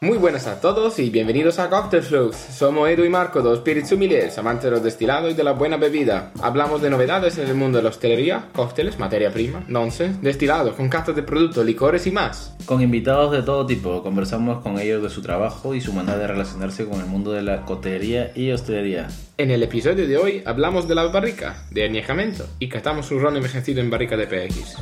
Muy 0.00 0.16
buenas 0.16 0.46
a 0.46 0.60
todos 0.60 1.00
y 1.00 1.10
bienvenidos 1.10 1.58
a 1.58 1.68
Cocktail 1.68 2.04
Flux. 2.04 2.36
Somos 2.36 2.88
Edu 2.88 3.02
y 3.04 3.08
Marco, 3.08 3.42
dos 3.42 3.58
spirits 3.58 3.88
sommeliers, 3.88 4.38
amantes 4.38 4.66
de 4.66 4.70
los 4.70 4.84
destilados 4.84 5.32
y 5.32 5.34
de 5.34 5.42
la 5.42 5.54
buena 5.54 5.76
bebida. 5.76 6.30
Hablamos 6.40 6.80
de 6.80 6.88
novedades 6.88 7.36
en 7.38 7.48
el 7.48 7.56
mundo 7.56 7.78
de 7.78 7.82
la 7.82 7.90
hostelería, 7.90 8.44
cócteles, 8.54 9.00
materia 9.00 9.32
prima, 9.32 9.64
nonsense, 9.66 10.20
destilados, 10.22 10.76
con 10.76 10.88
cartas 10.88 11.16
de 11.16 11.24
productos, 11.24 11.66
licores 11.66 12.06
y 12.06 12.12
más. 12.12 12.54
Con 12.64 12.80
invitados 12.80 13.32
de 13.32 13.42
todo 13.42 13.66
tipo, 13.66 14.00
conversamos 14.04 14.62
con 14.62 14.78
ellos 14.78 15.02
de 15.02 15.10
su 15.10 15.20
trabajo 15.20 15.74
y 15.74 15.80
su 15.80 15.92
manera 15.92 16.16
de 16.16 16.28
relacionarse 16.28 16.84
con 16.84 17.00
el 17.00 17.06
mundo 17.06 17.32
de 17.32 17.42
la 17.42 17.62
coctelería 17.62 18.30
y 18.36 18.52
hostelería. 18.52 19.08
En 19.36 19.50
el 19.50 19.64
episodio 19.64 20.06
de 20.06 20.16
hoy 20.16 20.42
hablamos 20.46 20.86
de 20.86 20.94
la 20.94 21.08
barrica, 21.08 21.64
de 21.72 21.82
añejamiento 21.82 22.46
y 22.60 22.68
catamos 22.68 23.10
un 23.10 23.20
ron 23.20 23.36
envejecido 23.36 23.80
en 23.80 23.90
barrica 23.90 24.16
de 24.16 24.28
PX. 24.28 24.76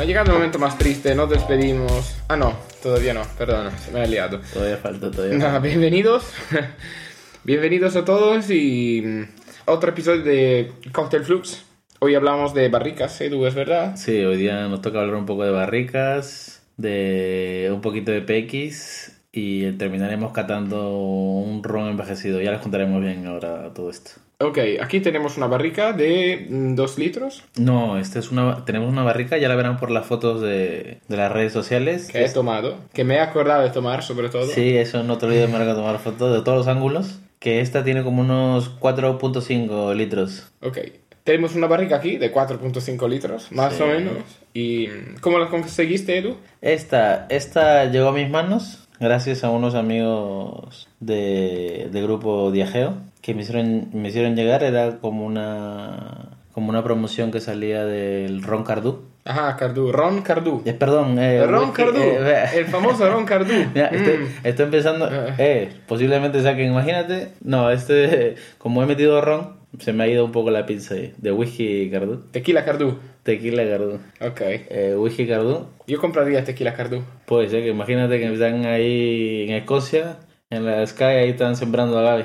Bueno, 0.00 0.08
ha 0.08 0.12
llegado 0.14 0.30
el 0.30 0.38
momento 0.38 0.58
más 0.58 0.78
triste, 0.78 1.14
nos 1.14 1.28
despedimos. 1.28 2.16
Ah, 2.26 2.34
no, 2.34 2.54
todavía 2.82 3.12
no, 3.12 3.20
perdona, 3.36 3.76
se 3.76 3.90
me 3.90 4.00
ha 4.00 4.06
liado. 4.06 4.40
Todavía 4.50 4.78
falta, 4.78 5.10
todavía 5.10 5.36
Nada, 5.36 5.58
bienvenidos. 5.58 6.24
bienvenidos 7.44 7.96
a 7.96 8.04
todos 8.06 8.48
y 8.48 9.02
mm, 9.04 9.24
otro 9.66 9.90
episodio 9.90 10.22
de 10.22 10.72
Cocktail 10.90 11.22
Flux. 11.22 11.66
Hoy 11.98 12.14
hablamos 12.14 12.54
de 12.54 12.70
barricas, 12.70 13.20
Edu, 13.20 13.44
¿es 13.44 13.54
verdad? 13.54 13.94
Sí, 13.98 14.24
hoy 14.24 14.38
día 14.38 14.68
nos 14.68 14.80
toca 14.80 15.00
hablar 15.00 15.16
un 15.16 15.26
poco 15.26 15.44
de 15.44 15.50
barricas, 15.50 16.62
de 16.78 17.68
un 17.70 17.82
poquito 17.82 18.10
de 18.10 18.22
PX 18.22 19.20
y 19.32 19.70
terminaremos 19.72 20.32
catando 20.32 20.96
un 20.96 21.62
ron 21.62 21.88
envejecido. 21.88 22.40
Ya 22.40 22.52
les 22.52 22.62
contaremos 22.62 23.02
bien 23.02 23.26
ahora 23.26 23.70
todo 23.74 23.90
esto. 23.90 24.12
Ok, 24.42 24.58
aquí 24.80 25.00
tenemos 25.00 25.36
una 25.36 25.46
barrica 25.48 25.92
de 25.92 26.46
2 26.48 26.98
litros 26.98 27.44
No, 27.58 27.98
esta 27.98 28.18
es 28.18 28.30
una, 28.32 28.64
tenemos 28.64 28.88
una 28.88 29.02
barrica, 29.02 29.36
ya 29.36 29.48
la 29.48 29.54
verán 29.54 29.76
por 29.78 29.90
las 29.90 30.06
fotos 30.06 30.40
de, 30.40 30.98
de 31.08 31.16
las 31.16 31.30
redes 31.30 31.52
sociales. 31.52 32.08
que 32.10 32.24
he 32.24 32.28
tomado, 32.30 32.76
que 32.94 33.04
me 33.04 33.16
he 33.16 33.20
acordado 33.20 33.62
de 33.62 33.68
tomar 33.70 34.02
sobre 34.02 34.30
todo. 34.30 34.46
Sí, 34.46 34.76
eso 34.78 35.02
no 35.02 35.18
te 35.18 35.26
olvides, 35.26 35.50
Marco, 35.50 35.74
tomar 35.74 35.98
fotos 35.98 36.34
de 36.34 36.42
todos 36.42 36.58
los 36.58 36.68
ángulos. 36.68 37.20
Que 37.38 37.60
esta 37.60 37.84
tiene 37.84 38.02
como 38.02 38.22
unos 38.22 38.78
4.5 38.80 39.94
litros. 39.94 40.50
Ok, 40.62 40.78
tenemos 41.24 41.54
una 41.54 41.66
barrica 41.66 41.96
aquí 41.96 42.16
de 42.16 42.32
4.5 42.32 43.08
litros, 43.08 43.50
más 43.52 43.74
Sí. 43.74 43.82
o 43.82 43.86
menos. 43.86 44.14
¿Y 44.54 44.88
mm, 44.88 45.20
cómo 45.20 45.38
la 45.38 45.48
conseguiste, 45.48 46.16
Edu? 46.18 46.36
Esta, 46.62 47.26
esta 47.28 47.84
llegó 47.86 48.08
a 48.08 48.12
mis 48.12 48.28
manos 48.30 48.86
gracias 48.98 49.44
a 49.44 49.50
unos 49.50 49.74
amigos 49.74 50.88
de, 51.00 51.88
de 51.90 52.02
grupo 52.02 52.50
Diageo 52.50 52.94
que 53.20 53.34
me 53.34 53.42
hicieron, 53.42 53.88
me 53.92 54.08
hicieron 54.08 54.34
llegar. 54.36 54.62
Era 54.62 54.98
como 55.00 55.24
una, 55.26 56.30
como 56.52 56.70
una 56.70 56.82
promoción 56.84 57.30
que 57.30 57.40
salía 57.40 57.84
del 57.84 58.42
Ron 58.42 58.64
Cardú. 58.64 59.02
Ajá, 59.24 59.54
Cardú, 59.56 59.92
Ron 59.92 60.22
Cardú. 60.22 60.62
Eh, 60.64 60.72
perdón, 60.72 61.18
eh, 61.18 61.46
Ron 61.46 61.72
Cardú, 61.72 62.00
eh, 62.00 62.44
el 62.54 62.64
famoso 62.66 63.08
Ron 63.10 63.26
Cardú. 63.26 63.52
Mira, 63.74 63.86
estoy, 63.92 64.16
Mm. 64.16 64.26
estoy 64.44 64.66
pensando, 64.70 65.08
eh, 65.38 65.68
posiblemente 65.86 66.42
saquen, 66.42 66.70
imagínate, 66.72 67.32
no, 67.44 67.70
este, 67.70 68.36
como 68.56 68.82
he 68.82 68.86
metido 68.86 69.20
ron, 69.20 69.56
se 69.78 69.92
me 69.92 70.04
ha 70.04 70.08
ido 70.08 70.24
un 70.24 70.32
poco 70.32 70.50
la 70.50 70.64
pinza 70.64 70.94
ahí, 70.94 71.12
de 71.18 71.32
whisky 71.32 71.90
Cardú, 71.90 72.24
Tequila 72.32 72.64
Cardú. 72.64 72.98
tequila 73.22 73.62
Cardú, 73.68 73.98
Ok. 74.22 74.40
eh, 74.40 74.94
whisky 74.96 75.26
Cardú, 75.28 75.66
Yo 75.86 76.00
compraría 76.00 76.42
tequila 76.42 76.72
Cardú. 76.74 77.04
puede 77.26 77.50
ser 77.50 77.62
que 77.62 77.68
imagínate 77.68 78.18
que 78.18 78.32
están 78.32 78.64
ahí 78.64 79.44
en 79.50 79.54
Escocia, 79.56 80.16
en 80.48 80.64
la 80.64 80.84
Sky, 80.86 81.04
ahí 81.04 81.28
están 81.30 81.56
sembrando 81.56 81.98
agave. 81.98 82.24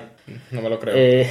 No 0.52 0.62
me 0.62 0.70
lo 0.70 0.80
creo. 0.80 0.96
Eh, 0.98 1.28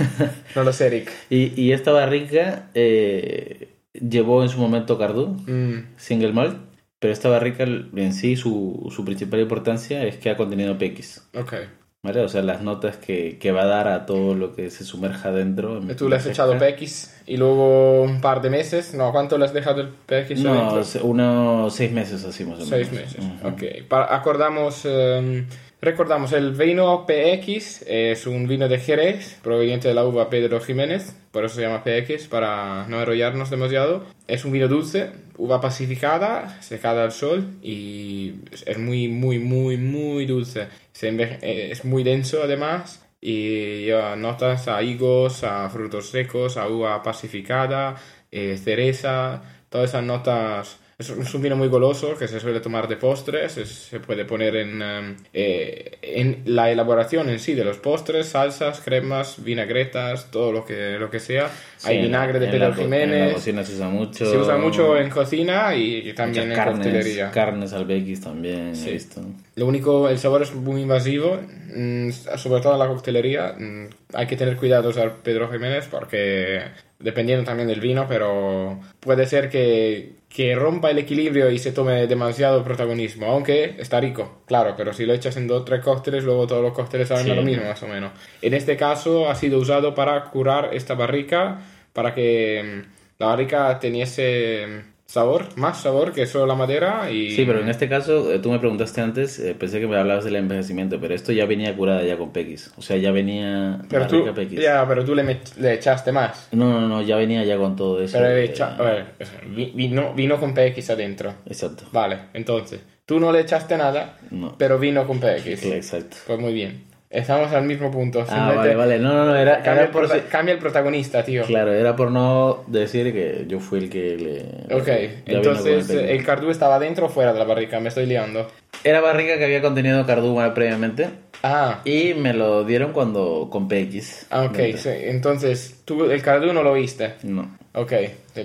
No 0.54 0.62
lo 0.64 0.72
sé, 0.72 0.88
Rick. 0.88 1.10
y, 1.30 1.60
y 1.60 1.72
esta 1.72 1.92
barrica 1.92 2.70
eh, 2.74 3.68
llevó 3.92 4.42
en 4.42 4.48
su 4.48 4.58
momento 4.58 4.98
Cardú, 4.98 5.36
Mm, 5.46 5.94
single 5.96 6.32
malt, 6.32 6.56
pero 6.98 7.12
esta 7.12 7.28
barrica 7.28 7.64
en 7.64 8.12
sí, 8.14 8.36
su, 8.36 8.90
su 8.94 9.04
principal 9.04 9.40
importancia 9.40 10.04
es 10.04 10.16
que 10.16 10.30
ha 10.30 10.36
contenido 10.36 10.78
PX. 10.78 11.28
ok. 11.34 11.54
¿Vale? 12.02 12.20
O 12.20 12.28
sea, 12.28 12.40
las 12.42 12.62
notas 12.62 12.96
que, 12.98 13.36
que 13.40 13.50
va 13.50 13.62
a 13.62 13.66
dar 13.66 13.88
a 13.88 14.06
todo 14.06 14.36
lo 14.36 14.54
que 14.54 14.70
se 14.70 14.84
sumerja 14.84 15.32
dentro. 15.32 15.78
en 15.78 15.96
Tú 15.96 16.08
le 16.08 16.14
has 16.14 16.24
la 16.24 16.30
echado 16.30 16.56
pesca. 16.56 16.76
PX 16.76 17.22
y 17.26 17.36
luego 17.36 18.02
un 18.04 18.20
par 18.20 18.42
de 18.42 18.48
meses. 18.50 18.94
No, 18.94 19.10
¿cuánto 19.10 19.36
le 19.38 19.44
has 19.46 19.52
dejado 19.52 19.80
el 19.80 19.88
PX 19.88 20.38
No, 20.40 20.80
unos 21.02 21.74
seis 21.74 21.90
meses 21.90 22.22
así 22.24 22.44
más 22.44 22.60
o 22.60 22.64
menos. 22.66 22.68
Seis 22.68 22.92
meses. 22.92 23.16
Ujú. 23.18 23.48
Ok. 23.48 23.62
Pa- 23.88 24.14
acordamos, 24.14 24.84
em, 24.84 25.46
recordamos, 25.80 26.32
el 26.32 26.52
vino 26.52 27.06
PX 27.06 27.82
es 27.86 28.26
un 28.26 28.46
vino 28.48 28.68
de 28.68 28.78
Jerez 28.78 29.38
proveniente 29.42 29.88
de 29.88 29.94
la 29.94 30.04
uva 30.04 30.30
Pedro 30.30 30.60
Jiménez, 30.60 31.14
por 31.36 31.44
eso 31.44 31.56
se 31.56 31.60
llama 31.60 31.84
PX, 31.84 32.28
para 32.28 32.86
no 32.88 32.98
enrollarnos 32.98 33.50
demasiado. 33.50 34.06
Es 34.26 34.46
un 34.46 34.52
vino 34.52 34.68
dulce, 34.68 35.12
uva 35.36 35.60
pacificada, 35.60 36.62
secada 36.62 37.04
al 37.04 37.12
sol 37.12 37.58
y 37.60 38.36
es 38.64 38.78
muy, 38.78 39.08
muy, 39.08 39.38
muy, 39.38 39.76
muy 39.76 40.24
dulce. 40.24 40.68
Eh, 41.02 41.68
es 41.70 41.84
muy 41.84 42.04
denso 42.04 42.42
además. 42.42 43.06
Y 43.20 43.84
lleva 43.84 44.16
notas 44.16 44.66
a 44.66 44.82
higos, 44.82 45.44
a 45.44 45.68
frutos 45.68 46.08
secos, 46.08 46.56
a 46.56 46.68
uva 46.68 47.02
pacificada, 47.02 47.96
eh, 48.30 48.56
cereza, 48.56 49.42
todas 49.68 49.90
esas 49.90 50.04
notas. 50.04 50.80
Es 50.98 51.10
un, 51.34 51.42
vino 51.42 51.56
muy 51.56 51.68
goloso 51.68 52.16
que 52.18 52.26
se 52.26 52.40
suele 52.40 52.60
tomar 52.60 52.88
de 52.88 52.96
postres, 52.96 53.58
es- 53.58 53.68
se 53.68 54.00
puede 54.00 54.24
poner 54.24 54.56
en, 54.56 54.80
em, 54.80 55.16
eh, 55.34 55.98
en 56.00 56.40
la 56.46 56.70
elaboración 56.70 57.28
en 57.28 57.38
sí 57.38 57.52
de 57.52 57.64
los 57.66 57.76
postres, 57.76 58.28
salsas, 58.28 58.80
cremas, 58.80 59.44
vinagretas, 59.44 60.30
todo 60.30 60.52
lo 60.52 60.64
que, 60.64 60.96
lo 60.98 61.10
que 61.10 61.20
sea. 61.20 61.50
Sí, 61.76 61.88
Hay 61.90 62.00
vinagre 62.00 62.38
de 62.38 62.46
Pedro 62.48 62.74
co- 62.74 62.80
En 62.80 62.90
la 62.90 62.96
Jiménez, 62.96 63.34
cocina 63.34 63.62
se 63.62 63.74
usa 63.74 63.88
mucho. 63.90 64.24
se 64.24 64.38
usa 64.38 64.56
mucho 64.56 64.96
en 64.96 65.10
cocina 65.10 65.76
y 65.76 66.14
también 66.14 66.48
muchas 66.48 66.66
en 66.66 66.72
coctelería. 66.72 67.30
Carnes 67.30 67.74
al 67.74 67.84
Bequis 67.84 68.22
también, 68.22 68.74
Sí. 68.74 68.88
he 68.88 68.92
visto. 68.92 69.20
Lo 69.56 69.66
único, 69.66 70.08
el 70.08 70.18
sabor 70.18 70.40
es 70.40 70.54
muy 70.54 70.80
invasivo, 70.80 71.38
mm, 71.74 72.08
sobre 72.38 72.62
todo 72.62 72.72
en 72.72 72.78
la 72.78 72.86
coctelería. 72.88 73.54
mm, 73.58 73.88
Hay 74.14 74.26
que 74.26 74.36
tener 74.36 74.56
cuidado 74.56 74.88
usar 74.88 75.16
Pedro 75.22 75.50
Jiménez 75.52 75.88
porque, 75.90 76.62
dependiendo 76.98 77.44
también 77.44 77.68
del 77.68 77.80
vino, 77.80 78.06
pero 78.08 78.80
puede 79.00 79.26
ser 79.26 79.50
que, 79.50 80.15
que 80.36 80.54
rompa 80.54 80.90
el 80.90 80.98
equilibrio 80.98 81.50
y 81.50 81.58
se 81.58 81.72
tome 81.72 82.06
demasiado 82.06 82.62
protagonismo, 82.62 83.24
aunque 83.24 83.74
está 83.78 83.98
rico, 84.00 84.42
claro, 84.44 84.74
pero 84.76 84.92
si 84.92 85.06
lo 85.06 85.14
echas 85.14 85.34
en 85.38 85.46
dos 85.46 85.62
o 85.62 85.64
tres 85.64 85.80
cócteles, 85.82 86.24
luego 86.24 86.46
todos 86.46 86.60
los 86.62 86.74
cócteles 86.74 87.08
saben 87.08 87.24
Sí. 87.24 87.30
a 87.30 87.34
lo 87.36 87.40
mismo, 87.40 87.64
más 87.64 87.82
o 87.82 87.88
menos. 87.88 88.12
En 88.42 88.52
este 88.52 88.76
caso 88.76 89.30
ha 89.30 89.34
sido 89.34 89.58
usado 89.58 89.94
para 89.94 90.24
curar 90.24 90.74
esta 90.74 90.92
barrica, 90.92 91.60
para 91.94 92.12
que 92.12 92.62
mm, 92.62 92.92
la 93.18 93.26
barrica 93.28 93.78
teniese 93.80 94.66
mm, 94.66 94.80
sabor, 95.06 95.46
más 95.56 95.80
sabor 95.82 96.12
que 96.12 96.26
solo 96.26 96.46
la 96.46 96.54
madera 96.56 97.10
y... 97.10 97.30
Sí, 97.30 97.44
pero 97.46 97.60
en 97.60 97.68
este 97.68 97.88
caso, 97.88 98.32
eh, 98.32 98.38
tú 98.40 98.50
me 98.50 98.58
preguntaste 98.58 99.00
antes, 99.00 99.38
eh, 99.38 99.54
pensé 99.58 99.78
que 99.80 99.86
me 99.86 99.96
hablabas 99.96 100.24
del 100.24 100.36
envejecimiento, 100.36 101.00
pero 101.00 101.14
esto 101.14 101.30
ya 101.32 101.46
venía 101.46 101.74
curada 101.76 102.02
ya 102.02 102.16
con 102.18 102.32
PX. 102.32 102.72
O 102.76 102.82
sea, 102.82 102.96
ya 102.96 103.12
venía 103.12 103.80
Pero 103.88 104.06
tú, 104.08 104.24
ya, 104.50 104.84
pero 104.86 105.04
tú 105.04 105.14
le, 105.14 105.40
le 105.60 105.74
echaste 105.74 106.10
más. 106.12 106.48
No, 106.52 106.80
no, 106.80 106.88
no, 106.88 107.02
ya 107.02 107.16
venía 107.16 107.44
ya 107.44 107.56
con 107.56 107.76
todo 107.76 108.02
eso. 108.02 108.18
Pero 108.18 108.30
eh, 108.30 108.44
echa- 108.44 108.74
a 108.76 108.82
ver, 108.82 109.06
vi- 109.54 109.72
vino, 109.74 110.12
vino 110.14 110.38
con 110.40 110.52
PX 110.54 110.90
adentro. 110.90 111.34
Exacto. 111.46 111.84
Vale, 111.92 112.18
entonces, 112.34 112.80
tú 113.06 113.20
no 113.20 113.30
le 113.30 113.40
echaste 113.40 113.76
nada, 113.78 114.18
No. 114.32 114.56
pero 114.58 114.78
vino 114.78 115.06
con 115.06 115.20
PX. 115.20 115.60
Sí, 115.60 115.70
exacto. 115.72 116.16
Pues 116.26 116.38
muy 116.40 116.52
bien. 116.52 116.84
Estamos 117.08 117.52
al 117.52 117.64
mismo 117.64 117.90
punto. 117.90 118.24
Ah, 118.28 118.52
vale, 118.56 118.74
vale. 118.74 118.98
No, 118.98 119.12
no, 119.12 119.26
no, 119.26 119.36
era, 119.36 119.54
Cambia, 119.62 119.72
era 119.72 119.82
el 119.84 119.90
por... 119.90 120.08
si- 120.08 120.20
cambia 120.28 120.54
el 120.54 120.58
protagonista, 120.58 121.24
tío. 121.24 121.44
Claro, 121.44 121.72
era 121.72 121.94
por 121.94 122.10
no 122.10 122.64
decir 122.66 123.12
que 123.12 123.44
yo 123.46 123.60
fui 123.60 123.78
el 123.78 123.90
que 123.90 124.16
le... 124.16 124.74
Ok, 124.76 124.88
entonces 125.26 125.86
con 125.86 125.98
el 125.98 126.04
el 126.10 126.24
cardú 126.24 126.50
estaba 126.50 126.78
dentro 126.80 127.06
o 127.06 127.08
fuera 127.08 127.32
de 127.32 127.38
la 127.38 127.44
barrica, 127.44 127.78
me 127.78 127.88
estoy 127.90 128.06
liando. 128.06 128.50
Era 128.82 129.00
barriga 129.00 129.38
que 129.38 129.44
había 129.44 129.62
contenido 129.62 130.04
cardúa 130.04 130.52
previamente 130.52 131.08
Ah, 131.42 131.80
y 131.84 132.14
me 132.14 132.32
lo 132.32 132.64
dieron 132.64 132.92
cuando 132.92 133.48
con 133.50 133.68
PX. 133.68 134.26
ah, 134.30 134.44
ok, 134.44 134.58
sí, 134.76 134.88
entonces 135.02 135.82
tú 135.84 136.10
el 136.10 136.22
cardú 136.22 136.52
no 136.52 136.62
lo 136.62 136.72
viste. 136.72 137.14
No. 137.22 137.56
Ok, 137.74 137.92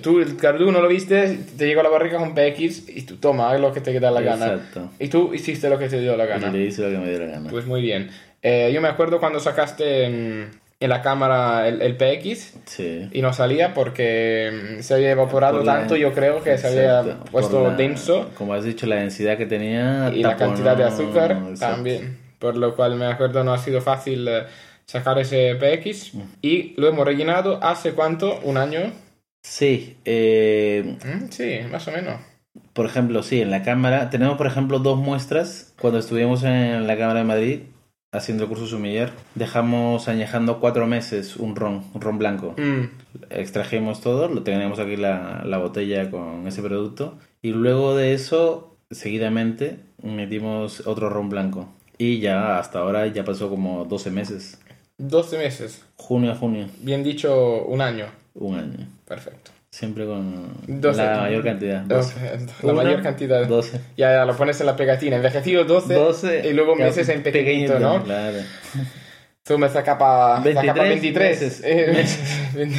tú 0.03 0.19
el 0.19 0.35
cardú 0.35 0.71
no 0.71 0.81
lo 0.81 0.89
viste, 0.89 1.39
te 1.57 1.65
llegó 1.65 1.79
a 1.79 1.83
la 1.85 1.89
barrica 1.89 2.17
con 2.17 2.35
PX 2.35 2.89
y 2.89 3.03
tú 3.03 3.15
toma, 3.15 3.57
lo 3.57 3.71
que 3.71 3.79
te 3.81 3.97
da 3.99 4.11
la 4.11 4.19
gana. 4.21 4.45
Exacto. 4.47 4.91
Y 4.99 5.07
tú 5.07 5.33
hiciste 5.33 5.69
lo 5.69 5.79
que 5.79 5.87
te 5.87 5.99
dio 6.01 6.17
la 6.17 6.25
gana. 6.25 6.49
Y 6.49 6.51
le 6.51 6.65
hice 6.65 6.81
lo 6.83 6.89
que 6.89 6.97
me 6.97 7.09
dio 7.09 7.19
la 7.19 7.25
gana. 7.27 7.49
Pues 7.49 7.65
muy 7.65 7.81
bien. 7.81 8.09
Eh, 8.41 8.71
yo 8.73 8.81
me 8.81 8.87
acuerdo 8.87 9.19
cuando 9.19 9.39
sacaste 9.39 10.05
en 10.05 10.89
la 10.89 11.01
cámara 11.03 11.67
el, 11.67 11.81
el 11.81 11.95
PX 11.95 12.55
Sí. 12.65 13.07
y 13.11 13.21
no 13.21 13.33
salía 13.33 13.73
porque 13.75 14.77
mm, 14.79 14.81
se 14.81 14.95
había 14.95 15.11
evaporado 15.11 15.57
Por 15.57 15.65
la- 15.67 15.75
tanto, 15.79 15.95
yo 15.95 16.11
creo 16.13 16.43
que 16.43 16.57
se 16.57 16.67
había 16.67 17.17
puesto 17.31 17.63
la- 17.69 17.75
denso 17.75 18.31
Como 18.35 18.53
has 18.55 18.63
dicho, 18.63 18.87
la 18.87 18.95
densidad 18.95 19.37
que 19.37 19.45
tenía. 19.45 20.11
y 20.13 20.23
la 20.23 20.35
cantidad 20.37 20.75
de 20.75 20.85
azúcar 20.85 21.31
Exacto. 21.33 21.75
también. 21.75 22.17
Por 22.39 22.57
lo 22.57 22.75
cual 22.75 22.95
me 22.95 23.05
acuerdo 23.05 23.43
no 23.43 23.53
ha 23.53 23.59
sido 23.59 23.79
fácil 23.81 24.27
eh, 24.27 24.43
sacar 24.85 25.19
ese 25.19 25.53
PX 25.55 26.15
Mm. 26.15 26.21
y 26.41 26.73
lo 26.77 26.87
hemos 26.87 27.05
rellenado 27.05 27.59
hace 27.63 27.91
cuánto, 27.93 28.39
un 28.43 28.57
año. 28.57 28.91
Sí. 29.43 29.97
eh, 30.05 30.97
Mm, 31.03 31.29
sí, 31.29 31.59
más 31.71 31.87
o 31.87 31.91
menos. 31.91 32.19
por 32.73 32.85
ejemplo, 32.87 33.21
sí, 33.21 33.39
en 33.41 33.51
la 33.51 33.61
cámara. 33.63 34.09
Tenemos, 34.09 34.35
por 34.37 34.47
ejemplo, 34.47 34.79
dos 34.79 34.97
muestras. 34.97 35.73
Cuando 35.79 35.99
estuvimos 35.99 36.43
en 36.43 36.87
la 36.87 36.97
cámara 36.97 37.19
de 37.19 37.25
Madrid, 37.25 37.59
haciendo 38.11 38.43
el 38.43 38.49
curso 38.49 38.67
sumiller, 38.67 39.11
dejamos 39.35 40.07
añejando 40.07 40.59
cuatro 40.59 40.85
meses 40.87 41.37
un 41.37 41.55
ron, 41.55 41.83
un 41.93 42.01
ron 42.01 42.17
blanco. 42.17 42.55
Mm, 42.57 42.85
Extrajimos 43.29 44.01
todo, 44.01 44.27
lo 44.27 44.43
teníamos 44.43 44.79
aquí 44.79 44.97
la, 44.97 45.43
la 45.45 45.57
botella 45.57 46.09
con 46.11 46.45
ese 46.47 46.61
producto 46.61 47.17
y 47.41 47.51
luego 47.51 47.95
de 47.95 48.13
eso, 48.13 48.75
seguidamente, 48.91 49.79
metimos 50.03 50.85
otro 50.87 51.09
ron 51.09 51.29
blanco. 51.29 51.69
Y 51.97 52.19
ya 52.19 52.57
hasta 52.57 52.79
ahora 52.79 53.07
ya 53.07 53.23
pasó 53.23 53.49
como 53.49 53.85
12 53.85 54.11
meses. 54.11 54.59
12 54.97 55.37
meses. 55.37 55.85
Junio 55.95 56.31
a 56.31 56.35
junio, 56.35 56.67
Bien 56.81 57.03
dicho, 57.03 57.63
un 57.65 57.81
año. 57.81 58.05
un 58.35 58.55
año. 58.57 58.87
Perfecto. 59.07 59.51
Siempre 59.71 60.05
con 60.05 60.53
12. 60.67 61.03
la 61.03 61.21
mayor 61.21 61.43
cantidad. 61.43 61.81
12. 61.81 62.19
La 62.61 62.73
Una, 62.73 62.83
mayor 62.83 63.01
cantidad. 63.01 63.47
12. 63.47 63.79
Ya, 63.97 64.11
ya 64.13 64.25
lo 64.25 64.35
pones 64.35 64.59
en 64.59 64.65
la 64.65 64.75
pegatina. 64.75 65.15
Envejecido 65.15 65.63
12, 65.63 65.93
12 65.93 66.49
y 66.49 66.53
luego 66.53 66.75
meses 66.75 67.07
en 67.09 67.23
pequeñito, 67.23 67.79
¿no? 67.79 68.03
Claro. 68.03 68.37
Tú 69.43 69.55
esa 69.65 69.83
capa, 69.83 70.41
esa 70.45 70.61
23 70.61 70.65
capa 70.65 70.83
23. 70.83 71.41
meses. 71.41 71.61
Eh, 71.65 72.69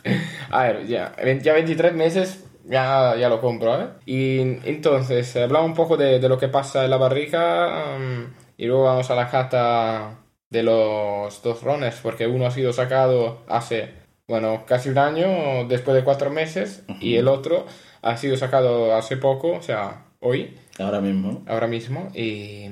A 0.50 0.62
ver, 0.62 0.86
ya, 0.86 1.14
ya 1.42 1.52
23 1.52 1.92
meses 1.92 2.44
ya, 2.68 3.16
ya 3.16 3.28
lo 3.28 3.40
compro, 3.40 3.80
¿eh? 3.80 3.86
Y 4.06 4.40
entonces, 4.68 5.34
hablamos 5.36 5.70
un 5.70 5.74
poco 5.74 5.96
de, 5.96 6.18
de 6.18 6.28
lo 6.28 6.38
que 6.38 6.48
pasa 6.48 6.84
en 6.84 6.90
la 6.90 6.98
barrica 6.98 7.96
um, 7.96 8.26
y 8.56 8.66
luego 8.66 8.84
vamos 8.84 9.10
a 9.10 9.14
la 9.14 9.28
cata 9.30 10.18
de 10.50 10.62
los 10.62 11.42
dos 11.42 11.62
rones, 11.62 11.98
porque 12.02 12.26
uno 12.26 12.46
ha 12.46 12.50
sido 12.50 12.72
sacado 12.72 13.42
hace, 13.48 13.90
bueno, 14.28 14.64
casi 14.66 14.90
un 14.90 14.98
año, 14.98 15.66
después 15.66 15.96
de 15.96 16.04
cuatro 16.04 16.30
meses, 16.30 16.84
y 17.00 17.16
el 17.16 17.26
otro 17.28 17.66
ha 18.02 18.16
sido 18.16 18.36
sacado 18.36 18.94
hace 18.94 19.16
poco, 19.16 19.52
o 19.52 19.62
sea, 19.62 20.04
hoy 20.20 20.56
Ahora 20.78 21.00
mismo. 21.00 21.42
ahora 21.48 21.66
mismo 21.66 22.08
y 22.14 22.66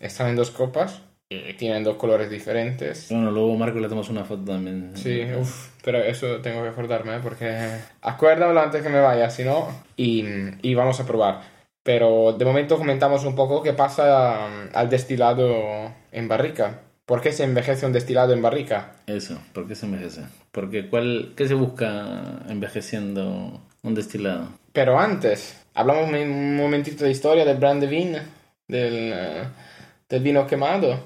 están 0.00 0.28
en 0.28 0.36
dos 0.36 0.50
copas 0.50 1.02
y 1.28 1.52
tienen 1.54 1.84
dos 1.84 1.96
colores 1.96 2.30
diferentes. 2.30 3.08
Bueno, 3.10 3.30
luego 3.30 3.54
Marco 3.56 3.78
le 3.78 3.88
tomamos 3.88 4.10
una 4.10 4.24
foto 4.24 4.44
también. 4.52 4.92
Sí, 4.96 5.22
uff, 5.38 5.70
pero 5.84 5.98
eso 5.98 6.40
tengo 6.40 6.62
que 6.62 6.68
acordarme 6.68 7.16
¿eh? 7.16 7.20
porque 7.22 7.56
acuérdamelo 8.02 8.60
antes 8.60 8.82
que 8.82 8.88
me 8.88 9.00
vaya, 9.00 9.30
si 9.30 9.44
no, 9.44 9.68
y, 9.96 10.24
y 10.62 10.74
vamos 10.74 10.98
a 11.00 11.06
probar. 11.06 11.42
Pero 11.82 12.32
de 12.32 12.44
momento 12.46 12.78
comentamos 12.78 13.24
un 13.24 13.34
poco 13.34 13.62
qué 13.62 13.72
pasa 13.74 14.48
mm, 14.48 14.76
al 14.76 14.88
destilado 14.90 15.92
en 16.12 16.28
barrica. 16.28 16.80
¿Por 17.06 17.20
qué 17.20 17.32
se 17.32 17.44
envejece 17.44 17.84
un 17.86 17.92
destilado 17.92 18.32
en 18.32 18.40
barrica? 18.42 18.92
Eso, 19.06 19.38
¿por 19.52 19.68
qué 19.68 19.74
se 19.74 19.86
envejece? 19.86 20.22
Porque 20.52 20.88
¿cuál, 20.88 21.32
¿qué 21.36 21.46
se 21.46 21.54
busca 21.54 22.42
envejeciendo 22.48 23.60
un 23.82 23.94
destilado? 23.94 24.48
Pero 24.72 24.98
antes, 24.98 25.64
hablamos 25.74 26.10
un- 26.10 26.56
momentito 26.56 27.04
de 27.04 27.10
historia 27.10 27.44
del 27.44 27.58
brand 27.58 27.80
de 27.82 27.86
vino, 27.86 28.18
del, 28.68 29.12
eh, 29.14 29.44
del 30.08 30.22
vino 30.22 30.46
quemado. 30.46 30.98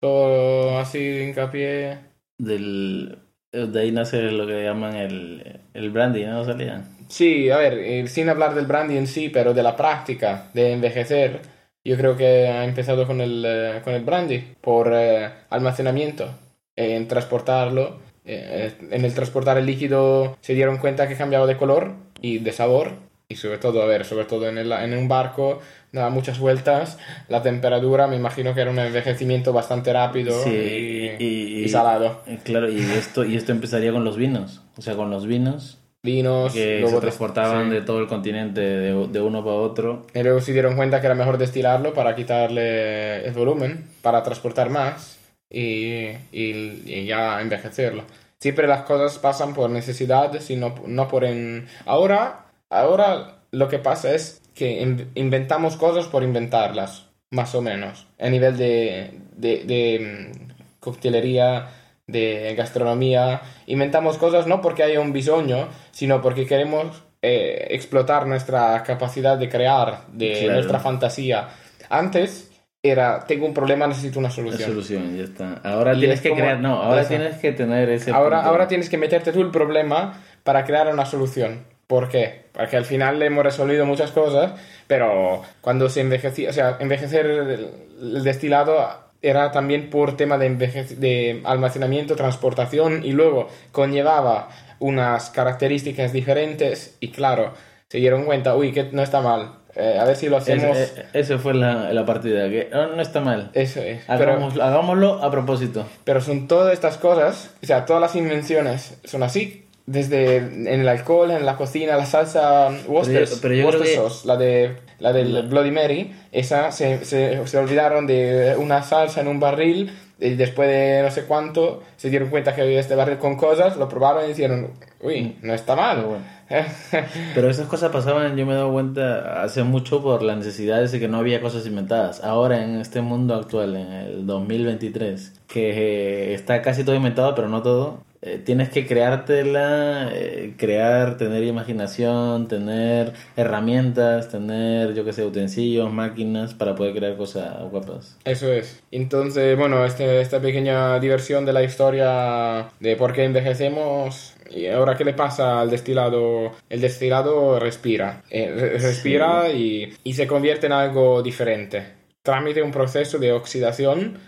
Todo 0.00 0.78
así 0.78 0.98
hincapié. 0.98 1.98
Del, 2.38 3.18
de 3.52 3.80
ahí 3.80 3.92
nace 3.92 4.22
lo 4.30 4.46
que 4.46 4.62
llaman 4.64 4.96
el, 4.96 5.60
el 5.74 5.90
brandy, 5.90 6.24
¿no? 6.24 6.44
Salía. 6.44 6.84
Sí, 7.08 7.50
a 7.50 7.58
ver, 7.58 7.74
eh, 7.78 8.06
sin 8.08 8.28
hablar 8.28 8.54
del 8.54 8.66
brandy 8.66 8.96
en 8.96 9.06
sí, 9.06 9.28
pero 9.28 9.54
de 9.54 9.62
la 9.62 9.76
práctica 9.76 10.50
de 10.54 10.72
envejecer, 10.72 11.40
yo 11.84 11.96
creo 11.96 12.16
que 12.16 12.48
ha 12.48 12.64
empezado 12.64 13.06
con 13.06 13.20
el, 13.20 13.44
eh, 13.46 13.80
con 13.84 13.94
el 13.94 14.04
brandy, 14.04 14.54
por 14.60 14.90
eh, 14.94 15.28
almacenamiento, 15.50 16.28
en 16.76 17.08
transportarlo. 17.08 18.00
eh, 18.24 18.72
en 18.90 19.04
el 19.04 19.14
transportar 19.14 19.58
el 19.58 19.66
líquido 19.66 20.36
se 20.40 20.54
dieron 20.54 20.78
cuenta 20.78 21.08
que 21.08 21.16
cambiaba 21.16 21.46
de 21.46 21.56
color 21.56 21.94
y 22.20 22.38
de 22.38 22.52
sabor, 22.52 22.92
y 23.28 23.34
sobre 23.36 23.58
todo, 23.58 23.82
a 23.82 23.86
ver, 23.86 24.04
sobre 24.04 24.26
todo 24.26 24.48
en, 24.48 24.58
el- 24.58 24.70
en 24.72 24.96
un 24.96 25.08
barco, 25.08 25.58
daba 25.90 26.10
muchas 26.10 26.38
vueltas, 26.38 26.98
la 27.28 27.42
temperatura, 27.42 28.06
me 28.06 28.14
imagino 28.16 28.54
que 28.54 28.60
era 28.60 28.70
un 28.70 28.78
envejecimiento 28.78 29.52
bastante 29.52 29.92
rápido 29.92 30.32
Sí, 30.44 31.16
y, 31.18 31.24
y- 31.24 31.64
y 31.64 31.68
salado. 31.68 32.20
Eh, 32.26 32.38
Claro, 32.44 32.70
y 32.70 32.78
esto, 32.80 33.24
y 33.24 33.36
esto 33.36 33.50
empezaría 33.52 33.90
con 33.92 34.04
los 34.04 34.16
vinos. 34.16 34.62
O 34.76 34.82
sea, 34.82 34.94
con 34.94 35.10
los 35.10 35.26
vinos 35.26 35.78
Vinos, 36.02 36.52
que 36.52 36.80
luego 36.80 36.96
se 36.96 37.00
transportaban 37.02 37.68
sí. 37.68 37.74
de 37.76 37.82
todo 37.82 38.00
el 38.00 38.08
continente 38.08 38.60
de, 38.60 39.06
de 39.08 39.20
uno 39.20 39.44
para 39.44 39.56
otro. 39.56 40.06
Y 40.14 40.22
luego 40.22 40.40
se 40.40 40.52
dieron 40.52 40.74
cuenta 40.76 41.00
que 41.00 41.06
era 41.06 41.14
mejor 41.14 41.38
destilarlo 41.38 41.94
para 41.94 42.16
quitarle 42.16 43.24
el 43.24 43.32
volumen, 43.32 43.84
para 44.02 44.22
transportar 44.22 44.68
más 44.68 45.18
y, 45.48 46.06
y- 46.32 46.82
y 46.86 47.04
ya 47.06 47.40
envejecerlo. 47.40 48.02
Siempre 48.40 48.66
las 48.66 48.82
cosas 48.82 49.18
pasan 49.18 49.54
por 49.54 49.70
necesidad, 49.70 50.40
sino 50.40 50.74
no 50.86 51.06
por 51.06 51.24
en... 51.24 51.68
Ahora, 51.86 52.46
ahora 52.70 53.36
lo 53.52 53.68
que 53.68 53.78
pasa 53.78 54.12
es 54.14 54.42
que 54.54 54.82
in- 54.82 55.08
inventamos 55.14 55.76
cosas 55.76 56.06
por 56.08 56.24
inventarlas, 56.24 57.06
más 57.30 57.54
o 57.54 57.62
menos, 57.62 58.06
a 58.18 58.28
nivel 58.28 58.56
de, 58.56 59.12
de, 59.36 59.62
de 59.64 60.32
mm, 60.34 60.80
coctelería, 60.80 61.68
de 62.12 62.54
gastronomía. 62.54 63.40
Inventamos 63.66 64.18
cosas 64.18 64.46
no 64.46 64.60
porque 64.60 64.82
haya 64.82 65.00
un 65.00 65.12
bisoño, 65.12 65.68
sino 65.90 66.20
porque 66.22 66.46
queremos 66.46 67.02
eh, 67.22 67.68
explotar 67.70 68.26
nuestra 68.26 68.82
capacidad 68.82 69.36
de 69.38 69.48
crear, 69.48 70.06
de 70.12 70.32
Claro. 70.40 70.54
nuestra 70.54 70.78
fantasía. 70.80 71.48
Antes 71.88 72.50
era, 72.82 73.24
tengo 73.26 73.46
un 73.46 73.54
problema, 73.54 73.86
necesito 73.86 74.18
una 74.18 74.28
La 74.28 74.34
solución. 74.34 74.68
solución, 74.70 75.16
ya 75.16 75.24
está. 75.24 75.60
Ahora 75.62 75.94
Y 75.94 76.00
tienes 76.00 76.16
es 76.16 76.22
que 76.22 76.32
crear, 76.32 76.58
no, 76.58 76.82
ahora 76.82 77.02
Eso. 77.02 77.10
tienes 77.10 77.36
que 77.38 77.52
tener 77.52 77.88
ese 77.90 78.10
Ahora, 78.10 78.38
punto. 78.38 78.50
ahora 78.50 78.66
tienes 78.68 78.88
que 78.88 78.98
meterte 78.98 79.32
tú 79.32 79.40
el 79.40 79.50
problema 79.50 80.20
para 80.42 80.64
crear 80.64 80.92
una 80.92 81.04
solución. 81.06 81.64
¿Por 81.86 82.08
qué? 82.08 82.46
Porque 82.52 82.76
al 82.76 82.84
final 82.84 83.22
hemos 83.22 83.44
resolvido 83.44 83.86
muchas 83.86 84.10
cosas, 84.10 84.52
pero 84.88 85.42
cuando 85.60 85.88
se 85.88 86.00
envejecía, 86.00 86.50
o 86.50 86.52
sea, 86.52 86.76
envejecer 86.80 87.26
el, 87.26 87.68
el 88.00 88.24
destilado 88.24 88.84
era 89.22 89.52
también 89.52 89.88
por 89.88 90.16
tema 90.16 90.36
de, 90.36 90.50
de 90.50 91.40
almacenamiento, 91.44 92.16
transportación 92.16 93.04
y 93.04 93.12
luego 93.12 93.48
conllevaba 93.70 94.48
unas 94.80 95.30
características 95.30 96.12
diferentes 96.12 96.96
y 97.00 97.08
claro, 97.12 97.54
se 97.88 97.98
dieron 97.98 98.24
cuenta, 98.24 98.56
uy, 98.56 98.72
que 98.72 98.84
no 98.92 99.02
está 99.02 99.20
mal, 99.20 99.52
eh, 99.76 99.96
a 100.00 100.04
ver 100.04 100.16
si 100.16 100.28
lo 100.28 100.36
hacemos... 100.38 100.76
eh, 100.76 101.06
ese 101.12 101.38
fue 101.38 101.54
la, 101.54 101.92
la 101.92 102.04
partida, 102.04 102.48
que 102.48 102.68
oh, 102.74 102.94
no 102.96 103.00
está 103.00 103.20
mal. 103.20 103.50
Eso 103.54 103.80
es. 103.80 104.02
Pero- 104.06 104.32
Hagámoslo, 104.32 104.64
hagámoslo 104.64 105.22
a 105.22 105.30
propósito. 105.30 105.86
Pero 106.04 106.20
son 106.20 106.48
todas 106.48 106.72
estas 106.72 106.98
cosas, 106.98 107.54
o 107.62 107.66
sea, 107.66 107.86
todas 107.86 108.02
las 108.02 108.14
invenciones 108.16 108.98
son 109.04 109.22
así. 109.22 109.66
Desde 109.84 110.36
en 110.36 110.66
el 110.68 110.88
alcohol, 110.88 111.32
en 111.32 111.44
la 111.44 111.56
cocina, 111.56 111.96
la 111.96 112.06
salsa 112.06 112.68
Worcester, 112.86 113.28
yo- 113.28 113.36
pero 113.42 113.54
yo 113.54 113.64
Worcester 113.66 113.90
creo 113.92 114.04
que- 114.04 114.10
sauce, 114.10 114.28
la, 114.28 114.36
de, 114.36 114.76
la 115.02 115.12
del 115.12 115.48
Bloody 115.48 115.72
Mary, 115.72 116.14
esa 116.30 116.70
se, 116.70 117.04
se, 117.04 117.44
se 117.46 117.58
olvidaron 117.58 118.06
de 118.06 118.54
una 118.56 118.82
salsa 118.82 119.20
en 119.20 119.28
un 119.28 119.40
barril 119.40 119.90
y 120.20 120.34
después 120.34 120.68
de 120.68 121.02
no 121.02 121.10
sé 121.10 121.24
cuánto 121.24 121.82
se 121.96 122.08
dieron 122.08 122.30
cuenta 122.30 122.54
que 122.54 122.62
había 122.62 122.78
este 122.78 122.94
barril 122.94 123.18
con 123.18 123.36
cosas, 123.36 123.76
lo 123.76 123.88
probaron 123.88 124.24
y 124.24 124.28
dijeron, 124.28 124.70
uy, 125.00 125.36
no 125.42 125.52
está 125.52 125.74
mal. 125.74 125.96
Pero 125.96 126.08
bueno. 126.08 126.24
Pero 127.34 127.50
esas 127.50 127.66
cosas 127.66 127.90
pasaban, 127.90 128.36
yo 128.36 128.46
me 128.46 128.52
he 128.52 128.56
dado 128.56 128.72
cuenta 128.72 129.42
hace 129.42 129.64
mucho 129.64 130.00
por 130.02 130.22
la 130.22 130.36
necesidad 130.36 130.80
de 130.80 131.00
que 131.00 131.08
no 131.08 131.18
había 131.18 131.40
cosas 131.40 131.66
inventadas. 131.66 132.22
Ahora, 132.22 132.62
en 132.62 132.76
este 132.76 133.00
mundo 133.00 133.34
actual, 133.34 133.74
en 133.74 133.92
el 133.92 134.26
2023, 134.26 135.40
que 135.48 135.70
eh, 135.70 136.34
está 136.34 136.62
casi 136.62 136.84
todo 136.84 136.94
inventado, 136.94 137.34
pero 137.34 137.48
no 137.48 137.62
todo, 137.62 138.04
eh, 138.22 138.40
tienes 138.44 138.68
que 138.70 138.86
creártela, 138.86 140.10
eh, 140.14 140.54
crear, 140.56 141.16
tener 141.16 141.42
imaginación, 141.44 142.48
tener 142.48 143.12
herramientas, 143.36 144.28
tener, 144.28 144.94
yo 144.94 145.04
qué 145.04 145.12
sé, 145.12 145.24
utensilios, 145.24 145.92
máquinas 145.92 146.54
para 146.54 146.74
poder 146.74 146.94
crear 146.94 147.16
cosas 147.16 147.60
guapas. 147.70 148.16
Eso 148.24 148.52
es. 148.52 148.82
Entonces, 148.90 149.58
bueno, 149.58 149.84
este, 149.84 150.20
esta 150.20 150.40
pequeña 150.40 150.98
diversión 151.00 151.44
de 151.44 151.52
la 151.52 151.62
historia 151.62 152.68
de 152.80 152.96
por 152.96 153.12
qué 153.12 153.24
envejecemos. 153.24 154.34
Y 154.50 154.66
ahora, 154.66 154.96
¿qué 154.96 155.04
le 155.04 155.14
pasa 155.14 155.60
al 155.60 155.70
destilado? 155.70 156.52
El 156.68 156.80
destilado 156.80 157.58
respira. 157.58 158.22
Eh, 158.30 158.52
re- 158.54 158.78
respira 158.78 159.50
y, 159.50 159.94
y 160.04 160.12
se 160.12 160.26
convierte 160.26 160.66
en 160.66 160.72
algo 160.72 161.22
diferente. 161.22 161.82
Trámite 162.22 162.62
un 162.62 162.70
proceso 162.70 163.18
de 163.18 163.32
oxidación. 163.32 164.18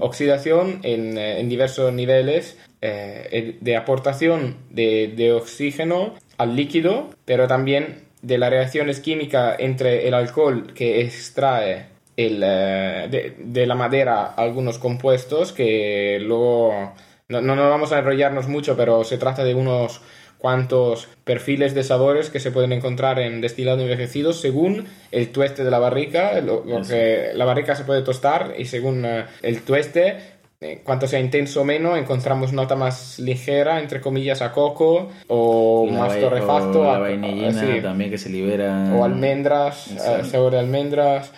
Oxidación 0.00 0.80
en, 0.82 1.16
en 1.18 1.48
diversos 1.48 1.92
niveles. 1.92 2.58
Eh, 2.86 3.56
de 3.60 3.76
aportación 3.76 4.56
de, 4.70 5.12
de 5.16 5.32
oxígeno 5.32 6.14
al 6.36 6.54
líquido, 6.54 7.10
pero 7.24 7.48
también 7.48 8.02
de 8.20 8.38
las 8.38 8.50
reacciones 8.50 9.00
químicas 9.00 9.56
entre 9.58 10.06
el 10.06 10.14
alcohol 10.14 10.72
que 10.74 11.00
extrae 11.00 11.86
el, 12.16 12.42
eh, 12.44 13.08
de, 13.10 13.36
de 13.38 13.66
la 13.66 13.74
madera 13.74 14.26
algunos 14.26 14.78
compuestos 14.78 15.52
que 15.52 16.18
luego 16.20 16.92
no, 17.28 17.40
no 17.40 17.56
nos 17.56 17.70
vamos 17.70 17.92
a 17.92 17.98
enrollarnos 17.98 18.48
mucho, 18.48 18.76
pero 18.76 19.02
se 19.04 19.18
trata 19.18 19.44
de 19.44 19.54
unos 19.54 20.02
cuantos 20.44 21.08
perfiles 21.24 21.74
de 21.74 21.82
sabores 21.82 22.28
que 22.28 22.38
se 22.38 22.50
pueden 22.50 22.74
encontrar 22.74 23.18
en 23.18 23.40
destilado 23.40 23.80
envejecido 23.80 24.34
según 24.34 24.84
el 25.10 25.30
tueste 25.32 25.64
de 25.64 25.70
la 25.70 25.78
barrica, 25.78 26.38
lo, 26.42 26.66
lo 26.66 26.82
que 26.82 27.30
la 27.34 27.46
barrica 27.46 27.74
se 27.74 27.84
puede 27.84 28.02
tostar 28.02 28.52
y 28.58 28.66
según 28.66 29.06
eh, 29.06 29.24
el 29.40 29.62
tueste 29.62 30.33
eh, 30.64 30.80
cuanto 30.82 31.06
sea 31.06 31.20
intenso 31.20 31.60
o 31.60 31.64
menos, 31.64 31.98
encontramos 31.98 32.54
nota 32.54 32.74
más 32.74 33.18
ligera, 33.18 33.80
entre 33.80 34.00
comillas, 34.00 34.40
a 34.40 34.50
coco 34.50 35.10
o 35.28 35.86
la 35.90 35.98
más 35.98 36.18
torrefacto 36.18 36.80
o 36.80 36.88
a, 36.88 36.94
la 36.94 36.98
vainillina 37.00 37.52
sí, 37.52 37.82
también 37.82 38.10
que 38.10 38.16
se 38.16 38.30
libera. 38.30 38.94
o 38.94 39.04
almendras, 39.04 39.88
eh, 39.88 40.24
sabor 40.24 40.52
de 40.52 40.60
almendras. 40.60 41.32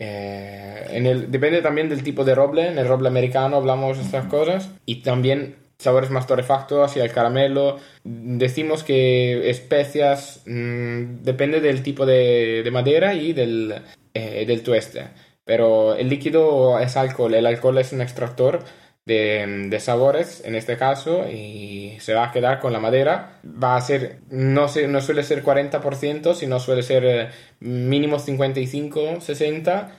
Eh, 0.00 0.84
en 0.90 1.06
el, 1.06 1.30
depende 1.30 1.62
también 1.62 1.88
del 1.88 2.02
tipo 2.02 2.24
de 2.24 2.34
roble. 2.34 2.66
En 2.66 2.76
el 2.76 2.88
roble 2.88 3.06
americano 3.06 3.58
hablamos 3.58 3.98
de 3.98 4.02
estas 4.02 4.24
cosas. 4.26 4.68
Y 4.84 4.96
también 5.02 5.54
sabores 5.78 6.10
más 6.10 6.26
torrefactos 6.26 6.84
hacia 6.84 7.04
el 7.04 7.12
caramelo. 7.12 7.78
Decimos 8.02 8.82
que 8.82 9.48
especias 9.48 10.42
mm, 10.44 11.22
depende 11.22 11.60
del 11.60 11.84
tipo 11.84 12.04
de, 12.04 12.62
de 12.64 12.70
madera 12.72 13.14
y 13.14 13.32
del, 13.32 13.76
eh, 14.12 14.44
del 14.44 14.64
tueste. 14.64 15.04
Pero 15.44 15.94
el 15.94 16.08
líquido 16.08 16.78
es 16.78 16.96
alcohol. 16.96 17.34
El 17.34 17.46
alcohol 17.46 17.78
es 17.78 17.92
un 17.92 18.00
extractor 18.00 18.64
de, 19.04 19.66
de, 19.68 19.80
sabores 19.80 20.42
en 20.44 20.54
este 20.54 20.76
caso 20.76 21.28
y 21.28 21.96
se 22.00 22.14
va 22.14 22.26
a 22.26 22.32
quedar 22.32 22.60
con 22.60 22.72
la 22.72 22.80
madera. 22.80 23.40
Va 23.44 23.76
a 23.76 23.80
ser, 23.80 24.20
no, 24.30 24.68
se, 24.68 24.86
no 24.88 25.00
suele 25.00 25.24
ser 25.24 25.42
40%, 25.44 26.34
sino 26.34 26.60
suele 26.60 26.82
ser 26.82 27.04
eh, 27.04 27.28
mínimo 27.60 28.18
55, 28.18 29.20
60, 29.20 29.92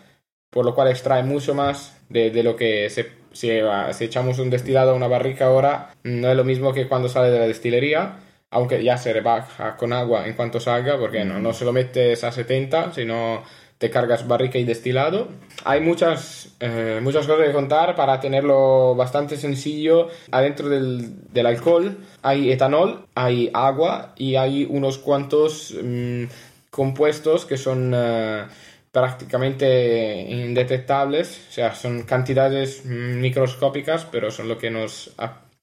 por 0.50 0.66
lo 0.66 0.76
cual 0.76 0.90
extrae 0.90 1.24
mucho 1.24 1.54
más 1.54 1.98
de, 2.10 2.32
de 2.32 2.44
lo 2.44 2.56
que 2.56 2.90
se, 2.90 3.12
si, 3.34 3.50
si 3.92 4.04
echamos 4.04 4.40
un 4.40 4.50
destilado 4.50 4.92
a 4.92 4.96
una 4.96 5.08
barrica 5.08 5.48
ahora, 5.48 5.94
no 6.04 6.30
es 6.30 6.38
lo 6.38 6.44
mismo 6.44 6.74
que 6.74 6.88
cuando 6.88 7.10
sale 7.10 7.30
de 7.30 7.40
la 7.40 7.48
destilería. 7.48 8.20
Aunque 8.52 8.84
ya 8.84 8.98
se 8.98 9.12
rebaja 9.12 9.76
con 9.78 9.94
agua 9.94 10.28
en 10.28 10.36
cuanto 10.36 10.60
salga, 10.60 11.00
porque 11.00 11.26
no, 11.26 11.40
no 11.40 11.54
se 11.54 11.66
lo 11.66 11.74
metes 11.74 12.24
a 12.24 12.32
70, 12.32 12.94
sino 12.94 13.44
te 13.78 13.90
cargas 13.90 14.28
barrica 14.28 14.58
y 14.58 14.64
destilado. 14.64 15.28
Hay 15.66 15.82
muchas, 15.82 16.56
eh, 16.60 17.00
muchas 17.02 17.28
cosas 17.28 17.48
que 17.48 17.54
contar 17.54 17.96
para 17.96 18.20
tenerlo 18.20 18.96
bastante 18.96 19.38
sencillo. 19.38 20.08
Adentro 20.32 20.70
del, 20.70 21.32
del, 21.32 21.46
alcohol 21.46 21.98
hay 22.22 22.52
etanol, 22.52 23.06
hay 23.16 23.50
agua 23.54 24.14
y 24.18 24.36
hay 24.36 24.66
unos 24.70 24.98
cuantos 24.98 25.74
mmm, 25.82 26.24
compuestos 26.70 27.46
que 27.46 27.58
son 27.58 27.94
uh, 27.94 28.48
prácticamente 28.92 30.22
indetectables. 30.30 31.48
O 31.50 31.52
sea, 31.52 31.76
son 31.76 32.04
cantidades 32.04 32.86
microscópicas, 32.86 34.06
pero 34.12 34.32
son 34.32 34.48
lo 34.48 34.58
que 34.58 34.72
nos 34.72 35.14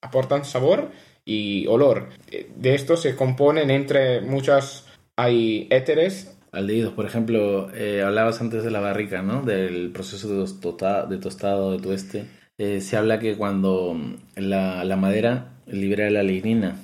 aportan 0.03 0.45
sabor 0.45 0.91
y 1.25 1.67
olor. 1.67 2.09
De 2.57 2.75
esto 2.75 2.97
se 2.97 3.15
componen 3.17 3.71
entre 3.71 4.21
muchas... 4.21 4.87
Hay 5.17 5.67
éteres, 5.71 6.39
aldehídos. 6.53 6.93
Por 6.93 7.07
ejemplo, 7.07 7.71
eh, 7.75 8.03
hablabas 8.03 8.41
antes 8.41 8.65
de 8.65 8.71
la 8.71 8.81
barrica, 8.81 9.23
¿no? 9.23 9.43
Del 9.43 9.91
proceso 9.93 10.29
de, 10.29 10.61
tota, 10.61 11.07
de 11.07 11.19
tostado, 11.19 11.73
de 11.73 11.83
tueste. 11.83 12.27
Eh, 12.59 12.81
se 12.81 12.97
habla 12.97 13.19
que 13.19 13.37
cuando 13.37 13.97
la, 14.37 14.85
la, 14.85 14.97
madera 14.97 15.53
libera 15.67 16.11
la 16.11 16.23
lignina, 16.23 16.77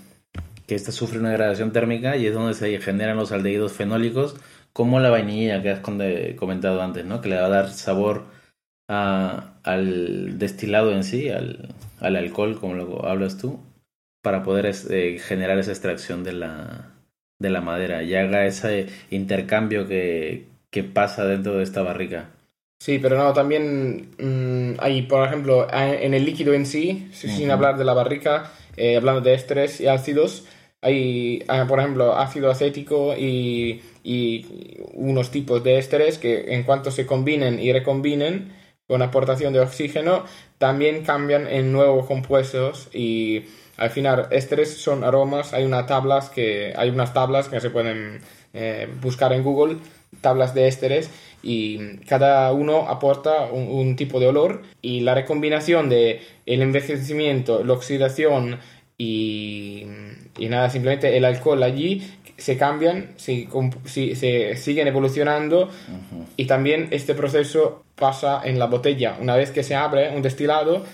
que 0.66 0.75
esta 0.75 0.92
sufre 0.92 1.18
una 1.18 1.30
degradación 1.30 1.73
térmica 1.73 2.16
y 2.16 2.26
es 2.26 2.35
donde 2.35 2.54
se 2.54 2.80
generan 2.80 3.16
los 3.16 3.32
aldehídos 3.32 3.73
fenólicos, 3.73 4.37
como 4.73 5.00
la 5.00 5.11
vainilla 5.11 5.62
que 5.62 5.70
has 5.70 5.80
comentado 5.80 6.82
antes, 6.82 7.04
¿no? 7.04 7.20
Que 7.20 7.28
le 7.28 7.37
va 7.37 7.46
a 7.46 7.50
dar 7.50 7.70
sabor 7.70 8.25
a, 8.88 9.58
al 9.62 10.38
destilado 10.38 10.92
en 10.92 11.04
sí, 11.04 11.28
al, 11.28 11.75
al, 12.00 12.16
alcohol, 12.16 12.58
como 12.61 12.75
lo 12.75 13.06
hablas 13.06 13.38
tú, 13.38 13.61
para 14.23 14.42
poder 14.42 14.66
eh, 14.90 15.18
generar 15.18 15.58
esa 15.58 15.73
extracción 15.73 16.25
de 16.25 16.32
la, 16.32 16.95
de 17.38 17.50
la 17.50 17.61
madera 17.61 18.02
y 18.02 18.14
haga 18.14 18.47
ese 18.47 18.87
intercambio 19.11 19.87
que, 19.87 20.47
que 20.71 20.83
pasa 20.85 21.25
dentro 21.25 21.57
de 21.57 21.64
esta 21.64 21.83
barrica. 21.83 22.31
Sí, 22.78 22.99
pero 22.99 23.16
no, 23.16 23.33
también 23.33 24.11
mmm, 24.19 24.78
hay, 24.78 25.02
por 25.02 25.26
ejemplo, 25.26 25.66
en 25.73 26.14
el 26.14 26.25
líquido 26.25 26.52
en 26.52 26.66
sí, 26.66 27.09
sin 27.12 27.31
uh 27.31 27.35
-huh. 27.35 27.52
hablar 27.52 27.78
de 27.78 27.85
la 27.85 27.95
barrica, 27.95 28.52
eh, 28.76 28.97
hablando 28.97 29.23
de 29.23 29.35
ésteres 29.35 29.81
y 29.81 29.87
ácidos, 29.87 30.47
hay, 30.83 31.43
por 31.69 31.81
ejemplo, 31.81 32.16
ácido 32.16 32.50
acético 32.50 33.16
y, 33.16 33.83
y, 34.05 34.47
unos 34.95 35.31
tipos 35.31 35.64
de 35.64 35.78
ésteres 35.78 36.19
que 36.19 36.55
en 36.55 36.62
cuanto 36.62 36.90
se 36.90 37.07
combinen 37.07 37.59
y 37.59 37.73
recombinen 37.73 38.52
con 38.87 39.02
aportación 39.02 39.52
de 39.52 39.61
oxígeno, 39.61 40.25
también 40.59 41.02
cambian 41.02 41.49
en 41.49 41.73
nuevos 41.73 42.07
compuestos 42.07 42.88
y 42.93 43.47
al 43.76 43.90
final, 43.90 44.28
ésteres 44.30 44.76
son 44.80 45.04
aromas, 45.04 45.52
hay, 45.52 45.64
una 45.64 45.87
tablas 45.87 46.30
que, 46.30 46.73
hay 46.76 46.90
unas 46.90 47.12
tablas 47.12 47.49
que 47.49 47.61
se 47.61 47.71
pueden 47.71 48.21
eh, 48.54 48.88
buscar 49.00 49.33
en 49.33 49.42
Google, 49.42 49.76
tablas 50.21 50.54
de 50.54 50.68
ésteres, 50.68 51.11
y 51.42 51.99
cada 52.09 52.52
uno 52.52 52.88
aporta 52.88 53.47
un, 53.52 53.68
un, 53.68 53.97
tipo 53.97 54.18
de 54.18 54.26
olor 54.26 54.62
y 54.83 55.00
la 55.00 55.14
recombinación 55.14 55.88
de 55.88 56.23
el 56.47 56.62
envejecimiento, 56.62 57.62
la 57.62 57.75
oxidación 57.75 58.59
y, 58.99 59.87
y 60.38 60.49
nada, 60.49 60.71
simplemente 60.71 61.16
el 61.16 61.25
alcohol 61.25 61.62
allí 61.62 62.02
se 62.37 62.56
cambian, 62.56 63.11
se, 63.16 63.49
se 63.85 64.56
siguen 64.56 64.88
evolucionando 64.88 65.64
uh 65.64 65.66
-huh. 65.66 66.26
y 66.37 66.47
también 66.47 66.88
este 66.90 67.14
proceso 67.14 67.85
pasa 67.95 68.42
en 68.45 68.59
la 68.59 68.66
botella. 68.66 69.16
Una 69.21 69.37
vez 69.37 69.50
que 69.50 69.62
se 69.62 69.75
abre 69.75 70.14
un 70.14 70.23
destilado, 70.23 70.85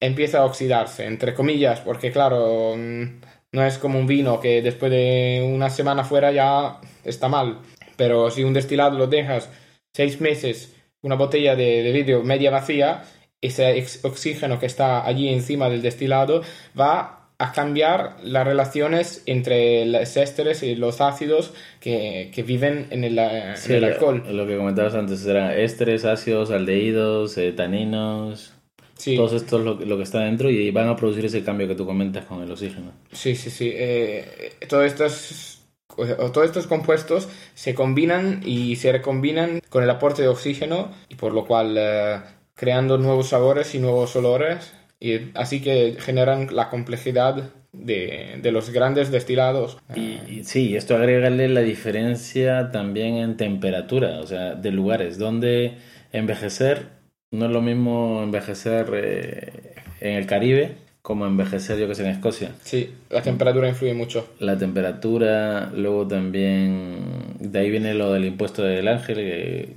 empieza 0.00 0.38
a 0.38 0.44
oxidarse, 0.44 1.04
entre 1.06 1.34
comillas, 1.34 1.80
porque 1.80 2.10
claro, 2.10 2.74
no 2.76 3.64
es 3.64 3.78
como 3.78 3.98
un 3.98 4.06
vino 4.06 4.40
que 4.40 4.62
después 4.62 4.90
de 4.90 5.48
una 5.54 5.70
semana 5.70 6.04
fuera 6.04 6.32
ya 6.32 6.80
está 7.04 7.28
mal. 7.28 7.58
Pero 7.96 8.30
si 8.30 8.44
un 8.44 8.54
destilado 8.54 8.96
lo 8.96 9.06
dejas 9.06 9.50
seis 9.92 10.20
meses, 10.20 10.74
una 11.02 11.16
botella 11.16 11.54
de, 11.54 11.82
de 11.82 11.92
vidrio 11.92 12.22
media 12.22 12.50
vacía, 12.50 13.02
ese 13.40 13.84
oxígeno 14.02 14.58
que 14.58 14.66
está 14.66 15.06
allí 15.06 15.28
encima 15.28 15.68
del 15.68 15.82
destilado 15.82 16.42
va 16.78 17.20
a 17.38 17.52
cambiar 17.52 18.16
las 18.22 18.46
relaciones 18.46 19.22
entre 19.24 19.86
los 19.86 20.14
ésteres 20.18 20.62
y 20.62 20.74
los 20.74 21.00
ácidos 21.00 21.54
que, 21.80 22.30
que 22.34 22.42
viven 22.42 22.86
en 22.90 23.02
el, 23.02 23.18
en 23.18 23.56
sí, 23.56 23.72
el 23.72 23.84
alcohol. 23.84 24.22
Lo 24.30 24.46
que 24.46 24.58
comentabas 24.58 24.94
antes 24.94 25.24
eran 25.26 25.58
ésteres, 25.58 26.04
ácidos, 26.04 26.50
aldehídos, 26.50 27.38
eh, 27.38 27.52
taninos. 27.52 28.52
Sí. 29.00 29.16
Todo 29.16 29.34
esto 29.34 29.58
es 29.58 29.64
lo, 29.64 29.74
lo, 29.76 29.96
que 29.96 30.02
está 30.02 30.20
dentro 30.20 30.50
y 30.50 30.70
van 30.72 30.86
a 30.86 30.94
producir 30.94 31.24
ese 31.24 31.42
cambio 31.42 31.66
que 31.66 31.74
tú 31.74 31.86
comentas 31.86 32.26
con 32.26 32.42
el 32.42 32.50
oxígeno. 32.50 32.92
Sí, 33.10 33.34
sí, 33.34 33.48
sí. 33.48 33.72
Eh, 33.72 34.52
todos 34.68 34.84
estos, 34.84 35.62
todos 35.96 36.44
estos 36.44 36.66
compuestos 36.66 37.26
se 37.54 37.74
combinan 37.74 38.42
y 38.44 38.76
se 38.76 38.92
recombinan 38.92 39.62
con 39.70 39.82
el 39.82 39.88
aporte 39.88 40.20
de 40.20 40.28
oxígeno 40.28 40.90
y 41.08 41.14
por 41.14 41.32
lo 41.32 41.46
cual 41.46 41.76
eh, 41.78 42.20
creando 42.54 42.98
nuevos 42.98 43.28
sabores 43.28 43.74
y 43.74 43.78
nuevos 43.78 44.14
olores 44.16 44.74
y 45.00 45.30
así 45.34 45.62
que 45.62 45.96
generan 45.98 46.54
la 46.54 46.68
complejidad 46.68 47.54
de, 47.72 48.38
de 48.42 48.52
los 48.52 48.68
grandes 48.68 49.10
destilados. 49.10 49.78
Y, 49.96 50.18
y 50.28 50.44
sí, 50.44 50.76
esto 50.76 50.94
agregarle 50.94 51.48
la 51.48 51.62
diferencia 51.62 52.70
también 52.70 53.16
en 53.16 53.38
temperatura, 53.38 54.20
o 54.20 54.26
sea, 54.26 54.56
de 54.56 54.70
lugares 54.72 55.16
donde 55.16 55.78
envejecer 56.12 56.99
no 57.30 57.46
es 57.46 57.52
lo 57.52 57.62
mismo 57.62 58.22
envejecer 58.22 58.90
eh, 58.94 59.74
en 60.00 60.14
el 60.16 60.26
Caribe 60.26 60.76
como 61.02 61.26
envejecer, 61.26 61.78
yo 61.78 61.88
que 61.88 61.94
sé, 61.94 62.04
en 62.04 62.10
Escocia. 62.10 62.54
Sí, 62.62 62.92
la 63.08 63.22
temperatura 63.22 63.68
influye 63.68 63.94
mucho. 63.94 64.28
La 64.38 64.58
temperatura, 64.58 65.70
luego 65.74 66.06
también, 66.06 67.36
de 67.38 67.58
ahí 67.58 67.70
viene 67.70 67.94
lo 67.94 68.12
del 68.12 68.26
impuesto 68.26 68.62
del 68.62 68.86
ángel, 68.86 69.16
que, 69.16 69.76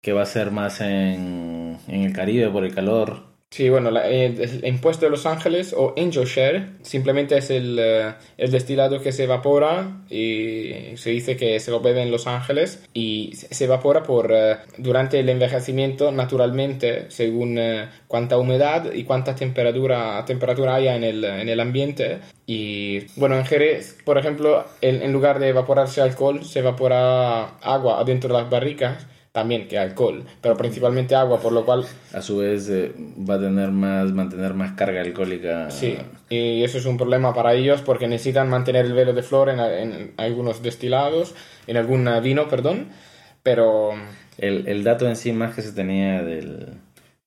que 0.00 0.12
va 0.12 0.22
a 0.22 0.26
ser 0.26 0.50
más 0.52 0.80
en, 0.80 1.78
en 1.88 2.02
el 2.02 2.12
Caribe 2.12 2.48
por 2.48 2.64
el 2.64 2.74
calor. 2.74 3.31
Sí, 3.52 3.68
bueno, 3.68 3.90
la, 3.90 4.08
el, 4.08 4.40
el, 4.40 4.66
impuesto 4.66 5.04
de 5.04 5.10
Los 5.10 5.26
Ángeles 5.26 5.74
o 5.76 5.92
Angel 5.98 6.24
Share 6.24 6.70
simplemente 6.80 7.36
es 7.36 7.50
el, 7.50 7.78
uh, 7.78 8.14
el, 8.38 8.50
destilado 8.50 9.02
que 9.02 9.12
se 9.12 9.24
evapora 9.24 10.04
y 10.08 10.96
se 10.96 11.10
dice 11.10 11.36
que 11.36 11.60
se 11.60 11.70
lo 11.70 11.80
bebe 11.80 12.00
en 12.00 12.10
Los 12.10 12.26
Ángeles 12.26 12.82
y 12.94 13.34
se 13.34 13.64
evapora 13.66 14.04
por 14.04 14.32
uh, 14.32 14.56
durante 14.78 15.20
el 15.20 15.28
envejecimiento 15.28 16.10
naturalmente 16.12 17.10
según 17.10 17.60
cuánta 18.08 18.38
humedad 18.38 18.90
y 18.90 19.04
cuánta 19.04 19.34
temperatura, 19.34 20.24
temperatura 20.24 20.76
haya 20.76 20.96
en 20.96 21.04
el, 21.04 21.22
en 21.22 21.50
el 21.50 21.60
ambiente. 21.60 22.20
Y 22.46 23.00
bueno, 23.16 23.36
en 23.36 23.44
Jerez, 23.44 23.98
por 24.06 24.16
ejemplo, 24.16 24.64
en, 24.80 25.02
en 25.02 25.12
lugar 25.12 25.38
de 25.38 25.50
evaporarse 25.50 26.00
alcohol, 26.00 26.42
se 26.42 26.60
evapora 26.60 27.58
agua 27.60 28.00
adentro 28.00 28.34
de 28.34 28.40
las 28.40 28.48
barricas 28.48 29.06
también 29.32 29.66
que 29.66 29.78
alcohol, 29.78 30.24
pero 30.42 30.56
principalmente 30.56 31.14
agua, 31.14 31.40
por 31.40 31.52
lo 31.52 31.64
cual... 31.64 31.86
A 32.12 32.20
su 32.20 32.36
vez 32.36 32.68
eh, 32.68 32.92
va 33.28 33.34
a 33.34 33.40
tener 33.40 33.70
más, 33.70 34.12
mantener 34.12 34.52
más 34.52 34.72
carga 34.72 35.00
alcohólica. 35.00 35.70
Sí, 35.70 35.96
y 36.28 36.62
eso 36.62 36.76
es 36.76 36.84
un 36.84 36.98
problema 36.98 37.32
para 37.32 37.54
ellos 37.54 37.80
porque 37.80 38.06
necesitan 38.06 38.50
mantener 38.50 38.84
el 38.84 38.92
velo 38.92 39.14
de 39.14 39.22
flor 39.22 39.48
en, 39.48 39.58
en 39.58 40.14
algunos 40.18 40.62
destilados, 40.62 41.34
en 41.66 41.78
algún 41.78 42.08
vino, 42.22 42.48
perdón, 42.48 42.88
pero... 43.42 43.92
El, 44.36 44.68
el, 44.68 44.84
dato 44.84 45.08
en 45.08 45.16
sí 45.16 45.32
más 45.32 45.54
que 45.54 45.62
se 45.62 45.72
tenía 45.72 46.22
del, 46.22 46.68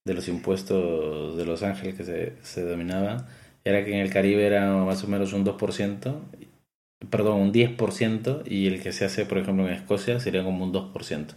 de 0.06 0.14
los 0.14 0.28
impuestos 0.28 1.38
de 1.38 1.46
Los 1.46 1.64
Ángeles 1.64 1.96
que 1.96 2.04
se, 2.04 2.34
se 2.42 2.64
dominaba 2.64 3.28
era 3.64 3.84
que 3.84 3.94
en 3.94 4.00
el 4.00 4.12
Caribe 4.12 4.46
era 4.46 4.72
más 4.76 5.04
o 5.04 5.08
menos 5.08 5.34
un 5.34 5.44
2%, 5.44 6.16
perdón, 7.10 7.42
un 7.42 7.54
10%, 7.54 8.44
y 8.46 8.68
el 8.68 8.82
que 8.82 8.92
se 8.92 9.06
hace, 9.06 9.26
por 9.26 9.40
ejemplo, 9.40 9.68
en 9.68 9.74
Escocia 9.74 10.20
sería 10.20 10.44
como 10.44 10.64
un 10.64 10.72
2%. 10.72 11.34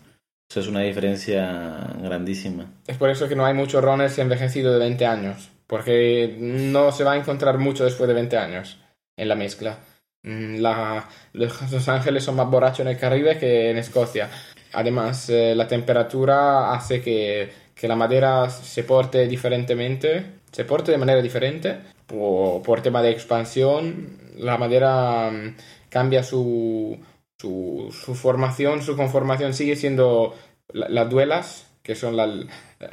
Eso 0.49 0.61
es 0.61 0.69
una 0.69 0.81
diferencia 0.81 1.95
grandísima. 2.02 2.73
Es 2.87 2.97
por 2.97 3.11
eso 3.11 3.28
que 3.28 3.37
no 3.37 3.45
hay 3.45 3.52
muchos 3.52 3.85
rones 3.85 4.19
envejecidos 4.19 4.73
de 4.73 4.78
20 4.78 5.05
años, 5.05 5.50
porque 5.67 6.37
no 6.38 6.90
se 6.90 7.05
va 7.05 7.12
a 7.12 7.17
encontrar 7.17 7.59
mucho 7.59 7.85
después 7.85 8.09
de 8.09 8.14
20 8.14 8.38
años 8.38 8.78
en 9.17 9.28
la 9.28 9.35
mezcla. 9.35 9.78
La, 10.23 11.07
los 11.33 11.88
Ángeles 11.88 12.25
son 12.25 12.37
más 12.37 12.50
borrachos 12.50 12.81
en 12.81 12.88
el 12.88 12.99
Caribe 12.99 13.38
que 13.38 13.71
en 13.71 13.78
Escocia. 13.78 14.31
además, 14.73 15.28
eh, 15.28 15.55
la 15.55 15.69
temperatura 15.69 16.73
hace 16.73 17.00
que, 17.02 17.50
que 17.75 17.87
la 17.88 17.97
madera 17.97 18.49
se 18.49 18.85
porte 18.85 19.28
diferentemente, 19.28 20.40
se 20.50 20.64
porte 20.64 20.93
de 20.93 20.99
manera 20.99 21.21
diferente, 21.21 21.78
por, 22.07 22.62
por 22.62 22.81
tema 22.81 23.02
de 23.02 23.11
expansión, 23.11 24.19
la 24.38 24.57
madera 24.57 25.31
mm, 25.31 25.57
cambia 25.90 26.23
su, 26.23 26.99
su, 27.40 27.95
su 28.04 28.14
formación, 28.14 28.83
su 28.83 28.97
conformación 28.97 29.54
sigue 29.54 29.76
siendo 29.76 30.35
la- 30.73 30.88
las 30.88 31.09
duelas, 31.11 31.66
que 31.83 31.95
son 31.95 32.16
la, 32.16 32.26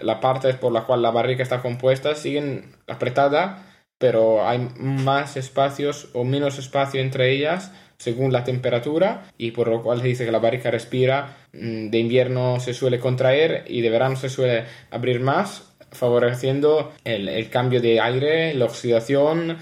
la 0.02 0.20
parte 0.22 0.54
por 0.54 0.72
la 0.72 0.84
cual 0.86 1.02
la 1.02 1.12
barrica 1.12 1.44
está 1.44 1.62
compuesta, 1.62 2.16
siguen 2.16 2.76
apretadas, 2.88 3.62
pero 3.98 4.48
hay 4.48 4.60
más 4.78 5.38
espacios 5.38 6.10
o 6.14 6.24
menos 6.24 6.60
espacio 6.60 7.02
entre 7.02 7.32
ellas 7.32 7.72
según 7.98 8.34
la 8.34 8.44
temperatura 8.44 9.24
y 9.38 9.52
por 9.52 9.70
lo 9.70 9.82
cual 9.82 10.02
se 10.02 10.08
dice 10.08 10.26
que 10.26 10.32
la 10.32 10.40
barrica 10.40 10.70
respira, 10.70 11.38
mm, 11.54 11.90
de 11.90 11.98
invierno 12.00 12.60
se 12.60 12.74
suele 12.74 13.00
contraer 13.00 13.64
y 13.68 13.82
de 13.82 13.90
verano 13.90 14.16
se 14.18 14.30
suele 14.30 14.66
abrir 14.92 15.22
más, 15.22 15.76
favoreciendo 15.92 16.92
el, 17.06 17.30
el 17.30 17.50
cambio 17.50 17.80
de 17.82 18.02
aire, 18.02 18.54
la 18.54 18.66
oxidación 18.66 19.58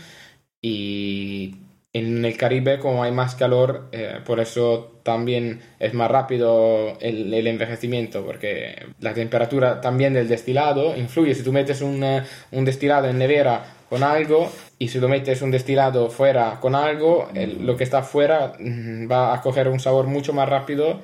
y 0.62 1.56
en 1.94 2.26
el 2.26 2.36
Caribe 2.38 2.80
como 2.80 3.04
hay 3.04 3.12
más 3.12 3.36
calor, 3.36 3.88
eh, 3.92 4.16
por 4.26 4.40
eso 4.40 5.00
también 5.04 5.62
es 5.80 5.94
más 5.94 6.10
rápido 6.10 6.98
el, 7.00 7.32
el 7.34 7.46
envejecimiento, 7.48 8.26
porque 8.26 8.88
la 9.00 9.14
temperatura 9.14 9.80
también 9.80 10.14
del 10.14 10.28
destilado 10.28 10.98
influye. 10.98 11.36
Si 11.36 11.44
tú 11.44 11.52
metes 11.54 11.82
un, 11.82 12.04
un 12.52 12.66
destilado 12.66 13.08
en 13.10 13.20
nevera 13.20 13.64
con 13.90 14.02
algo 14.02 14.52
y 14.80 14.88
si 14.88 15.00
lo 15.00 15.08
metes 15.08 15.44
un 15.44 15.52
destilado 15.52 16.10
fuera 16.10 16.60
con 16.60 16.74
algo, 16.74 17.30
el- 17.36 17.64
lo 17.64 17.78
que 17.78 17.84
está 17.84 18.02
fuera 18.02 18.54
mm, 18.60 19.12
va 19.12 19.36
a 19.36 19.42
coger 19.42 19.68
un 19.68 19.80
sabor 19.80 20.08
mucho 20.08 20.34
más 20.34 20.50
rápido 20.50 21.00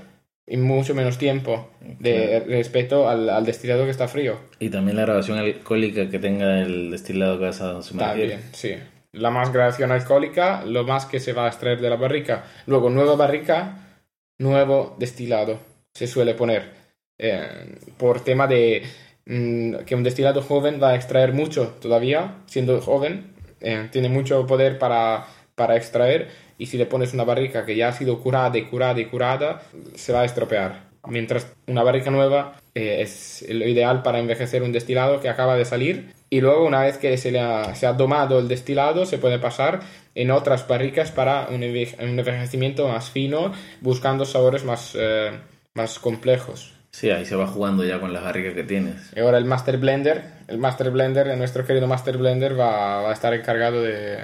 y 0.48 0.58
mucho 0.58 0.96
menos 0.96 1.20
tiempo 1.20 1.70
de 2.00 2.40
respecto 2.48 3.08
al, 3.08 3.30
al 3.30 3.46
destilado 3.46 3.86
que 3.86 3.92
está 3.92 4.08
frío. 4.08 4.40
Y 4.58 4.70
también 4.70 4.98
la 4.98 5.04
grabación 5.04 5.38
alcohólica 5.38 6.10
que 6.10 6.18
tenga 6.18 6.62
el 6.62 6.90
destilado 6.90 7.38
que 7.38 7.46
vas 7.46 7.62
a. 7.62 7.80
También, 7.96 8.42
sí. 8.54 8.74
La 9.14 9.32
más 9.32 9.52
gradación 9.52 9.92
alcohólica, 9.92 10.64
lo 10.66 10.84
más 10.84 11.06
que 11.06 11.20
se 11.20 11.34
va 11.34 11.46
a 11.46 11.48
extraer 11.50 11.82
de 11.82 11.90
la 11.90 11.96
barrica. 11.96 12.46
Luego, 12.68 12.90
nueva 12.90 13.16
barrica, 13.16 14.02
nuevo 14.38 14.96
destilado. 15.00 15.60
Se 15.94 16.08
suele 16.08 16.34
poner. 16.36 16.78
eh, 17.18 17.76
por 17.98 18.22
tema 18.24 18.48
de 18.48 18.84
mm, 19.26 19.76
que 19.86 19.96
un 19.96 20.04
destilado 20.04 20.42
joven 20.42 20.80
va 20.82 20.90
a 20.92 20.96
extraer 20.96 21.34
mucho 21.34 21.76
todavía, 21.82 22.36
siendo 22.46 22.80
joven. 22.82 23.34
eh, 23.62 23.90
tiene 23.92 24.10
mucho 24.10 24.46
poder 24.48 24.80
para, 24.80 25.26
para 25.56 25.76
extraer. 25.76 26.30
Y 26.58 26.68
si 26.68 26.78
le 26.78 26.86
pones 26.86 27.14
una 27.14 27.24
barrica 27.26 27.66
que 27.66 27.76
ya 27.76 27.90
ha 27.90 27.94
sido 27.94 28.20
curada 28.22 28.58
y 28.58 28.66
curada 28.66 29.00
y 29.00 29.06
curada, 29.06 29.62
se 29.96 30.14
va 30.14 30.22
a 30.22 30.26
estropear. 30.26 30.90
Mientras 31.08 31.48
una 31.68 31.84
barrica 31.84 32.12
nueva 32.12 32.62
eh, 32.76 33.02
es 33.02 33.46
lo 33.50 33.68
ideal 33.68 34.04
para 34.04 34.20
envejecer 34.20 34.64
un 34.64 34.72
destilado 34.72 35.20
que 35.22 35.30
acaba 35.30 35.56
de 35.58 35.66
salir. 35.66 36.14
Y 36.30 36.42
luego, 36.42 36.66
una 36.66 36.82
vez 36.82 36.98
que 36.98 37.18
se, 37.18 37.32
le 37.32 37.40
ha, 37.40 37.74
se 37.74 37.88
ha 37.88 37.94
domado 37.94 38.38
el 38.40 38.48
destilado, 38.48 39.06
se 39.06 39.18
puede 39.18 39.40
pasar 39.40 39.80
en 40.14 40.30
otras 40.32 40.68
barricas 40.68 41.12
para 41.12 41.48
un, 41.50 41.62
enve- 41.62 41.96
un 42.00 42.20
envejecimiento 42.20 42.88
más 42.88 43.10
fino, 43.10 43.52
buscando 43.82 44.26
sabores 44.26 44.64
más, 44.64 44.96
eh, 44.96 45.32
más 45.74 45.98
complejos. 45.98 46.74
Sí, 46.92 47.10
ahí 47.10 47.26
se 47.26 47.36
va 47.36 47.48
jugando 47.48 47.84
ya 47.84 48.00
con 48.00 48.14
las 48.14 48.24
barricas 48.24 48.54
que 48.54 48.64
tienes. 48.64 49.12
Y 49.16 49.20
ahora 49.20 49.38
el 49.38 49.46
Master 49.46 49.78
Blender, 49.78 50.24
el 50.48 50.58
Master 50.58 50.92
Blender, 50.92 51.36
nuestro 51.38 51.66
querido 51.66 51.88
Master 51.88 52.18
Blender 52.18 52.60
va, 52.60 53.02
va 53.02 53.10
a 53.10 53.14
estar 53.14 53.34
encargado 53.34 53.82
de, 53.82 54.20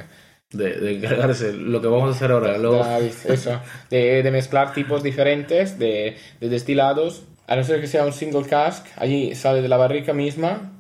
De, 0.52 0.74
de 0.80 0.98
encargarse 0.98 1.54
lo 1.54 1.82
que 1.82 1.88
vamos 1.88 2.10
a 2.10 2.16
hacer 2.16 2.32
ahora. 2.32 2.58
Luego, 2.58 2.84
de, 2.84 3.08
eso, 3.34 3.60
de, 3.90 4.22
de 4.24 4.32
mezclar 4.32 4.74
tipos 4.74 5.02
diferentes 5.04 5.80
de, 5.80 6.18
de 6.40 6.50
destilados. 6.50 7.24
A 7.48 7.56
no 7.56 7.64
ser 7.64 7.80
que 7.82 7.88
sea 7.88 8.06
un 8.06 8.14
single 8.14 8.48
cask, 8.48 8.86
allí 8.98 9.36
sale 9.36 9.62
de 9.62 9.70
la 9.70 9.78
barrica 9.78 10.14
misma 10.14 10.72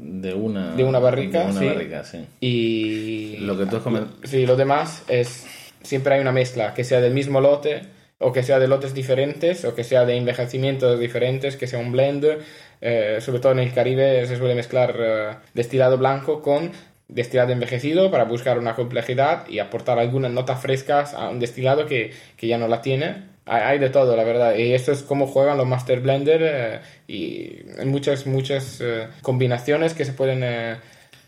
de 0.00 0.34
una, 0.34 0.74
De 0.74 0.84
una 0.84 0.98
barrica, 0.98 1.40
de 1.44 1.50
una 1.50 1.60
sí. 1.60 1.66
barrica, 1.66 2.04
sí. 2.04 2.24
y... 2.40 3.36
Lo 3.38 3.58
que 3.58 3.66
tú 3.66 3.76
has 3.76 3.82
comen- 3.82 4.06
Sí, 4.24 4.46
lo 4.46 4.56
demás 4.56 5.02
es... 5.08 5.46
Siempre 5.82 6.14
hay 6.14 6.20
una 6.20 6.32
mezcla, 6.32 6.74
que 6.74 6.84
sea 6.84 7.00
del 7.00 7.14
mismo 7.14 7.40
lote, 7.40 7.82
o 8.18 8.32
que 8.32 8.42
sea 8.42 8.58
de 8.58 8.66
lotes 8.68 8.94
diferentes, 8.94 9.64
o 9.64 9.74
que 9.74 9.84
sea 9.84 10.04
de 10.04 10.16
envejecimientos 10.16 10.98
diferentes, 10.98 11.56
que 11.56 11.66
sea 11.66 11.78
un 11.78 11.92
blend. 11.92 12.26
Eh, 12.80 13.18
sobre 13.20 13.40
todo 13.40 13.52
en 13.52 13.60
el 13.60 13.72
Caribe 13.72 14.26
se 14.26 14.36
suele 14.36 14.54
mezclar 14.54 14.94
eh, 14.98 15.30
destilado 15.54 15.98
blanco 15.98 16.42
con 16.42 16.70
destilado 17.08 17.52
envejecido 17.52 18.10
para 18.10 18.24
buscar 18.24 18.58
una 18.58 18.74
complejidad 18.74 19.48
y 19.48 19.60
aportar 19.60 19.98
algunas 19.98 20.30
notas 20.30 20.60
frescas 20.60 21.14
a 21.14 21.30
un 21.30 21.40
destilado 21.40 21.86
que, 21.86 22.12
que 22.36 22.46
ya 22.46 22.58
no 22.58 22.68
la 22.68 22.82
tiene. 22.82 23.24
Hay, 23.48 23.78
de 23.78 23.90
todo, 23.90 24.14
la 24.16 24.24
verdad. 24.24 24.56
Y 24.56 24.72
eso 24.72 24.92
es 24.92 25.02
como 25.02 25.26
juegan 25.26 25.56
los 25.56 25.66
Master 25.66 26.00
Blender 26.00 26.40
eh, 26.42 26.80
y 27.06 27.84
muchas, 27.86 28.26
muchas 28.26 28.80
eh, 28.80 29.08
combinaciones 29.22 29.94
que 29.94 30.04
se 30.04 30.12
pueden 30.12 30.42
eh, 30.42 30.76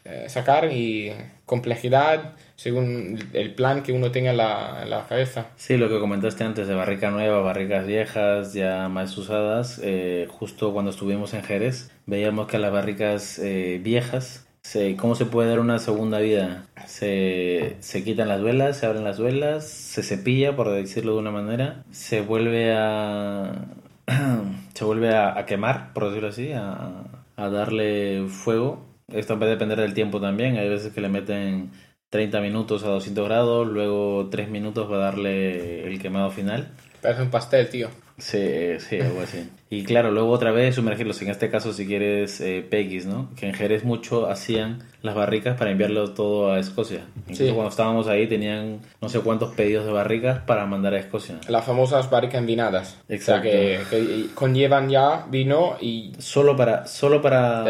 eh, 0.04 0.24
sacar 0.28 0.70
y 0.72 1.12
complejidad 1.46 2.34
según 2.56 3.18
el 3.32 3.54
plan 3.54 3.82
que 3.82 3.92
uno 3.92 4.10
tenga 4.10 4.30
en 4.30 4.36
la, 4.36 4.80
en 4.82 4.90
la 4.90 5.06
cabeza. 5.06 5.46
Sí, 5.56 5.78
lo 5.78 5.88
que 5.88 5.98
comentaste 5.98 6.44
antes 6.44 6.68
de 6.68 6.74
barrica 6.74 7.10
nueva, 7.10 7.40
barricas 7.40 7.86
viejas, 7.86 8.52
ya 8.52 8.88
más 8.88 9.16
usadas, 9.16 9.80
justo 10.28 10.74
cuando 10.74 10.90
estuvimos 10.90 11.32
en 11.32 11.42
Jerez, 11.42 11.90
veíamos 12.04 12.48
que 12.48 12.58
las 12.58 12.70
barricas 12.70 13.40
viejas, 13.80 14.46
se, 14.62 14.96
¿cómo 14.96 15.14
se 15.14 15.26
puede 15.26 15.48
dar 15.48 15.60
una 15.60 15.78
segunda 15.78 16.18
vida? 16.18 16.66
Se, 16.86 17.76
se 17.80 18.04
quitan 18.04 18.28
las 18.28 18.42
velas, 18.42 18.78
se 18.78 18.86
abren 18.86 19.04
las 19.04 19.18
velas, 19.20 19.66
se 19.68 20.02
cepilla, 20.02 20.56
por 20.56 20.70
decirlo 20.70 21.14
de 21.14 21.18
una 21.20 21.30
manera, 21.30 21.84
se 21.90 22.20
vuelve 22.20 22.74
a... 22.76 23.66
se 24.74 24.84
vuelve 24.84 25.14
a, 25.14 25.38
a 25.38 25.46
quemar, 25.46 25.92
por 25.92 26.08
decirlo 26.08 26.28
así, 26.28 26.52
a, 26.52 27.04
a 27.36 27.48
darle 27.50 28.26
fuego. 28.28 28.86
Esto 29.08 29.38
va 29.38 29.46
a 29.46 29.50
depender 29.50 29.80
del 29.80 29.94
tiempo 29.94 30.20
también, 30.20 30.56
hay 30.56 30.68
veces 30.68 30.92
que 30.92 31.00
le 31.00 31.08
meten 31.08 31.70
30 32.10 32.40
minutos 32.40 32.84
a 32.84 32.88
200 32.88 33.26
grados, 33.26 33.66
luego 33.68 34.28
3 34.30 34.48
minutos 34.50 34.90
va 34.90 34.96
a 34.96 35.00
darle 35.00 35.86
el 35.86 36.00
quemado 36.00 36.30
final. 36.30 36.68
Parece 37.00 37.22
un 37.22 37.30
pastel, 37.30 37.68
tío. 37.70 37.88
Sí, 38.18 38.78
sí, 38.78 39.00
algo 39.00 39.20
así. 39.20 39.48
Y 39.72 39.84
claro, 39.84 40.10
luego 40.10 40.30
otra 40.30 40.50
vez 40.50 40.74
sumergirlos, 40.74 41.22
en 41.22 41.28
este 41.30 41.48
caso 41.48 41.72
si 41.72 41.86
quieres 41.86 42.40
eh, 42.40 42.60
PX, 42.68 43.06
¿no? 43.06 43.30
Que 43.36 43.46
en 43.46 43.54
Jerez 43.54 43.84
mucho 43.84 44.28
hacían 44.28 44.82
las 45.02 45.14
barricas 45.14 45.56
para 45.56 45.70
enviarlo 45.70 46.10
todo 46.12 46.52
a 46.52 46.58
Escocia. 46.58 47.02
Incluso 47.20 47.44
Sí. 47.46 47.50
cuando 47.52 47.70
estábamos 47.70 48.08
ahí 48.08 48.26
tenían 48.26 48.80
no 49.00 49.08
sé 49.08 49.20
cuántos 49.20 49.54
pedidos 49.54 49.86
de 49.86 49.92
barricas 49.92 50.40
para 50.40 50.66
mandar 50.66 50.92
a 50.94 50.98
Escocia. 50.98 51.36
Las 51.48 51.64
famosas 51.64 52.10
barricas 52.10 52.40
envinadas. 52.40 52.98
Exacto. 53.08 53.48
O 53.48 53.52
sea, 53.52 53.78
que, 53.90 53.96
que 53.96 54.26
conllevan 54.34 54.90
ya 54.90 55.24
vino 55.30 55.76
y 55.80 56.12
Solo 56.18 56.56
para, 56.56 56.86
solo 56.86 57.22
para, 57.22 57.64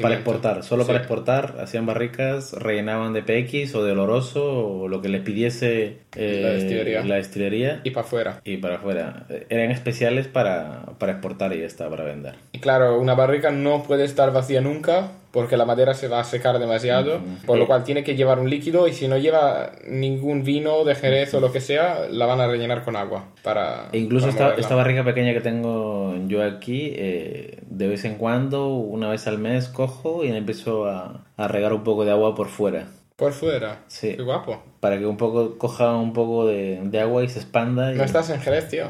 para 0.00 0.14
exportar, 0.14 0.62
solo 0.62 0.82
Sí. 0.84 0.88
para 0.88 0.98
exportar, 0.98 1.56
hacían 1.60 1.86
barricas, 1.86 2.52
rellenaban 2.52 3.14
de 3.14 3.22
PX 3.22 3.74
o 3.74 3.82
de 3.82 3.92
oloroso 3.92 4.44
o 4.82 4.88
lo 4.88 5.00
que 5.00 5.08
les 5.08 5.22
pidiese 5.22 6.00
eh, 6.14 6.40
La 6.42 6.50
destilería. 6.50 7.02
la 7.04 7.14
destilería 7.16 7.80
y 7.82 7.90
para 7.90 8.06
afuera. 8.06 8.40
y 8.44 8.58
para 8.58 8.76
afuera. 8.76 9.26
Eran 9.48 9.70
especiales 9.70 10.28
para, 10.28 10.84
para 10.98 11.12
exportar 11.12 11.45
y 11.54 11.62
está, 11.62 11.88
para 11.88 12.04
vender. 12.04 12.34
Y 12.52 12.58
claro, 12.58 12.98
una 12.98 13.14
barrica 13.14 13.50
no 13.50 13.82
puede 13.82 14.04
estar 14.04 14.32
vacía 14.32 14.60
nunca 14.60 15.12
porque 15.30 15.56
la 15.56 15.66
madera 15.66 15.92
se 15.92 16.08
va 16.08 16.20
a 16.20 16.24
secar 16.24 16.58
demasiado, 16.58 17.20
por 17.44 17.58
lo 17.58 17.66
cual 17.66 17.84
tiene 17.84 18.02
que 18.02 18.16
llevar 18.16 18.38
un 18.38 18.48
líquido 18.48 18.88
y 18.88 18.94
si 18.94 19.06
no 19.06 19.18
lleva 19.18 19.72
ningún 19.86 20.44
vino 20.44 20.82
de 20.84 20.94
Jerez 20.94 21.34
o 21.34 21.40
lo 21.40 21.52
que 21.52 21.60
sea, 21.60 22.06
la 22.10 22.24
van 22.24 22.40
a 22.40 22.46
rellenar 22.46 22.84
con 22.84 22.96
agua 22.96 23.26
para... 23.42 23.90
E 23.92 23.98
incluso 23.98 24.28
para 24.30 24.48
esta, 24.48 24.60
esta 24.60 24.74
barrica 24.74 25.04
pequeña 25.04 25.34
que 25.34 25.42
tengo 25.42 26.14
yo 26.26 26.42
aquí, 26.42 26.92
eh, 26.96 27.58
de 27.68 27.86
vez 27.86 28.06
en 28.06 28.14
cuando, 28.14 28.68
una 28.68 29.10
vez 29.10 29.26
al 29.26 29.38
mes, 29.38 29.68
cojo 29.68 30.24
y 30.24 30.28
empiezo 30.28 30.86
a, 30.86 31.26
a 31.36 31.48
regar 31.48 31.74
un 31.74 31.84
poco 31.84 32.06
de 32.06 32.12
agua 32.12 32.34
por 32.34 32.48
fuera. 32.48 32.86
Por 33.16 33.32
fuera. 33.32 33.80
Sí. 33.88 34.14
Qué 34.14 34.22
guapo. 34.22 34.62
Para 34.80 34.98
que 34.98 35.06
un 35.06 35.16
poco 35.16 35.56
coja 35.56 35.96
un 35.96 36.12
poco 36.12 36.46
de, 36.46 36.80
de 36.82 37.00
agua 37.00 37.24
y 37.24 37.28
se 37.28 37.38
expanda. 37.38 37.92
Y... 37.92 37.96
No 37.96 38.04
estás 38.04 38.28
en 38.30 38.40
Jerez, 38.40 38.68
tío. 38.68 38.88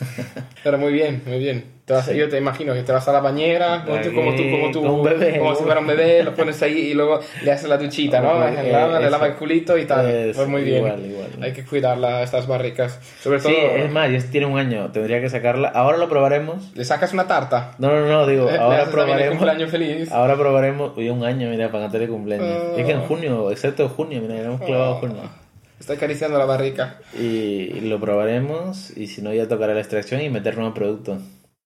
Pero 0.64 0.78
muy 0.78 0.92
bien, 0.92 1.22
muy 1.26 1.38
bien. 1.38 1.80
Te 1.84 1.94
vas- 1.94 2.14
Yo 2.14 2.28
te 2.28 2.38
imagino 2.38 2.72
que 2.72 2.82
te 2.84 2.92
vas 2.92 3.08
a 3.08 3.12
la 3.12 3.20
bañera, 3.20 3.82
como 3.84 4.00
tú, 4.00 4.14
como 4.14 4.34
tú, 4.36 4.42
como 4.50 4.70
tú, 4.70 4.82
Como 4.82 5.02
bebé, 5.02 5.38
como 5.38 5.56
si 5.56 5.64
fuera 5.64 5.80
un 5.80 5.88
bebé, 5.88 6.22
lo 6.22 6.34
pones 6.34 6.62
ahí 6.62 6.78
y 6.90 6.94
luego 6.94 7.18
le 7.42 7.50
haces 7.50 7.68
la 7.68 7.78
duchita, 7.78 8.20
¿no? 8.20 8.46
Eh, 8.46 8.62
le 8.62 9.10
lava 9.10 9.26
el 9.26 9.34
culito 9.34 9.76
y 9.76 9.86
tal. 9.86 10.08
Eso, 10.08 10.36
pues 10.38 10.48
muy 10.48 10.62
bien. 10.62 10.78
igual, 10.78 11.04
igual. 11.04 11.30
Hay 11.42 11.52
que 11.52 11.64
cuidarla, 11.64 12.22
estas 12.22 12.46
barricas. 12.46 13.00
Sobre 13.20 13.40
todo, 13.40 13.50
Sí, 13.50 13.56
es 13.76 13.90
más, 13.90 14.08
ya 14.12 14.20
tiene 14.30 14.46
un 14.46 14.56
año, 14.58 14.90
tendría 14.92 15.20
que 15.20 15.28
sacarla. 15.28 15.68
Ahora 15.70 15.98
lo 15.98 16.08
probaremos. 16.08 16.70
le 16.76 16.84
sacas 16.84 17.12
una 17.12 17.26
tarta. 17.26 17.72
No, 17.78 17.88
no, 17.88 18.06
no, 18.06 18.26
digo, 18.26 18.48
le 18.48 18.56
ahora 18.56 18.84
probaremos. 18.86 19.30
cumpleaños 19.38 19.70
feliz. 19.70 20.12
Ahora 20.12 20.36
probaremos. 20.36 20.92
Oye, 20.96 21.10
un 21.10 21.24
año, 21.24 21.48
mira, 21.50 21.72
para 21.72 21.84
cantar 21.84 22.02
el 22.02 22.08
cumpleaños. 22.08 22.46
Oh. 22.72 22.78
Es 22.78 22.86
que 22.86 22.92
en 22.92 23.00
junio, 23.00 23.50
excepto 23.50 23.88
junio, 23.88 24.20
mira, 24.22 24.36
ya 24.36 24.42
hemos 24.44 24.60
clavado 24.60 24.94
junio. 24.96 25.22
Está 25.80 25.94
acariciando 25.94 26.38
la 26.38 26.44
barrica. 26.44 27.00
Y 27.18 27.80
lo 27.80 27.98
probaremos 27.98 28.96
y 28.96 29.06
si 29.06 29.22
no 29.22 29.32
ya 29.32 29.48
tocará 29.48 29.74
la 29.74 29.80
extracción 29.80 30.20
y 30.20 30.28
meter 30.28 30.56
nuevo 30.56 30.74
producto. 30.74 31.18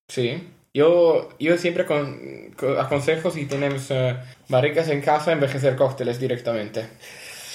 Sí. 0.09 0.49
Yo, 0.73 1.29
yo 1.39 1.59
siempre 1.59 1.85
con, 1.85 2.53
con- 2.57 2.79
aconsejo 2.79 3.31
si 3.31 3.47
tenemos 3.47 3.91
eh, 3.91 4.17
barricas 4.49 4.89
en 4.89 5.01
casa 5.03 5.33
envejecer 5.33 5.77
cócteles 5.77 6.19
directamente. 6.21 6.87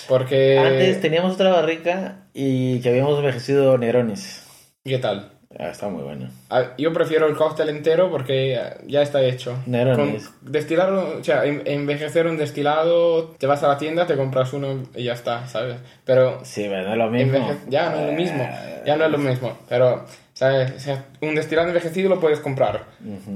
Porque... 0.07 0.57
Antes 0.57 1.01
teníamos 1.01 1.33
otra 1.35 1.49
barrica 1.49 2.27
y 2.33 2.81
que 2.81 2.89
habíamos 2.89 3.17
envejecido 3.19 3.77
Negronis. 3.77 4.43
¿Qué 4.83 4.97
tal? 4.99 5.38
Ah, 5.57 5.69
está 5.69 5.87
muy 5.87 6.03
bueno. 6.03 6.29
Ah, 6.51 6.73
Yo 6.77 6.93
prefiero 6.93 7.25
el 7.27 7.35
cóctel 7.35 7.69
entero 7.69 8.11
porque 8.11 8.53
eh, 8.53 8.61
ya 8.85 9.01
está 9.01 9.23
hecho. 9.23 9.57
Con 9.95 10.15
destilar, 10.41 10.91
o 10.93 11.23
sea, 11.23 11.43
en- 11.45 11.63
envejecer 11.65 12.27
un 12.27 12.37
destilado, 12.37 13.29
te 13.39 13.47
vas 13.47 13.63
a 13.63 13.67
la 13.69 13.77
tienda, 13.79 14.05
te 14.05 14.15
compras 14.15 14.53
uno 14.53 14.83
y 14.95 15.05
ya 15.05 15.13
está, 15.13 15.47
¿sabes? 15.47 15.77
Pero 16.05 16.39
Sí, 16.45 16.67
pero 16.69 16.83
no 16.83 16.91
es 16.91 16.97
lo 16.99 17.09
mismo. 17.09 17.37
enveje- 17.37 17.57
ya 17.67 17.89
no 17.89 17.97
es 17.99 18.05
lo 18.07 18.11
mismo, 18.13 18.49
ya 18.85 18.95
no 18.95 19.05
es 19.05 19.11
lo 19.11 19.17
mismo. 19.17 19.57
Pero, 19.67 20.05
¿sabes? 20.35 20.71
O 20.75 20.79
sea, 20.79 21.05
un 21.21 21.33
destilado 21.33 21.67
envejecido 21.67 22.09
lo 22.09 22.19
puedes 22.19 22.39
comprar. 22.41 22.83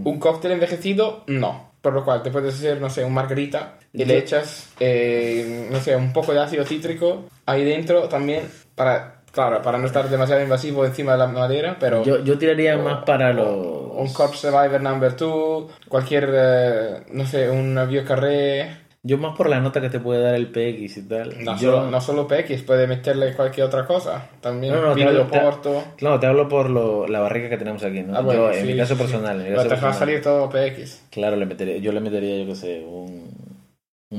Un 0.04 0.20
cóctel 0.20 0.52
envejecido, 0.52 1.24
no. 1.28 1.72
Por 1.82 1.94
lo 1.94 2.06
cual 2.06 2.22
te 2.24 2.30
puedes 2.32 2.54
hacer, 2.54 2.80
no 2.80 2.90
sé, 2.92 3.04
un 3.04 3.14
margarita 3.14 3.74
y 3.92 4.06
le 4.06 4.18
echas, 4.20 4.70
eh, 4.80 5.68
no 5.70 5.80
sé, 5.82 5.96
un 5.96 6.14
poco 6.14 6.32
de 6.34 6.40
ácido 6.40 6.64
cítrico 6.64 7.26
ahí 7.46 7.66
dentro 7.66 8.04
también 8.08 8.44
para, 8.76 9.13
claro, 9.34 9.62
para 9.62 9.78
no 9.78 9.86
estar 9.88 10.08
demasiado 10.10 10.42
invasivo 10.42 10.86
encima 10.86 11.12
de 11.14 11.18
la 11.18 11.28
madera, 11.28 11.76
pero 11.78 12.04
Yo, 12.04 12.24
yo 12.24 12.38
tiraría 12.38 12.78
más 12.78 13.04
para 13.04 13.32
un 13.32 13.36
los... 13.36 14.14
Corpse 14.14 14.50
Survivor 14.50 14.80
Number 14.82 15.16
2, 15.18 15.72
cualquier, 15.90 16.30
eh, 16.34 17.00
no 17.12 17.26
sé, 17.26 17.50
un 17.50 17.78
Vieux 17.90 18.08
Carré. 18.08 18.84
Yo 19.06 19.18
más 19.18 19.36
por 19.36 19.50
la 19.50 19.60
nota 19.60 19.82
que 19.82 19.90
te 19.90 20.00
puede 20.00 20.22
dar 20.24 20.34
el 20.34 20.48
PX 20.48 20.96
y 20.98 21.02
tal. 21.10 21.44
No, 21.44 21.58
yo... 21.58 21.74
solo, 21.74 21.92
no 21.92 22.00
solo 22.00 22.26
PX, 22.26 22.62
puede 22.62 22.88
meterle 22.88 23.34
cualquier 23.34 23.66
otra 23.68 23.86
cosa. 23.86 24.30
También 24.40 24.74
No, 24.74 24.82
no, 24.82 24.96
vino 24.96 25.12
de 25.12 25.20
hablo- 25.22 25.60
te-. 25.60 25.84
Claro, 25.98 26.20
te 26.22 26.26
hablo 26.28 26.48
por 26.48 26.70
lo- 26.70 27.06
la 27.10 27.20
barrica 27.20 27.50
que 27.50 27.58
tenemos 27.58 27.84
aquí, 27.84 28.02
¿no? 28.02 28.16
Ah, 28.18 28.22
bueno, 28.22 28.44
yo, 28.54 28.58
en 28.60 28.66
mi 28.66 28.78
caso 28.78 28.94
sí, 28.96 29.02
sí. 29.02 29.06
personal. 29.06 29.36
en 29.42 29.44
mi 29.44 29.50
Pero 29.50 29.58
caso 29.58 29.68
te 29.68 29.74
va 29.76 29.80
a 29.80 29.92
personal. 29.92 30.00
salir 30.00 30.22
todo 30.22 30.50
PX. 30.50 31.02
Claro, 31.10 31.36
le 31.36 31.46
metería, 31.46 31.78
yo 31.80 31.92
le 31.92 32.00
metería, 32.00 32.38
yo 32.44 32.46
qué 32.48 32.56
sé, 32.56 32.80
un, 32.88 33.12
un 33.12 33.33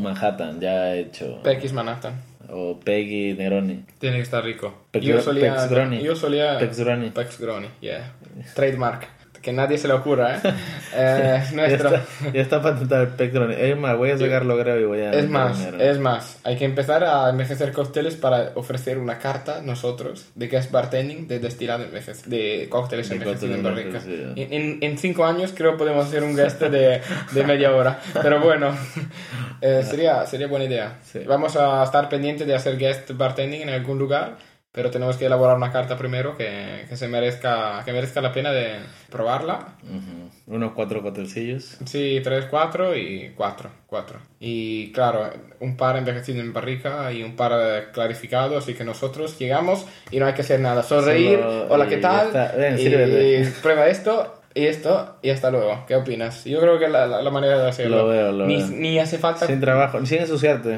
Manhattan 0.03 0.61
ya 0.61 0.95
hecho. 0.95 1.43
PX 1.43 1.73
Manhattan. 1.73 2.15
O 2.51 2.79
Peggy 2.79 3.35
Neroni. 3.35 3.85
Tiene 3.99 4.17
que 4.17 4.23
estar 4.23 4.45
rico. 4.45 4.87
Yo 4.93 5.21
solía... 5.21 5.55
Pex 5.55 5.71
Groni. 5.71 6.03
Yo 6.03 6.15
solía... 6.15 6.59
Pex 6.59 6.79
Groni. 6.79 7.11
Pex 7.11 7.41
Groni, 7.41 7.69
yeah. 7.81 8.13
Trademark. 8.55 9.09
Que 9.45 9.53
nadie 9.53 9.77
se 9.77 9.87
le 9.89 9.95
ocurra, 9.95 10.37
¿eh? 10.37 10.41
Eh, 10.97 11.41
es 11.43 11.51
Ya 11.51 11.57
nuestro... 11.57 11.89
está, 11.97 12.05
ya 12.33 12.41
está 12.41 12.63
patentado 12.63 13.03
el 13.03 13.09
Pex 13.09 13.35
Groni. 13.35 13.55
Es 13.59 13.77
más, 13.77 13.97
voy 13.97 14.11
a 14.13 14.17
sacarlo, 14.19 14.57
creo, 14.59 14.79
y 14.79 14.85
voy 14.85 15.01
a. 15.01 15.11
Es 15.11 15.29
más, 15.29 15.59
es 15.79 15.99
más, 15.99 16.39
hay 16.45 16.57
que 16.57 16.65
empezar 16.65 17.03
a 17.03 17.29
envejecer 17.31 17.73
cócteles 17.73 18.15
para 18.15 18.53
ofrecer 18.55 18.99
una 18.99 19.19
carta 19.19 19.61
nosotros 19.61 20.27
de 20.37 20.47
guest 20.47 20.71
bartending 20.71 21.27
de 21.27 21.41
destilado 21.41 21.85
envejec- 21.85 22.25
de 22.27 22.69
cócteles 22.71 23.09
De 23.09 23.17
envejecidos 23.17 23.59
en 23.59 23.67
envejecidos. 23.67 24.37
En, 24.37 24.53
en- 24.53 24.79
en 24.83 24.99
cinco 24.99 25.25
años 25.27 25.53
creo 25.55 25.77
podemos 25.77 26.07
hacer 26.07 26.23
un 26.23 26.37
guest 26.37 26.61
de, 26.63 27.01
de 27.33 27.45
media 27.45 27.75
hora, 27.75 27.99
pero 28.23 28.41
bueno, 28.41 28.71
eh, 29.61 29.83
sería, 29.85 30.25
sería 30.27 30.47
buena 30.47 30.67
idea. 30.67 30.99
Sí. 31.03 31.21
Vamos 31.27 31.57
a 31.57 31.83
estar 31.83 32.09
pendientes 32.09 32.47
de 32.47 32.55
hacer 32.55 32.79
guest 32.79 33.11
bartending 33.15 33.63
en 33.63 33.71
algún 33.71 33.99
lugar, 33.99 34.37
pero 34.75 34.91
tenemos 34.91 35.17
que 35.17 35.27
elaborar 35.27 35.57
una 35.57 35.71
carta 35.71 35.97
primero 35.97 36.37
que, 36.37 36.85
que 36.89 36.97
se 36.97 37.07
merezca, 37.07 37.81
que 37.85 37.93
merezca 37.93 38.21
la 38.21 38.33
pena 38.33 38.51
de 38.51 38.81
probarla 39.09 39.77
Ujú. 39.85 40.55
Unos 40.57 40.73
cuatro 40.73 41.01
cóctelcillos. 41.03 41.79
Sí, 41.87 42.21
3, 42.23 42.47
4 42.51 42.95
y 42.97 43.33
4. 43.35 43.71
4. 43.87 44.19
Y 44.41 44.93
claro, 44.93 45.31
un 45.61 45.75
par 45.77 45.97
envejecido 45.97 46.41
en 46.41 46.53
barrica 46.53 47.11
y 47.13 47.23
un 47.23 47.35
par 47.35 47.93
clarificado, 47.93 48.59
así 48.59 48.75
que 48.75 48.85
nosotros 48.85 49.39
llegamos 49.39 49.87
y 50.11 50.19
no 50.19 50.27
hay 50.27 50.35
que 50.35 50.43
hacer 50.43 50.61
nada, 50.61 50.83
sonreír, 50.83 51.39
Solo- 51.39 51.67
hola, 51.71 51.87
y 51.87 51.89
¿qué 51.89 51.97
tal? 51.97 52.29
y 52.75 52.83
sírvete. 52.83 53.53
prueba 53.63 53.87
esto 53.89 54.43
y 54.55 54.67
esto 54.67 55.17
y 55.23 55.31
hasta 55.31 55.51
luego. 55.51 55.85
¿Qué 55.89 55.97
opinas? 55.97 56.45
Yo 56.45 56.61
creo 56.61 56.79
que 56.79 56.89
la, 56.89 57.07
la, 57.07 57.21
la 57.23 57.31
manera 57.31 57.59
de 57.59 57.69
hacerlo. 57.69 57.97
Lo 57.99 58.09
veo, 58.09 58.33
lo 58.33 58.47
ni, 58.47 58.59
veo. 58.59 58.67
ni 58.69 58.99
hace 58.99 59.19
falta... 59.19 59.47
Sin 59.47 59.61
trabajo, 59.61 60.05
sin 60.07 60.21
ensuciarte. 60.21 60.75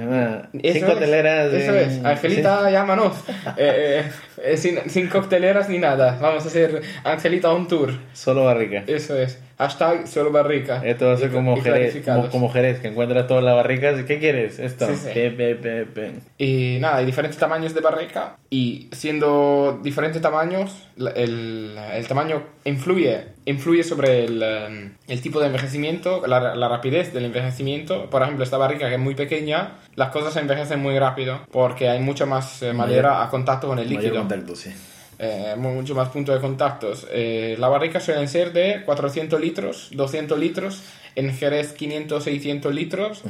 Eso 0.62 0.78
Cinco 0.78 0.92
es, 0.92 0.98
teleras. 0.98 1.52
Eso 1.52 1.74
es. 1.74 2.04
Angelita, 2.04 2.70
llámanos. 2.70 3.12
Eh, 3.58 4.04
eh, 4.04 4.10
eh, 4.52 4.56
sin, 4.56 4.78
sin 4.90 5.08
cocteleras 5.08 5.68
ni 5.68 5.78
nada. 5.78 6.18
Vamos 6.20 6.44
a 6.44 6.48
hacer 6.48 6.82
Angelita 7.04 7.50
on 7.52 7.68
tour. 7.68 7.90
sin- 7.90 8.00
Solo 8.12 8.44
barrica. 8.44 8.82
Eso 8.86 9.16
es. 9.18 9.38
Hashtag 9.58 10.06
solo 10.06 10.30
barrica. 10.30 10.82
Esto 10.84 11.06
va 11.06 11.12
a 11.14 11.16
ser 11.16 11.30
como 11.32 11.60
Jerez, 11.60 12.04
como, 12.04 12.28
como 12.28 12.50
Jerez, 12.50 12.80
que 12.80 12.88
encuentras 12.88 13.26
todas 13.26 13.42
las 13.42 13.54
barricas. 13.54 14.02
¿Qué 14.04 14.18
quieres? 14.18 14.58
Esto. 14.58 14.86
Sí, 14.86 14.96
sí. 14.96 15.08
Pe, 15.14 15.54
pe. 15.86 16.12
Y 16.36 16.78
nada, 16.80 16.96
hay 16.96 17.06
diferentes 17.06 17.38
tamaños 17.38 17.72
de 17.72 17.80
barrica 17.80 18.36
y 18.50 18.88
siendo 18.92 19.80
diferentes 19.82 20.20
tamaños, 20.20 20.88
el, 21.14 21.74
el 21.94 22.06
tamaño 22.06 22.42
influye, 22.64 23.28
influye 23.46 23.82
sobre 23.82 24.24
el, 24.24 24.42
eh, 24.42 24.90
el 25.08 25.20
tipo 25.22 25.40
de 25.40 25.46
envejecimiento, 25.46 26.26
la, 26.26 26.54
la 26.54 26.68
rapidez 26.68 27.14
del 27.14 27.24
envejecimiento. 27.24 28.10
Por 28.10 28.22
ejemplo, 28.22 28.44
esta 28.44 28.58
barrica 28.58 28.88
que 28.88 28.94
es 28.96 29.00
muy 29.00 29.14
pequeña, 29.14 29.78
las 29.94 30.10
cosas 30.10 30.34
se 30.34 30.40
envejecen 30.40 30.80
muy 30.80 30.98
rápido 30.98 31.40
porque 31.50 31.88
hay 31.88 32.00
mucha 32.00 32.26
más 32.26 32.62
eh, 32.62 32.74
madera 32.74 33.22
a 33.22 33.30
contacto 33.30 33.68
con 33.68 33.78
el 33.78 33.86
Mayor 33.86 34.02
líquido. 34.02 34.20
contacto, 34.20 34.54
sí. 34.54 34.70
Eh, 35.18 35.54
mu- 35.56 35.72
mucho 35.74 35.94
más 35.94 36.08
puntos 36.10 36.34
de 36.34 36.40
contactos. 36.40 37.06
Eh, 37.10 37.56
la 37.58 37.68
barrica 37.68 38.00
suelen 38.00 38.28
ser 38.28 38.52
de 38.52 38.82
400 38.84 39.40
litros, 39.40 39.88
200 39.92 40.38
litros, 40.38 40.82
en 41.14 41.34
Jerez 41.34 41.72
500, 41.72 42.22
600 42.24 42.74
litros. 42.74 43.22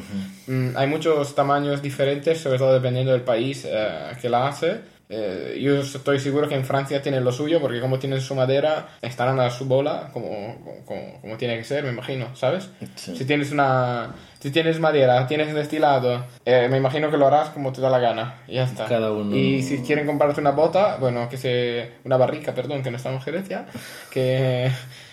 Mm, 0.48 0.76
hay 0.76 0.86
muchos 0.88 1.34
tamaños 1.36 1.82
diferentes, 1.82 2.40
sobre 2.40 2.58
todo 2.58 2.72
dependiendo 2.74 3.12
del 3.12 3.20
país 3.22 3.64
eh, 3.64 3.88
que 4.20 4.28
la 4.28 4.48
hace. 4.48 4.95
Eh, 5.08 5.58
yo 5.62 5.76
estoy 5.80 6.18
seguro 6.18 6.48
que 6.48 6.54
en 6.56 6.64
Francia 6.64 7.00
tienen 7.00 7.22
lo 7.24 7.30
suyo, 7.32 7.60
porque 7.60 7.80
como 7.80 7.98
tienen 7.98 8.20
su 8.20 8.34
madera, 8.34 8.88
estarán 9.02 9.38
a 9.40 9.50
su 9.50 9.66
bola, 9.66 10.10
como, 10.12 10.56
como, 10.84 11.20
como 11.20 11.36
tiene 11.36 11.56
que 11.58 11.64
ser, 11.64 11.84
me 11.84 11.90
imagino, 11.90 12.34
¿sabes? 12.34 12.70
Sí. 12.96 13.16
Si 13.16 13.24
tienes 13.24 13.52
una... 13.52 14.14
Si 14.40 14.50
tienes 14.50 14.78
madera, 14.78 15.26
tienes 15.26 15.52
destilado, 15.54 16.24
eh, 16.44 16.68
me 16.70 16.76
imagino 16.76 17.10
que 17.10 17.16
lo 17.16 17.26
harás 17.26 17.48
como 17.50 17.72
te 17.72 17.80
da 17.80 17.88
la 17.90 17.98
gana. 17.98 18.42
Y 18.46 18.54
ya 18.56 18.64
está. 18.64 18.86
Cada 18.86 19.10
uno- 19.12 19.34
Y 19.34 19.62
si 19.62 19.78
quieren 19.78 20.06
comprarte 20.06 20.40
una 20.40 20.50
bota, 20.50 20.96
bueno, 20.98 21.28
que 21.28 21.36
se... 21.36 21.92
Una 22.04 22.16
barrica, 22.16 22.54
perdón, 22.54 22.82
que 22.82 22.90
no 22.90 22.96
estamos 22.96 23.26
en 23.26 23.44
ya, 23.48 23.66
que, 24.10 24.70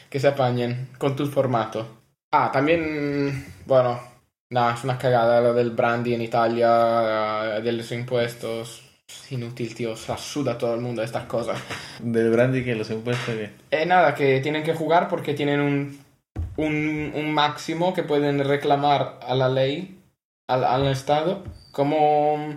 que 0.09 0.19
se 0.19 0.27
apañen 0.27 0.89
con 0.97 1.15
tu 1.15 1.25
formato. 1.27 1.87
Ah, 2.31 2.49
también, 2.51 3.45
bueno, 3.65 3.99
nada, 4.49 4.73
es 4.75 4.83
una 4.83 4.97
cagada 4.97 5.39
lo 5.41 5.53
del 5.53 5.71
brandy 5.71 6.13
en 6.15 6.21
Italia, 6.21 7.57
eh, 7.57 7.61
de 7.61 7.71
los 7.71 7.91
impuestos. 7.91 8.81
Inútil, 9.29 9.73
tío, 9.73 9.95
se 9.95 10.11
la 10.11 10.17
suda 10.17 10.57
todo 10.57 10.73
el 10.75 10.81
mundo 10.81 11.01
estas 11.03 11.25
cosas. 11.25 11.59
Del 11.99 12.29
brandy 12.31 12.63
que 12.63 12.75
los 12.75 12.89
impuestos 12.91 13.35
que. 13.35 13.49
Eh, 13.71 13.85
nada, 13.85 14.13
que 14.15 14.39
tienen 14.41 14.63
que 14.63 14.73
jugar 14.73 15.07
porque 15.07 15.33
tienen 15.33 15.59
un, 15.59 15.99
un, 16.57 17.11
un 17.15 17.33
máximo 17.33 17.93
que 17.93 18.03
pueden 18.03 18.43
reclamar 18.43 19.19
a 19.25 19.33
la 19.35 19.49
ley, 19.49 19.97
al, 20.47 20.63
al 20.63 20.87
Estado, 20.87 21.43
como, 21.71 22.55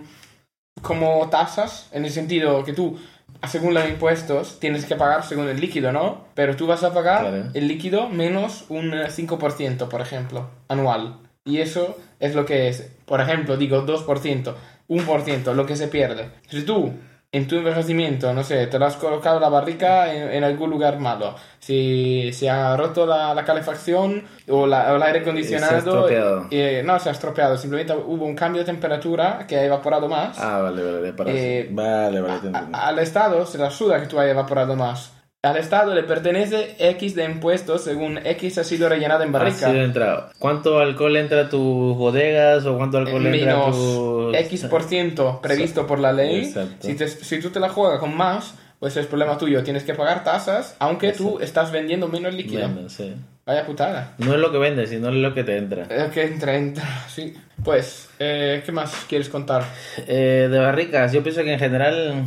como 0.81 1.29
tasas, 1.29 1.89
en 1.91 2.05
el 2.05 2.11
sentido 2.11 2.63
que 2.63 2.73
tú, 2.73 2.99
según 3.47 3.73
los 3.73 3.87
impuestos, 3.89 4.59
tienes 4.59 4.85
que 4.85 4.95
pagar 4.95 5.23
según 5.25 5.47
el 5.49 5.59
líquido, 5.59 5.91
¿no? 5.91 6.25
Pero 6.35 6.55
tú 6.55 6.67
vas 6.67 6.83
a 6.83 6.93
pagar 6.93 7.21
Claro. 7.21 7.49
el 7.53 7.67
líquido 7.67 8.07
menos 8.09 8.65
un 8.69 8.93
eh, 8.93 9.07
5%, 9.09 9.87
por 9.89 10.01
ejemplo, 10.01 10.49
anual. 10.67 11.17
Y 11.43 11.59
eso 11.61 11.97
es 12.19 12.35
lo 12.35 12.45
que 12.45 12.67
es, 12.67 12.91
por 13.05 13.21
ejemplo, 13.21 13.57
digo 13.57 13.85
2%, 13.85 14.53
1%, 14.89 15.53
lo 15.53 15.65
que 15.65 15.75
se 15.75 15.87
pierde. 15.87 16.29
Si 16.49 16.63
tú 16.63 16.93
en 17.29 17.45
tu 17.45 17.57
envejecimiento, 17.57 18.33
no 18.33 18.41
sé, 18.43 18.67
te 18.67 18.79
lo 18.79 18.85
has 18.85 18.95
colocado 18.95 19.37
la 19.39 19.49
barrica 19.49 20.13
en, 20.13 20.31
en 20.31 20.43
algún 20.45 20.69
lugar 20.69 20.97
malo, 20.99 21.35
si 21.59 22.31
se 22.31 22.49
ha 22.49 22.77
roto 22.77 23.05
la, 23.05 23.33
la 23.33 23.43
calefacción 23.43 24.23
o, 24.47 24.65
la, 24.65 24.93
o 24.93 24.95
el 24.95 25.03
aire 25.03 25.19
acondicionado, 25.19 25.71
Se 25.71 25.75
ha 25.75 25.79
estropeado. 25.79 26.47
eh, 26.51 26.81
no 26.85 26.97
se 26.99 27.09
ha 27.09 27.11
estropeado, 27.11 27.57
simplemente 27.57 27.93
hubo 27.93 28.25
un 28.25 28.33
cambio 28.33 28.61
de 28.61 28.65
temperatura 28.65 29.45
que 29.45 29.57
ha 29.57 29.65
evaporado 29.65 30.07
más. 30.07 30.39
Ah, 30.39 30.59
vale, 30.61 30.81
vale, 30.81 31.13
para 31.13 31.31
Eh, 31.31 31.67
Vale, 31.69 32.21
vale, 32.21 32.39
te 32.39 32.57
A- 32.57 32.87
al 32.87 32.99
Estado 32.99 33.45
se 33.45 33.57
la 33.57 33.69
suda 33.71 33.99
que 33.99 34.07
tú 34.07 34.17
hayas 34.19 34.31
evaporado 34.31 34.75
más. 34.77 35.11
Al 35.43 35.55
Estado 35.57 35.93
le 35.93 36.01
pertenece 36.03 36.75
X 36.79 37.13
de 37.15 37.23
impuestos 37.25 37.83
según 37.83 38.17
X 38.25 38.57
ha 38.57 38.63
sido 38.63 38.89
rellenado 38.89 39.21
en 39.23 39.29
Ha 39.29 39.39
barrica. 39.39 39.69
sido 39.69 39.83
entrado. 39.83 40.29
¿Cuánto 40.39 40.79
alcohol 40.79 41.15
entra 41.15 41.41
a 41.41 41.49
tus 41.49 41.95
bodegas 41.95 42.65
o 42.65 42.75
cuánto 42.75 42.97
alcohol 42.97 43.25
entra 43.27 43.67
a 43.67 43.71
tus. 43.71 44.35
X 44.35 44.65
por 44.65 44.83
ciento 44.83 45.39
previsto 45.41 45.85
por 45.85 45.99
la 45.99 46.11
ley. 46.11 46.45
Exacto. 46.45 46.87
Si, 46.87 46.95
te- 46.95 47.07
si 47.07 47.39
tú 47.39 47.51
te 47.51 47.59
la 47.59 47.69
juegas 47.69 47.99
con 47.99 48.17
más, 48.17 48.55
pues 48.79 48.97
es 48.97 49.05
problema 49.05 49.37
tuyo. 49.37 49.63
Tienes 49.63 49.83
que 49.83 49.93
pagar 49.93 50.23
tasas, 50.23 50.75
aunque 50.79 51.11
tú 51.13 51.37
estás 51.39 51.71
vendiendo 51.71 52.07
menos 52.07 52.33
líquido. 52.33 52.67
Sí. 52.89 53.13
Vaya 53.45 53.63
putada. 53.65 54.15
No 54.17 54.33
es 54.33 54.39
lo 54.39 54.51
que 54.51 54.57
vendes, 54.57 54.89
sino 54.89 55.09
es 55.09 55.15
lo 55.15 55.33
que 55.35 55.43
te 55.43 55.55
entra. 55.55 55.85
Eh, 55.89 56.09
que 56.13 56.23
entra, 56.23 56.55
entra. 56.55 56.83
Sí. 57.07 57.35
Pues, 57.63 58.09
eh, 58.19 58.63
¿qué 58.65 58.71
más 58.71 59.05
quieres 59.07 59.29
contar? 59.29 59.63
Eh, 60.07 60.47
de 60.51 60.59
barricas, 60.59 61.13
yo 61.13 61.21
pienso 61.21 61.43
que 61.43 61.53
en 61.53 61.59
general 61.59 62.23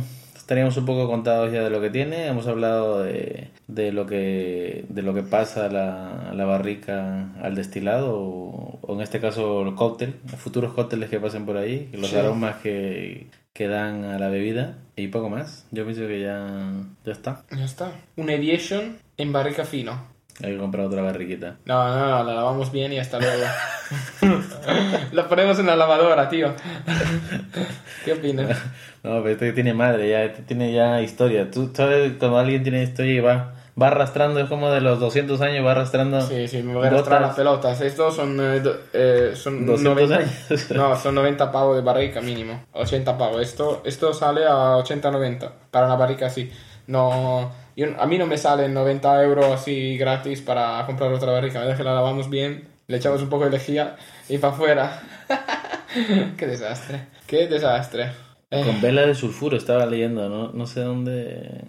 estaríamos 0.51 0.75
un 0.75 0.85
poco 0.85 1.07
contados 1.07 1.49
ya 1.53 1.63
de 1.63 1.69
lo 1.69 1.79
que 1.79 1.89
tiene. 1.89 2.27
Hemos 2.27 2.45
hablado 2.45 3.03
de, 3.03 3.47
de 3.67 3.93
lo 3.93 4.05
que 4.05 4.83
de 4.89 5.01
lo 5.01 5.13
que 5.13 5.23
pasa 5.23 5.67
a 5.67 5.69
la, 5.69 6.33
la 6.35 6.43
barrica 6.43 7.29
al 7.41 7.55
destilado 7.55 8.13
o, 8.19 8.77
o 8.81 8.93
en 8.95 8.99
este 8.99 9.21
caso 9.21 9.61
el 9.61 9.75
cóctel, 9.75 10.15
futuros 10.37 10.73
cócteles 10.73 11.09
que 11.09 11.21
pasen 11.21 11.45
por 11.45 11.55
ahí, 11.55 11.89
los 11.93 12.09
Sí. 12.09 12.17
aromas 12.17 12.57
que, 12.57 13.27
que 13.53 13.69
dan 13.69 14.03
a 14.03 14.19
la 14.19 14.27
bebida 14.27 14.75
y 14.97 15.07
poco 15.07 15.29
más. 15.29 15.65
Yo 15.71 15.85
pienso 15.85 16.05
que 16.05 16.19
ya, 16.19 16.73
ya 17.05 17.11
está. 17.13 17.43
Ya 17.57 17.63
está. 17.63 17.93
Un 18.17 18.29
aviation 18.29 18.97
en 19.15 19.31
barrica 19.31 19.63
fino. 19.63 20.11
Hay 20.43 20.51
que 20.53 20.57
comprar 20.57 20.85
otra 20.87 21.01
barriquita. 21.01 21.57
No, 21.65 21.87
no, 21.87 22.09
no, 22.09 22.23
la 22.25 22.33
lavamos 22.33 22.71
bien 22.73 22.91
y 22.91 22.99
hasta 22.99 23.19
luego. 23.19 23.43
la 25.11 25.27
ponemos 25.27 25.59
en 25.59 25.65
la 25.67 25.75
lavadora, 25.75 26.29
tío. 26.29 26.53
¿Qué 28.05 28.13
opinas? 28.13 28.57
No, 29.03 29.15
pero 29.23 29.29
este 29.29 29.51
tiene 29.53 29.73
madre, 29.73 30.07
ya 30.11 30.23
este 30.25 30.43
tiene 30.43 30.71
ya 30.73 31.01
historia. 31.01 31.49
Tú 31.49 31.71
sabes 31.73 32.13
cuando 32.19 32.37
alguien 32.37 32.61
tiene 32.61 32.83
historia 32.83 33.13
y 33.13 33.19
va, 33.19 33.55
va 33.81 33.87
arrastrando, 33.87 34.39
es 34.39 34.47
como 34.47 34.69
de 34.69 34.79
los 34.79 34.99
200 34.99 35.41
años, 35.41 35.65
va 35.65 35.71
arrastrando. 35.71 36.21
Sí, 36.21 36.47
sí, 36.47 36.61
me 36.61 36.75
voy 36.75 36.85
a 36.85 36.89
arrastrar 36.89 37.19
las 37.19 37.35
pelotas. 37.35 37.81
Estos 37.81 38.15
son, 38.15 38.37
eh, 38.39 38.61
eh, 38.93 39.31
son 39.33 39.65
200 39.65 40.07
90, 40.07 40.15
años. 40.17 40.71
No, 40.75 40.95
son 40.95 41.15
90 41.15 41.51
pavos 41.51 41.75
de 41.77 41.81
barrica 41.81 42.21
mínimo. 42.21 42.63
80 42.73 43.17
pavos. 43.17 43.41
Esto, 43.41 43.81
esto 43.85 44.13
sale 44.13 44.45
a 44.45 44.77
80-90 44.77 45.49
para 45.71 45.87
una 45.87 45.95
barrica 45.95 46.27
así. 46.27 46.51
No, 46.85 47.51
yo- 47.75 47.87
a 47.99 48.05
mí 48.05 48.19
no 48.19 48.27
me 48.27 48.37
salen 48.37 48.71
90 48.71 49.23
euros 49.23 49.47
así 49.47 49.97
gratis 49.97 50.41
para 50.41 50.85
comprar 50.85 51.11
otra 51.11 51.31
barrica. 51.31 51.57
A 51.59 51.63
veces 51.63 51.77
que 51.79 51.83
la 51.83 51.95
lavamos 51.95 52.29
bien, 52.29 52.67
le 52.91 52.97
echamos 52.97 53.21
un 53.21 53.29
poco 53.29 53.45
de 53.45 53.51
lejía 53.51 53.95
y 54.29 54.37
para 54.37 54.53
afuera. 54.53 55.01
Qué 56.37 56.47
desastre. 56.47 57.07
Qué 57.27 57.47
desastre. 57.47 58.11
Eh, 58.49 58.63
Con 58.65 58.81
vela 58.81 59.05
de 59.05 59.15
sulfuro 59.15 59.55
estaba 59.57 59.85
leyendo, 59.85 60.27
no, 60.29 60.51
no 60.51 60.65
sé 60.65 60.81
dónde. 60.81 61.63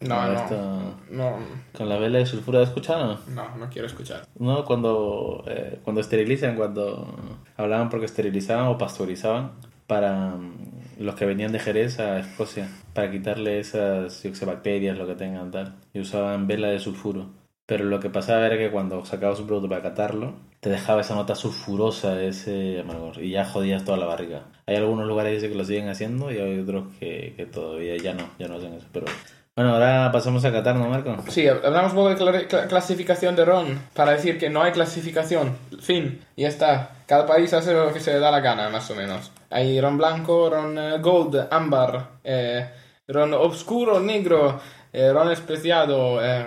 no, 0.00 0.24
no, 0.28 0.32
esto- 0.34 0.94
no, 1.10 1.36
Con 1.76 1.88
la 1.88 1.98
vela 1.98 2.18
de 2.18 2.26
sulfuro, 2.26 2.60
¿has 2.60 2.68
escuchado? 2.68 3.18
no, 3.34 3.56
no 3.56 3.68
quiero 3.68 3.86
escuchar. 3.88 4.22
No, 4.38 4.64
cuando, 4.64 5.42
eh, 5.48 5.80
cuando 5.82 6.00
esterilizan, 6.00 6.54
cuando 6.54 7.12
hablaban 7.56 7.88
porque 7.90 8.06
esterilizaban 8.06 8.66
o 8.68 8.78
pasteurizaban 8.78 9.50
para 9.88 10.28
mm, 10.36 11.00
los 11.00 11.14
que 11.16 11.26
venían 11.26 11.50
de 11.50 11.58
Jerez 11.58 11.98
a 11.98 12.20
Escocia, 12.20 12.68
para 12.94 13.10
quitarle 13.10 13.58
esas 13.58 14.22
yo 14.22 14.30
qué 14.30 14.36
sé, 14.36 14.44
bacterias, 14.44 14.96
lo 14.96 15.08
que 15.08 15.14
tengan 15.16 15.50
tal, 15.50 15.74
y 15.92 15.98
usaban 16.00 16.46
vela 16.46 16.68
de 16.68 16.78
sulfuro. 16.78 17.30
Pero 17.68 17.84
lo 17.84 18.00
que 18.00 18.08
pasaba 18.08 18.46
era 18.46 18.56
que 18.56 18.70
cuando 18.70 19.04
sacabas 19.04 19.40
un 19.40 19.46
producto 19.46 19.68
para 19.68 19.82
catarlo, 19.82 20.32
te 20.60 20.70
dejaba 20.70 21.02
esa 21.02 21.14
nota 21.14 21.34
sulfurosa 21.34 22.14
de 22.14 22.28
ese 22.28 22.80
amargor 22.80 23.22
y 23.22 23.32
ya 23.32 23.44
jodías 23.44 23.84
toda 23.84 23.98
la 23.98 24.06
barriga. 24.06 24.44
Hay 24.66 24.76
algunos 24.76 25.06
lugares 25.06 25.42
que 25.42 25.54
lo 25.54 25.64
siguen 25.66 25.90
haciendo 25.90 26.32
y 26.32 26.38
hay 26.38 26.60
otros 26.60 26.84
que, 26.98 27.34
que 27.36 27.44
todavía 27.44 27.98
ya 27.98 28.14
no, 28.14 28.24
ya 28.38 28.48
no 28.48 28.54
hacen 28.56 28.72
eso. 28.72 28.86
Pero 28.90 29.04
bueno, 29.54 29.74
ahora 29.74 30.10
pasamos 30.10 30.42
a 30.46 30.50
catar, 30.52 30.76
¿no, 30.76 30.88
Marco? 30.88 31.14
Sí, 31.28 31.46
hablamos 31.46 31.92
un 31.92 31.96
poco 31.98 32.08
de 32.08 32.16
cla- 32.16 32.48
cla- 32.48 32.68
clasificación 32.68 33.36
de 33.36 33.44
ron 33.44 33.78
para 33.92 34.12
decir 34.12 34.38
que 34.38 34.48
no 34.48 34.62
hay 34.62 34.72
clasificación. 34.72 35.54
Fin, 35.80 36.20
y 36.36 36.42
ya 36.42 36.48
está. 36.48 36.90
Cada 37.06 37.26
país 37.26 37.52
hace 37.52 37.74
lo 37.74 37.92
que 37.92 38.00
se 38.00 38.14
le 38.14 38.18
da 38.20 38.30
la 38.30 38.40
gana, 38.40 38.70
más 38.70 38.90
o 38.90 38.94
menos. 38.94 39.30
Hay 39.50 39.78
ron 39.78 39.98
blanco, 39.98 40.48
ron 40.48 40.78
eh, 40.78 40.98
gold, 41.00 41.48
ámbar, 41.50 42.12
eh, 42.24 42.66
ron 43.08 43.34
oscuro, 43.34 44.00
negro, 44.00 44.58
eh, 44.92 45.12
ron 45.12 45.30
especiado, 45.32 46.24
eh, 46.24 46.44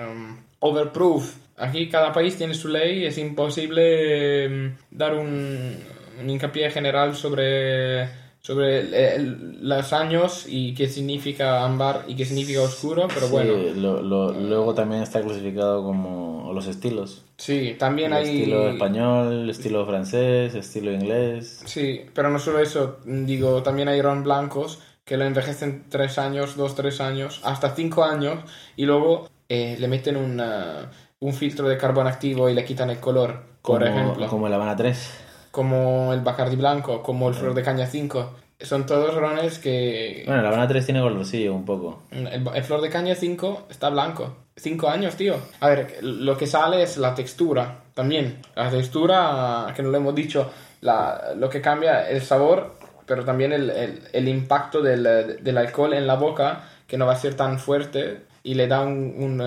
overproof. 0.62 1.36
Aquí 1.58 1.90
cada 1.90 2.12
país 2.14 2.38
tiene 2.38 2.54
su 2.54 2.70
ley, 2.70 3.06
es 3.06 3.18
imposible 3.18 4.46
eh, 4.46 4.76
dar 4.90 5.14
un, 5.16 5.78
un 6.20 6.30
hincapié 6.30 6.72
general 6.72 7.16
sobre, 7.16 8.08
sobre 8.40 8.80
el- 8.80 8.94
el- 8.94 9.70
los 9.70 9.94
años 9.94 10.46
y 10.48 10.74
qué 10.74 10.88
significa 10.88 11.64
ámbar 11.64 12.06
y 12.08 12.16
qué 12.16 12.26
significa 12.26 12.62
oscuro, 12.62 13.08
pero 13.14 13.28
Sí, 13.28 13.32
bueno. 13.32 13.54
lo- 13.76 14.02
lo- 14.02 14.32
luego 14.34 14.74
también 14.74 15.04
está 15.04 15.22
clasificado 15.22 15.84
como 15.84 16.52
los 16.54 16.66
estilos. 16.68 17.26
Sí, 17.38 17.76
también 17.78 18.14
El 18.14 18.20
hay... 18.20 18.30
estilo 18.40 18.70
español, 18.70 19.50
estilo 19.50 19.86
francés, 19.86 20.56
estilo 20.56 20.92
inglés. 20.92 21.62
Sí, 21.66 22.02
pero 22.14 22.30
no 22.30 22.40
solo 22.40 22.60
eso, 22.60 23.00
digo, 23.06 23.62
también 23.62 23.88
hay 23.88 24.02
ron 24.02 24.24
blancos 24.24 24.80
que 25.06 25.18
lo 25.18 25.26
envejecen 25.26 25.86
tres 25.90 26.18
años, 26.20 26.56
dos, 26.56 26.76
tres 26.76 27.02
años, 27.02 27.42
hasta 27.44 27.76
cinco 27.76 28.04
años, 28.04 28.40
y 28.78 28.86
luego 28.86 29.28
eh, 29.54 29.76
le 29.80 29.88
meten 29.88 30.16
una- 30.16 30.90
un 31.20 31.34
filtro 31.34 31.68
de 31.68 31.78
carbón 31.78 32.08
activo 32.08 32.50
y 32.50 32.54
le 32.54 32.64
quitan 32.64 32.90
el 32.90 33.00
color, 33.00 33.34
por 33.62 33.84
como, 33.84 33.86
ejemplo. 33.86 34.28
Como 34.28 34.48
el 34.48 34.54
Habana 34.54 34.76
3. 34.76 35.20
Como 35.52 36.14
el 36.14 36.22
Bacardi 36.22 36.56
blanco, 36.56 37.04
como 37.04 37.28
el 37.28 37.36
Flor 37.36 37.54
de 37.54 37.62
Caña 37.62 37.86
5. 37.86 38.36
Son 38.62 38.86
todos 38.86 39.14
rones 39.16 39.60
que... 39.60 40.24
Bueno, 40.26 40.40
el 40.42 40.48
Habana 40.48 40.68
3 40.68 40.86
tiene 40.86 41.02
colorcillo 41.02 41.54
un 41.54 41.66
poco. 41.66 42.04
El, 42.12 42.48
el 42.56 42.64
Flor 42.64 42.80
de 42.82 42.90
Caña 42.90 43.16
5 43.16 43.68
está 43.70 43.90
blanco. 43.90 44.36
5 44.56 44.88
años, 44.88 45.16
tío. 45.16 45.36
A 45.60 45.68
ver, 45.70 45.98
lo 46.02 46.38
que 46.38 46.48
sale 46.48 46.82
es 46.84 46.98
la 46.98 47.14
textura 47.16 47.80
también. 47.94 48.40
La 48.56 48.70
textura, 48.70 49.74
que 49.76 49.84
no 49.84 49.90
lo 49.90 49.98
hemos 49.98 50.16
dicho, 50.16 50.50
la, 50.82 51.34
lo 51.36 51.50
que 51.50 51.60
cambia 51.60 52.08
el 52.10 52.22
sabor, 52.22 52.76
pero 53.06 53.26
también 53.26 53.52
el, 53.52 53.70
el- 53.70 54.04
el 54.14 54.28
impacto 54.28 54.82
del, 54.82 55.04
del 55.44 55.58
alcohol 55.58 55.94
en 55.94 56.08
la 56.08 56.16
boca, 56.16 56.64
que 56.88 56.98
no 56.98 57.06
va 57.06 57.14
a 57.14 57.18
ser 57.18 57.34
tan 57.36 57.60
fuerte 57.60 58.22
y 58.44 58.54
le 58.56 58.68
da 58.68 58.82
un, 58.82 59.42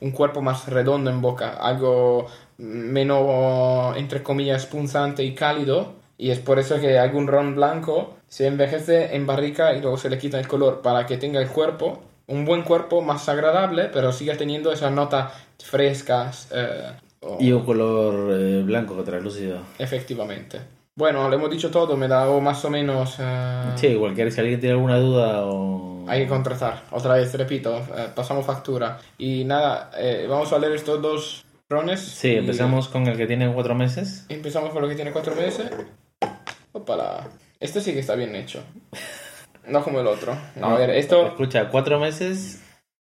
un, 0.00 0.10
cuerpo 0.12 0.42
más 0.42 0.68
redondo 0.68 1.10
en 1.10 1.20
boca. 1.20 1.50
Algo 1.60 2.26
menos, 2.58 3.96
entre 3.96 4.22
comillas, 4.22 4.66
punzante 4.66 5.22
y 5.24 5.34
cálido. 5.34 5.94
Y 6.18 6.30
es 6.30 6.38
por 6.38 6.58
eso 6.58 6.78
que 6.80 6.98
algún 6.98 7.26
ron 7.26 7.54
blanco 7.54 8.14
se 8.28 8.46
envejece 8.46 9.14
en 9.16 9.26
barrica 9.26 9.74
y 9.74 9.80
luego 9.80 9.96
se 9.96 10.10
le 10.10 10.18
quita 10.18 10.38
el 10.38 10.46
color 10.46 10.82
para 10.82 11.06
que 11.06 11.16
tenga 11.16 11.40
el 11.40 11.48
cuerpo, 11.48 12.02
un 12.26 12.44
buen 12.44 12.62
cuerpo 12.62 13.00
más 13.00 13.28
agradable, 13.28 13.84
pero 13.92 14.12
siga 14.12 14.36
teniendo 14.36 14.70
esas 14.72 14.92
notas 14.92 15.32
frescas. 15.58 16.48
eh, 16.52 16.92
o- 17.22 17.38
Y 17.40 17.52
un 17.52 17.64
color 17.64 18.32
eh, 18.38 18.62
blanco 18.62 19.02
translúcido. 19.02 19.60
Efectivamente. 19.78 20.60
Bueno, 20.94 21.30
le 21.30 21.36
hemos 21.36 21.50
dicho 21.50 21.70
todo, 21.70 21.96
me 21.96 22.08
da 22.08 22.26
más 22.40 22.62
o 22.66 22.70
menos... 22.70 23.16
eh, 23.18 23.72
Sí, 23.76 23.94
cualquier, 23.96 24.30
si 24.30 24.40
alguien 24.40 24.60
tiene 24.60 24.74
alguna 24.74 24.98
duda 24.98 25.46
o... 25.46 25.89
Hay 26.10 26.22
que 26.24 26.28
contratar. 26.28 26.82
Otra 26.90 27.14
vez, 27.14 27.32
repito, 27.34 27.78
eh, 27.96 28.08
pasamos 28.12 28.44
factura. 28.44 28.98
Y 29.16 29.44
nada, 29.44 29.92
eh, 29.96 30.26
vamos 30.28 30.52
a 30.52 30.58
leer 30.58 30.72
estos 30.72 31.00
dos 31.00 31.44
rones. 31.68 32.00
Sí, 32.00 32.32
y 32.32 32.36
empezamos 32.36 32.88
con 32.88 33.06
el 33.06 33.16
que 33.16 33.28
tiene 33.28 33.48
cuatro 33.52 33.76
meses. 33.76 34.26
Empezamos 34.28 34.70
con 34.70 34.82
lo 34.82 34.88
que 34.88 34.96
tiene 34.96 35.12
cuatro 35.12 35.36
meses. 35.36 35.70
Opala. 36.72 37.28
Este 37.60 37.80
sí 37.80 37.92
que 37.92 38.00
está 38.00 38.16
bien 38.16 38.34
hecho. 38.34 38.60
No 39.68 39.84
como 39.84 40.00
el 40.00 40.08
otro. 40.08 40.36
No, 40.56 40.70
a 40.70 40.78
ver, 40.78 40.90
esto... 40.90 41.28
Escucha, 41.28 41.68
cuatro 41.68 42.00
meses 42.00 42.60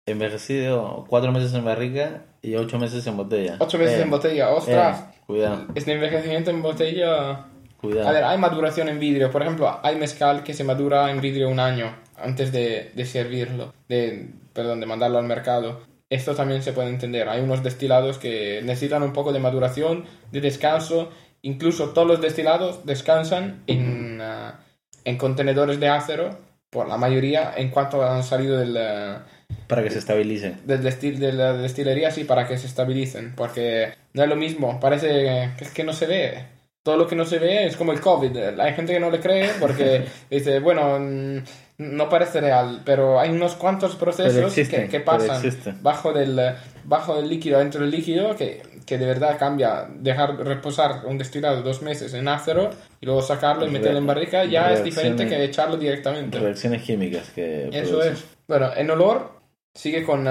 envejecido, 0.07 1.05
cuatro 1.07 1.31
meses 1.31 1.53
en 1.53 1.63
barrica 1.63 2.23
y 2.41 2.55
ocho 2.55 2.79
meses 2.79 3.05
en 3.05 3.17
botella. 3.17 3.57
Ocho 3.59 3.77
meses 3.77 3.99
Eh, 3.99 4.01
en 4.01 4.09
botella. 4.09 4.49
¡Ostras! 4.49 5.01
eh, 5.01 5.17
cuidado, 5.27 5.67
Este 5.75 5.93
envejecimiento 5.93 6.49
en 6.49 6.63
botella... 6.63 7.45
cuidado. 7.79 8.09
A 8.09 8.11
ver, 8.11 8.23
hay 8.23 8.37
maduración 8.39 8.89
en 8.89 8.99
vidrio. 8.99 9.29
Por 9.29 9.43
ejemplo, 9.43 9.79
hay 9.83 9.95
mezcal 9.95 10.41
que 10.43 10.55
se 10.55 10.63
madura 10.63 11.11
en 11.11 11.21
vidrio 11.21 11.49
un 11.49 11.59
año 11.59 12.03
antes 12.17 12.51
de, 12.51 12.91
de 12.95 13.05
servirlo, 13.05 13.73
de, 13.87 14.29
perdón, 14.53 14.79
de 14.79 14.85
mandarlo 14.85 15.17
al 15.17 15.25
mercado. 15.25 15.81
Esto 16.09 16.35
también 16.35 16.61
se 16.61 16.73
puede 16.73 16.89
entender. 16.89 17.27
Hay 17.29 17.41
unos 17.41 17.63
destilados 17.63 18.17
que 18.17 18.61
necesitan 18.63 19.03
un 19.03 19.13
poco 19.13 19.33
de 19.33 19.39
maduración, 19.39 20.05
de 20.31 20.41
descanso. 20.41 21.09
Incluso 21.41 21.89
todos 21.89 22.07
los 22.07 22.21
destilados 22.21 22.85
descansan 22.85 23.63
en, 23.67 24.19
ah, 24.21 24.59
en 25.03 25.17
contenedores 25.17 25.79
de 25.79 25.89
acero, 25.89 26.37
por 26.69 26.87
la 26.87 26.97
mayoría, 26.97 27.53
en 27.55 27.69
cuanto 27.69 28.03
han 28.03 28.23
salido 28.23 28.57
del, 28.57 28.77
ah, 28.77 29.25
Para 29.67 29.83
que 29.83 29.89
se 29.89 29.99
estabilice. 29.99 30.55
del 30.65 30.83
destil, 30.83 31.19
de 31.19 31.33
la 31.33 31.53
destilería, 31.53 32.11
sí, 32.11 32.23
para 32.23 32.47
que 32.47 32.57
se 32.57 32.67
estabilicen. 32.67 33.33
Porque 33.35 33.93
no 34.13 34.23
es 34.23 34.29
lo 34.29 34.35
mismo, 34.35 34.79
parece 34.79 35.51
que 35.57 35.63
es 35.63 35.71
que 35.71 35.83
no 35.83 35.93
se 35.93 36.05
ve. 36.05 36.45
Todo 36.83 36.97
lo 36.97 37.07
que 37.07 37.15
no 37.15 37.25
se 37.25 37.39
ve 37.39 37.65
es 37.65 37.77
como 37.77 37.93
el 37.93 37.99
COVID. 37.99 38.59
Hay 38.59 38.73
gente 38.73 38.93
que 38.93 38.99
no 38.99 39.09
le 39.09 39.19
cree 39.19 39.49
porque 39.59 40.05
dice, 40.29 40.59
bueno, 40.59 40.99
mm, 40.99 41.37
no 41.77 42.07
parece 42.07 42.39
real, 42.39 42.81
pero 42.85 43.19
hay 43.19 43.31
unos 43.31 43.55
cuantos 43.55 43.95
procesos 43.95 44.53
que, 44.53 44.99
pasan 45.01 45.43
bajo 45.81 46.13
del, 46.13 46.39
bajo 46.85 47.15
del 47.15 47.27
líquido, 47.27 47.59
dentro 47.59 47.81
del 47.81 47.91
líquido, 47.91 48.35
que, 48.35 48.61
que 48.85 48.97
de 48.97 49.05
verdad 49.05 49.37
cambia. 49.37 49.87
Dejar 49.93 50.37
reposar 50.37 51.05
un 51.05 51.17
destilado 51.17 51.61
dos 51.63 51.81
meses 51.81 52.13
en 52.13 52.27
acero 52.27 52.69
y 53.01 53.05
luego 53.05 53.21
sacarlo 53.21 53.67
y 53.67 53.71
meterlo 53.71 53.97
en 53.97 54.07
barrica 54.07 54.45
ya 54.45 54.71
es 54.71 54.83
diferente 54.83 55.27
que 55.27 55.43
echarlo 55.43 55.75
directamente. 55.77 56.39
Reacciones 56.39 56.83
químicas 56.83 57.29
que... 57.31 57.67
Eso 57.71 57.89
producen. 57.89 58.13
es. 58.13 58.25
Bueno, 58.47 58.71
en 58.75 58.89
olor 58.91 59.31
sigue 59.73 60.03
con... 60.03 60.25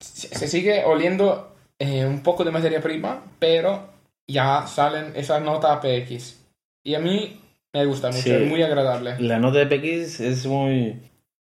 se 0.00 0.28
se 0.28 0.48
sigue 0.48 0.84
oliendo 0.84 1.54
eh, 1.78 2.04
un 2.04 2.22
poco 2.22 2.44
de 2.44 2.50
materia 2.50 2.80
prima, 2.80 3.22
pero 3.38 3.88
ya 4.26 4.66
salen 4.66 5.12
esas 5.14 5.42
notas 5.42 5.78
APX. 5.78 6.40
Y 6.82 6.94
a 6.94 6.98
mí 6.98 7.40
me 7.74 7.84
gusta 7.86 8.08
mucho, 8.08 8.22
Sí. 8.22 8.30
es 8.30 8.48
muy 8.48 8.62
agradable. 8.62 9.16
La 9.20 9.38
nota 9.38 9.58
de 9.58 9.66
PX 9.66 10.20
es 10.20 10.46
muy... 10.46 11.00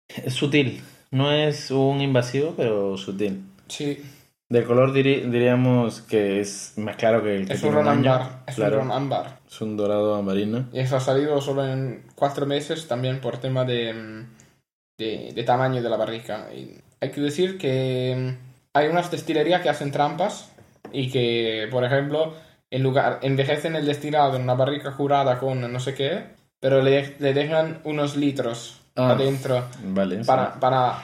es 0.08 0.34
sutil. 0.34 0.82
No 1.10 1.30
es 1.32 1.70
un 1.70 2.00
invasivo, 2.00 2.54
pero 2.56 2.96
sutil. 2.96 3.42
Sí, 3.68 4.02
De 4.48 4.62
color 4.64 4.92
diri- 4.92 5.28
diríamos 5.28 6.02
que 6.02 6.38
es 6.40 6.74
más 6.76 6.94
claro 6.96 7.20
que 7.22 7.34
el 7.36 7.46
que 7.48 7.54
es 7.54 7.62
un 7.64 7.72
ron 7.74 7.88
ámbar. 7.88 8.42
Es 8.46 8.54
Claro. 8.54 8.76
un 8.80 8.88
ron 8.88 8.92
ámbar. 8.96 9.38
Es 9.48 9.60
un 9.60 9.76
dorado 9.76 10.14
amarino. 10.14 10.68
Y 10.72 10.78
eso 10.78 10.96
ha 10.96 11.00
salido 11.00 11.40
solo 11.40 11.66
en 11.66 12.04
cuatro 12.14 12.46
meses 12.46 12.86
también 12.86 13.20
por 13.20 13.38
tema 13.38 13.64
de, 13.64 14.24
de, 14.98 15.32
de 15.34 15.42
tamaño 15.42 15.82
de 15.82 15.90
la 15.90 15.96
barrica. 15.96 16.48
Y 16.54 16.78
hay 17.00 17.10
que 17.10 17.20
decir 17.20 17.58
que 17.58 18.14
mm, 18.16 18.76
hay 18.76 18.86
unas 18.88 19.10
destilerías 19.10 19.62
que 19.62 19.68
hacen 19.68 19.90
trampas 19.90 20.52
y 20.92 21.10
que, 21.10 21.66
por 21.70 21.82
ejemplo, 21.84 22.34
en 22.70 22.82
lugar 22.82 23.20
envejecen 23.22 23.76
el 23.76 23.86
destilado 23.86 24.36
en 24.36 24.42
una 24.42 24.54
barrica 24.54 24.92
curada 24.92 25.38
con 25.38 25.72
no 25.72 25.80
sé 25.80 25.94
qué, 25.94 26.24
pero 26.60 26.82
le, 26.82 27.14
le 27.18 27.32
dejan 27.34 27.80
unos 27.84 28.16
litros 28.16 28.80
Ah, 28.98 29.10
adentro 29.10 29.62
Vale. 29.84 30.20
sí. 30.22 30.26
para, 30.26 30.54
para 30.54 30.94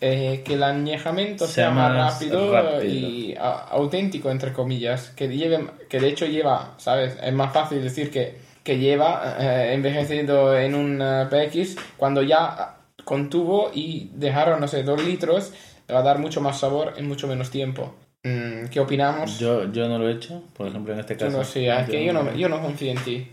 eh, 0.00 0.42
que 0.46 0.54
el 0.54 0.62
añejamiento 0.62 1.44
Sea 1.46 1.66
sea 1.66 1.70
más 1.70 1.94
rápido, 2.14 2.50
rápido. 2.52 2.84
y 2.84 3.34
a- 3.38 3.64
auténtico, 3.70 4.30
entre 4.30 4.52
comillas. 4.54 5.10
Que, 5.10 5.28
lleve, 5.28 5.66
que 5.90 6.00
de 6.00 6.08
hecho 6.08 6.24
lleva, 6.24 6.72
¿sabes? 6.78 7.18
Es 7.22 7.32
más 7.34 7.52
fácil 7.52 7.82
decir 7.82 8.10
que, 8.10 8.38
que 8.62 8.78
lleva 8.78 9.36
eh, 9.38 9.74
envejecido 9.74 10.56
en 10.58 10.74
un 10.74 11.02
eh, 11.02 11.26
PX 11.30 11.76
cuando 11.98 12.22
ya 12.22 12.76
contuvo 13.04 13.70
y 13.74 14.10
dejaron, 14.14 14.58
no 14.60 14.66
sé, 14.68 14.82
dos 14.82 15.04
litros 15.04 15.52
le 15.86 15.92
va 15.94 16.00
a 16.00 16.04
dar 16.04 16.18
mucho 16.18 16.40
más 16.40 16.58
sabor 16.58 16.94
en 16.96 17.06
mucho 17.06 17.26
menos 17.28 17.50
tiempo. 17.50 17.94
Mm, 18.24 18.66
¿Qué 18.70 18.80
opinamos? 18.80 19.38
Yo, 19.38 19.70
yo 19.70 19.86
no 19.86 19.98
lo 19.98 20.08
he 20.08 20.12
hecho, 20.12 20.42
por 20.56 20.66
ejemplo, 20.66 20.94
en 20.94 21.00
este 21.00 21.14
Tú 21.14 21.26
caso. 21.26 21.36
no 21.38 21.44
sé, 21.44 21.68
es 21.68 21.88
que 21.90 22.04
yo 22.04 22.12
no, 22.12 22.34
yo 22.36 22.48
no 22.48 22.60
confío 22.60 22.90
en 22.92 22.98
ti. 23.04 23.30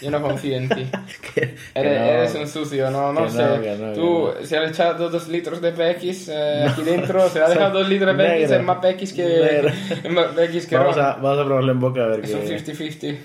Yo 0.00 0.10
no 0.10 0.22
confío 0.22 0.56
en 0.56 0.66
ti. 0.70 0.90
Que- 1.34 1.40
que 1.42 1.56
Eres, 1.74 2.00
no. 2.00 2.06
eres 2.06 2.34
un 2.36 2.48
sucio, 2.48 2.90
no, 2.90 3.12
no 3.12 3.24
Que 3.26 3.30
sé. 3.32 3.42
no, 3.44 3.60
que 3.60 3.76
no, 3.76 3.92
Tú, 3.92 4.30
que 4.40 4.46
se 4.46 4.56
ha 4.56 4.64
echado 4.66 5.10
dos 5.10 5.28
litros 5.28 5.60
de 5.60 5.72
PX 5.72 6.28
eh, 6.30 6.66
aquí 6.70 6.82
dentro, 6.82 7.28
se 7.28 7.42
ha 7.42 7.48
dejado 7.50 7.80
dos 7.80 7.88
litros 7.90 8.16
de 8.16 8.24
PX, 8.24 8.50
es 8.52 8.62
más 8.62 8.78
PX 8.78 9.12
que, 9.12 9.72
más 10.08 10.26
PX 10.28 10.66
que 10.66 10.76
Vamos 10.78 10.96
a, 10.96 11.16
vamos 11.16 11.38
a 11.38 11.44
probarlo 11.44 11.72
en 11.72 11.80
boca 11.80 12.02
a 12.02 12.06
ver 12.06 12.24
Es 12.24 12.32
un 12.32 12.40
qué. 12.40 12.58
50-50. 12.64 13.18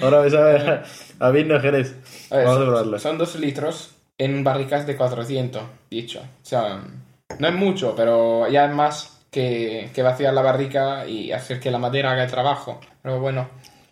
Ahora 0.00 0.20
ves 0.20 0.34
a 0.34 0.40
ver 0.44 0.82
a 1.18 1.30
vino 1.30 1.60
Jerez. 1.60 1.94
A 2.30 2.36
ver, 2.38 2.46
Vamos 2.46 2.62
a 2.62 2.64
probarlo. 2.66 2.98
Son 2.98 3.18
dos 3.18 3.34
litros 3.36 3.90
en 4.16 4.42
barricas 4.42 4.86
de 4.86 4.96
400, 4.96 5.62
dicho. 5.90 6.20
O 6.20 6.46
sea, 6.46 6.80
no 7.38 7.46
es 7.48 7.54
mucho, 7.54 7.94
pero 7.94 8.48
ya 8.48 8.64
es 8.64 8.72
más 8.74 9.19
que, 9.30 9.90
que 9.94 10.02
vaciar 10.02 10.34
la 10.34 10.42
barrica 10.42 11.06
y 11.06 11.32
hacer 11.32 11.60
que 11.60 11.70
la 11.70 11.78
madera 11.78 12.12
haga 12.12 12.24
el 12.24 12.30
trabajo. 12.30 12.80
Pero 13.02 13.20
bueno, 13.20 13.48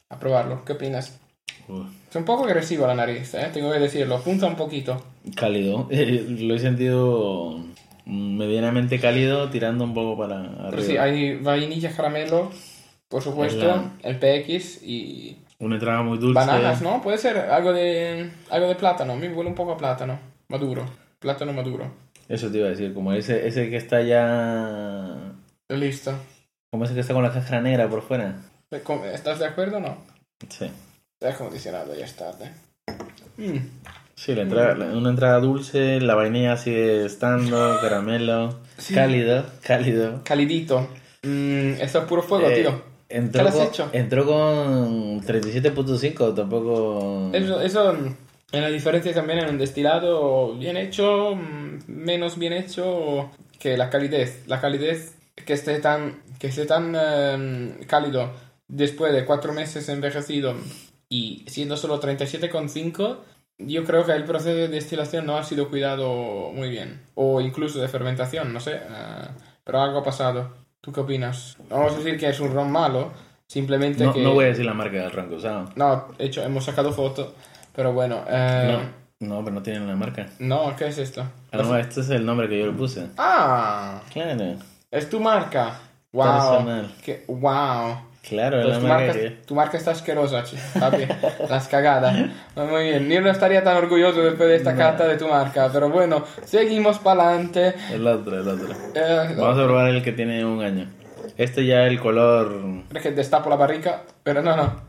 a 0.09 0.19
probarlo. 0.19 0.65
¿Qué 0.65 0.73
opinas? 0.73 1.21
Uf, 1.69 1.87
Es 2.11 2.17
un 2.17 2.25
poco 2.25 2.45
agresivo 2.45 2.87
la 2.87 2.95
nariz, 2.95 3.35
¿eh? 3.35 3.49
tengo 3.53 3.71
que 3.73 3.79
decirlo. 3.79 4.21
Punta 4.23 4.47
un 4.47 4.57
poquito. 4.57 5.03
cálido. 5.37 5.87
Eh, 5.91 6.27
lo 6.41 6.55
he 6.55 6.59
sentido 6.59 7.61
medianamente 8.07 8.99
cálido, 8.99 9.51
tirando 9.51 9.85
un 9.85 9.93
poco 9.95 10.17
para 10.19 10.39
arriba. 10.41 10.69
Pero 10.71 10.83
sí, 10.83 10.97
hay 10.97 11.37
vainilla, 11.37 11.91
caramelo, 11.95 12.51
por 13.09 13.23
supuesto, 13.23 13.67
La- 13.67 13.93
el 14.03 14.19
PX 14.19 14.83
y 14.83 15.37
Una 15.59 15.75
entrada 15.75 16.03
muy 16.03 16.17
dulce. 16.19 16.35
bananas, 16.35 16.81
¿no? 16.83 17.03
Puede 17.03 17.19
ser 17.19 17.37
algo 17.37 17.73
de 17.73 18.31
algo 18.51 18.69
de 18.69 18.75
plátano. 18.77 19.13
A 19.13 19.17
mí 19.17 19.29
me 19.29 19.35
huele 19.35 19.51
un 19.51 19.55
poco 19.57 19.73
a 19.73 19.77
plátano. 19.77 20.19
Maduro. 20.49 20.85
Plátano 21.19 21.53
maduro. 21.53 21.91
Eso 22.29 22.51
te 22.51 22.59
iba 22.59 22.67
a 22.69 22.71
decir, 22.71 22.95
como 22.95 23.13
ese, 23.13 23.47
ese 23.47 23.69
que 23.69 23.77
está 23.77 24.01
ya. 24.03 25.28
Listo. 25.69 26.13
Como 26.71 26.85
ese 26.85 26.95
que 26.95 27.01
está 27.01 27.15
con 27.15 27.23
la 27.23 27.33
cáscara 27.33 27.61
negra 27.61 27.89
por 27.89 28.03
fuera. 28.03 28.37
¿Estás 29.13 29.39
de 29.39 29.47
acuerdo 29.47 29.79
o 29.79 29.81
no? 29.81 29.99
Sí. 30.49 30.71
Te 31.19 31.29
acondicionado, 31.29 31.95
ya 31.95 32.05
es 32.05 32.15
tarde. 32.17 32.53
Mm. 33.37 33.59
Sí, 34.15 34.35
la 34.35 34.43
entrada, 34.43 34.75
la- 34.75 34.87
una 34.97 35.11
entrada 35.11 35.39
dulce, 35.41 36.01
la 36.01 36.15
vainilla 36.15 36.57
sigue 36.57 37.05
estando, 37.05 37.79
caramelo, 37.81 38.59
Sí. 38.79 38.95
cálido, 38.95 39.45
cálido. 39.63 40.23
Calidito. 40.25 40.89
Mm, 41.23 41.75
esto 41.81 41.99
es 42.01 42.05
puro 42.07 42.23
fuego, 42.23 42.49
Eh, 42.49 42.63
tío. 42.63 42.83
Entró 43.11 43.39
¿Qué 43.39 43.43
le 43.45 43.49
has 43.49 43.55
con, 43.57 43.67
hecho? 43.67 43.91
entró 43.93 44.27
con 44.27 45.21
37.5, 45.23 46.35
tampoco... 46.35 47.31
Eso, 47.33 47.61
eso 47.61 47.93
en 48.53 48.63
la 48.63 48.69
diferencia 48.69 49.15
también 49.15 49.39
en 49.41 49.51
un 49.51 49.59
destilado 49.59 50.55
bien 50.57 50.77
hecho, 50.77 51.35
mm, 51.35 51.79
menos 51.87 52.39
bien 52.39 52.53
hecho 52.53 53.31
que 53.59 53.77
la 53.79 53.89
calidez. 53.89 54.43
La 54.47 54.61
calidez 54.61 55.15
que 55.45 55.53
esté 55.55 55.79
tan, 55.81 56.23
que 56.39 56.49
esté 56.49 56.67
tan 56.67 56.95
em, 56.95 57.79
cálido 57.87 58.31
después 58.69 59.13
de 59.13 59.25
cuatro 59.25 59.53
meses 59.53 59.89
envejecido 59.89 60.55
y 61.09 61.45
siendo 61.49 61.77
solo 61.77 62.01
37,5, 62.01 63.17
yo 63.59 63.85
creo 63.85 64.05
que 64.05 64.13
el 64.13 64.25
proceso 64.25 64.55
de 64.55 64.69
destilación 64.69 65.27
no 65.27 65.37
ha 65.37 65.43
sido 65.45 65.69
cuidado 65.69 66.53
muy 66.53 66.69
bien. 66.71 67.01
O 67.15 67.41
incluso 67.41 67.81
de 67.81 67.89
fermentación, 67.89 68.53
no 68.53 68.61
sé. 68.61 68.75
eh, 68.77 69.29
pero 69.65 69.81
algo 69.81 69.99
ha 69.99 70.05
pasado. 70.05 70.51
¿Tú 70.81 70.93
qué 70.93 71.01
opinas? 71.01 71.57
Vamos 71.69 71.93
a 71.95 71.97
decir 71.99 72.19
que 72.19 72.29
es 72.29 72.39
un 72.41 72.53
ron 72.55 72.71
malo, 72.71 73.11
simplemente 73.47 74.05
No, 74.05 74.13
que... 74.13 74.23
no 74.23 74.33
voy 74.35 74.45
a 74.45 74.49
decir 74.49 74.65
la 74.65 74.75
marca 74.75 74.97
del 74.99 75.11
rango, 75.11 75.41
¿sabes? 75.41 75.71
No, 75.77 76.09
de 76.17 76.25
hecho, 76.27 76.43
hemos 76.43 76.65
sacado 76.65 76.93
foto, 76.93 77.35
pero 77.75 77.93
bueno. 77.93 78.23
eh, 78.29 78.79
No, 79.21 79.37
no, 79.39 79.45
pero 79.45 79.55
no 79.57 79.63
tienen 79.63 79.87
la 79.89 79.97
marca. 79.97 80.29
no. 80.39 80.75
¿qué 80.77 80.87
es 80.89 80.99
esto? 80.99 81.23
Ah, 81.51 81.57
no, 81.59 81.77
este 81.77 82.01
es 82.03 82.11
el 82.11 82.25
nombre 82.25 82.49
que 82.49 82.59
yo 82.61 82.67
le 82.67 82.73
puse. 82.73 83.09
Ah, 83.19 84.01
Claro, 84.13 84.57
es 84.91 85.09
tu 85.11 85.21
marca. 85.21 85.81
Wow. 86.13 86.25
Personal. 86.25 86.95
Que, 87.05 87.25
wow. 87.29 87.99
claro, 88.27 88.61
es 88.61 88.67
la 88.69 88.79
tu, 88.81 88.87
marca 88.87 89.13
que... 89.13 89.31
tu 89.47 89.55
marca 89.55 89.77
está 89.77 89.91
asquerosa, 89.91 90.43
papi. 90.79 91.07
Las 91.49 91.69
cagadas. 91.69 92.17
Muy 92.57 92.85
bien. 92.85 93.09
Yo 93.11 93.21
no 93.21 93.31
estaría 93.31 93.63
tan 93.63 93.77
orgulloso 93.77 94.23
después 94.23 94.49
de 94.49 94.57
esta 94.57 94.73
No. 94.73 94.79
carta 94.79 95.07
de 95.07 95.17
tu 95.19 95.29
marca, 95.29 95.69
pero 95.73 95.91
bueno, 95.91 96.25
seguimos 96.45 96.99
para 96.99 97.29
adelante. 97.29 97.75
El 97.93 98.07
otro, 98.07 98.41
el 98.41 98.49
otro. 98.49 98.69
Eh, 98.95 99.35
Vamos 99.37 99.59
a 99.59 99.65
probar 99.65 99.89
el 99.91 100.03
que 100.03 100.13
tiene 100.13 100.45
un 100.45 100.63
año. 100.63 100.89
Este 101.37 101.65
ya 101.67 101.85
el 101.87 102.01
color... 102.01 102.61
es 102.95 103.03
que 103.03 103.13
destapo 103.13 103.51
la 103.51 103.57
barrica, 103.57 104.03
pero 104.23 104.43
no, 104.43 104.57
no. 104.57 104.89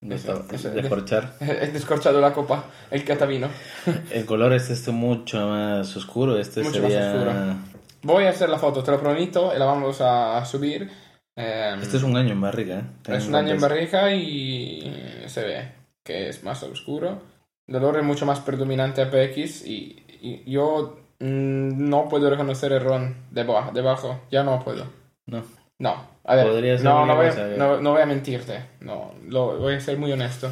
Eso, 0.00 0.44
descorchar. 0.74 1.34
He 1.40 1.66
descorchado 1.68 2.20
la 2.20 2.32
copa, 2.32 2.64
el 2.90 3.04
catavino. 3.04 3.48
El 4.10 4.24
color 4.24 4.52
este 4.52 4.72
es 4.72 4.88
mucho 4.88 5.46
más 5.48 5.94
oscuro. 5.96 6.38
Este 6.38 6.62
Mucho 6.62 6.82
más 6.82 6.92
sería... 6.92 7.12
oscuro. 7.12 7.32
Voy 8.02 8.24
a 8.24 8.30
hacer 8.30 8.48
la 8.48 8.58
foto, 8.58 8.82
te 8.82 8.90
lo 8.90 9.00
prometo, 9.00 9.52
y 9.54 9.58
la 9.58 9.64
vamos 9.66 10.00
a 10.00 10.44
subir. 10.44 10.90
Eh, 11.36 11.76
Este 11.80 11.96
es 11.96 12.02
un 12.02 12.16
año 12.16 12.32
en 12.32 12.40
barrica, 12.40 12.78
¿eh? 12.78 13.14
Es 13.16 13.26
un 13.28 13.34
año 13.34 13.52
en 13.54 13.60
barriga 13.60 14.12
y 14.14 15.24
se 15.26 15.42
ve 15.44 15.72
que 16.04 16.28
es 16.28 16.42
más 16.42 16.62
oscuro. 16.62 17.20
El 17.66 17.76
olor 17.76 17.98
es 17.98 18.04
mucho 18.04 18.24
más 18.26 18.40
predominante 18.40 19.02
a 19.02 19.10
PX 19.10 19.66
y, 19.66 20.04
y 20.22 20.50
yo 20.50 20.98
mm, 21.20 21.88
no 21.88 22.08
puedo 22.08 22.30
reconocer 22.30 22.72
el 22.72 22.80
ron 22.80 23.14
debajo, 23.30 23.72
debajo. 23.72 24.20
Ya 24.30 24.42
no 24.42 24.62
puedo. 24.64 24.86
No. 25.26 25.44
No, 25.80 26.08
a 26.24 26.34
ver, 26.34 26.80
no, 26.82 27.06
no, 27.06 27.14
voy, 27.14 27.26
a, 27.26 27.34
no, 27.56 27.80
no 27.80 27.92
voy 27.92 28.02
a 28.02 28.06
mentirte. 28.06 28.64
No, 28.80 29.12
lo, 29.28 29.58
voy 29.58 29.74
a 29.74 29.80
ser 29.80 29.96
muy 29.96 30.10
honesto. 30.10 30.50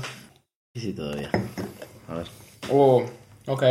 Sí, 0.73 0.81
sí, 0.81 0.93
todavía. 0.93 1.31
A 2.09 2.15
ver, 2.15 2.27
Oh, 2.71 3.03
ok. 3.49 3.63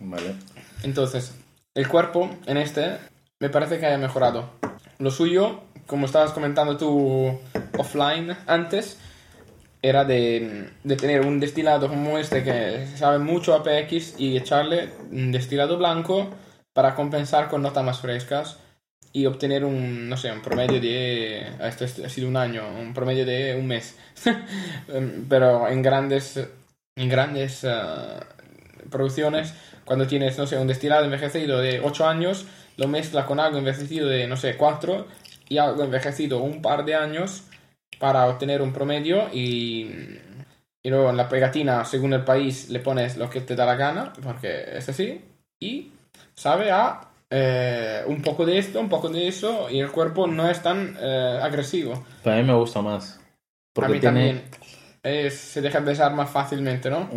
vale. 0.00 0.34
Entonces, 0.82 1.34
el 1.74 1.88
cuerpo 1.88 2.28
en 2.46 2.58
este 2.58 2.98
me 3.40 3.50
parece 3.50 3.78
que 3.78 3.86
haya 3.86 3.98
mejorado. 3.98 4.50
Lo 4.98 5.10
suyo, 5.10 5.60
como 5.86 6.06
estabas 6.06 6.32
comentando 6.32 6.76
tú 6.76 7.38
offline 7.76 8.36
antes, 8.46 8.98
era 9.80 10.04
de, 10.04 10.70
tener 10.98 11.24
un 11.24 11.38
destilado 11.38 11.88
como 11.88 12.18
este 12.18 12.42
que 12.42 12.86
sabe 12.96 13.18
mucho 13.18 13.54
a 13.54 13.62
PX 13.62 14.18
y 14.18 14.36
echarle 14.36 14.90
un 15.12 15.30
destilado 15.30 15.78
blanco 15.78 16.28
para 16.72 16.94
compensar 16.94 17.48
con 17.48 17.62
notas 17.62 17.84
más 17.84 18.00
frescas 18.00 18.58
y 19.12 19.26
obtener 19.26 19.64
un, 19.64 20.08
no 20.08 20.16
sé, 20.16 20.30
un 20.32 20.42
promedio 20.42 20.80
de... 20.80 21.46
Esto 21.60 21.84
ha 21.84 22.08
sido 22.08 22.28
un 22.28 22.36
año, 22.36 22.62
un 22.78 22.92
promedio 22.92 23.24
de 23.24 23.56
un 23.56 23.66
mes. 23.66 23.96
Em, 24.88 25.26
Pero 25.28 25.68
en 25.68 25.82
grandes, 25.82 26.38
en 26.96 27.08
grandes 27.08 27.64
eh, 27.64 27.70
producciones, 28.90 29.54
cuando 29.84 30.06
tienes, 30.06 30.36
no 30.38 30.46
sé, 30.46 30.58
un 30.58 30.66
destilado 30.66 31.04
envejecido 31.04 31.58
de 31.60 31.80
8 31.80 32.06
años, 32.06 32.46
lo 32.78 32.88
mezcla 32.88 33.26
con 33.26 33.38
algo 33.38 33.58
envejecido 33.58 34.08
de, 34.08 34.26
no 34.26 34.36
sé, 34.36 34.56
4 34.56 35.06
y 35.50 35.58
algo 35.58 35.84
envejecido 35.84 36.38
un 36.38 36.62
par 36.62 36.84
de 36.84 36.94
años 36.94 37.44
para 37.98 38.26
obtener 38.26 38.62
un 38.62 38.72
promedio 38.72 39.28
y, 39.32 39.90
y 40.82 40.90
luego 40.90 41.10
en 41.10 41.16
la 41.16 41.28
pegatina, 41.28 41.84
según 41.84 42.14
el 42.14 42.24
país, 42.24 42.70
le 42.70 42.80
pones 42.80 43.16
lo 43.16 43.28
que 43.28 43.40
te 43.40 43.56
da 43.56 43.66
la 43.66 43.74
gana, 43.74 44.12
porque 44.22 44.76
es 44.76 44.88
así, 44.88 45.20
y 45.60 45.90
sabe 46.34 46.70
a 46.70 47.00
eh, 47.30 48.04
un 48.06 48.22
poco 48.22 48.46
de 48.46 48.58
esto, 48.58 48.80
un 48.80 48.88
poco 48.88 49.08
de 49.08 49.26
eso, 49.26 49.68
y 49.68 49.80
el 49.80 49.90
cuerpo 49.90 50.26
no 50.26 50.48
es 50.48 50.62
tan 50.62 50.96
eh, 51.00 51.40
agresivo. 51.42 52.04
Para 52.22 52.36
mí 52.36 52.44
me 52.44 52.54
gusta 52.54 52.80
más. 52.80 53.20
Porque 53.72 53.90
a 53.90 53.94
mí 53.94 54.00
tiene... 54.00 54.28
también. 54.28 54.50
Se 55.30 55.60
deja 55.60 55.80
besar 55.80 56.12
más 56.14 56.30
fácilmente, 56.30 56.90
¿no? 56.90 57.08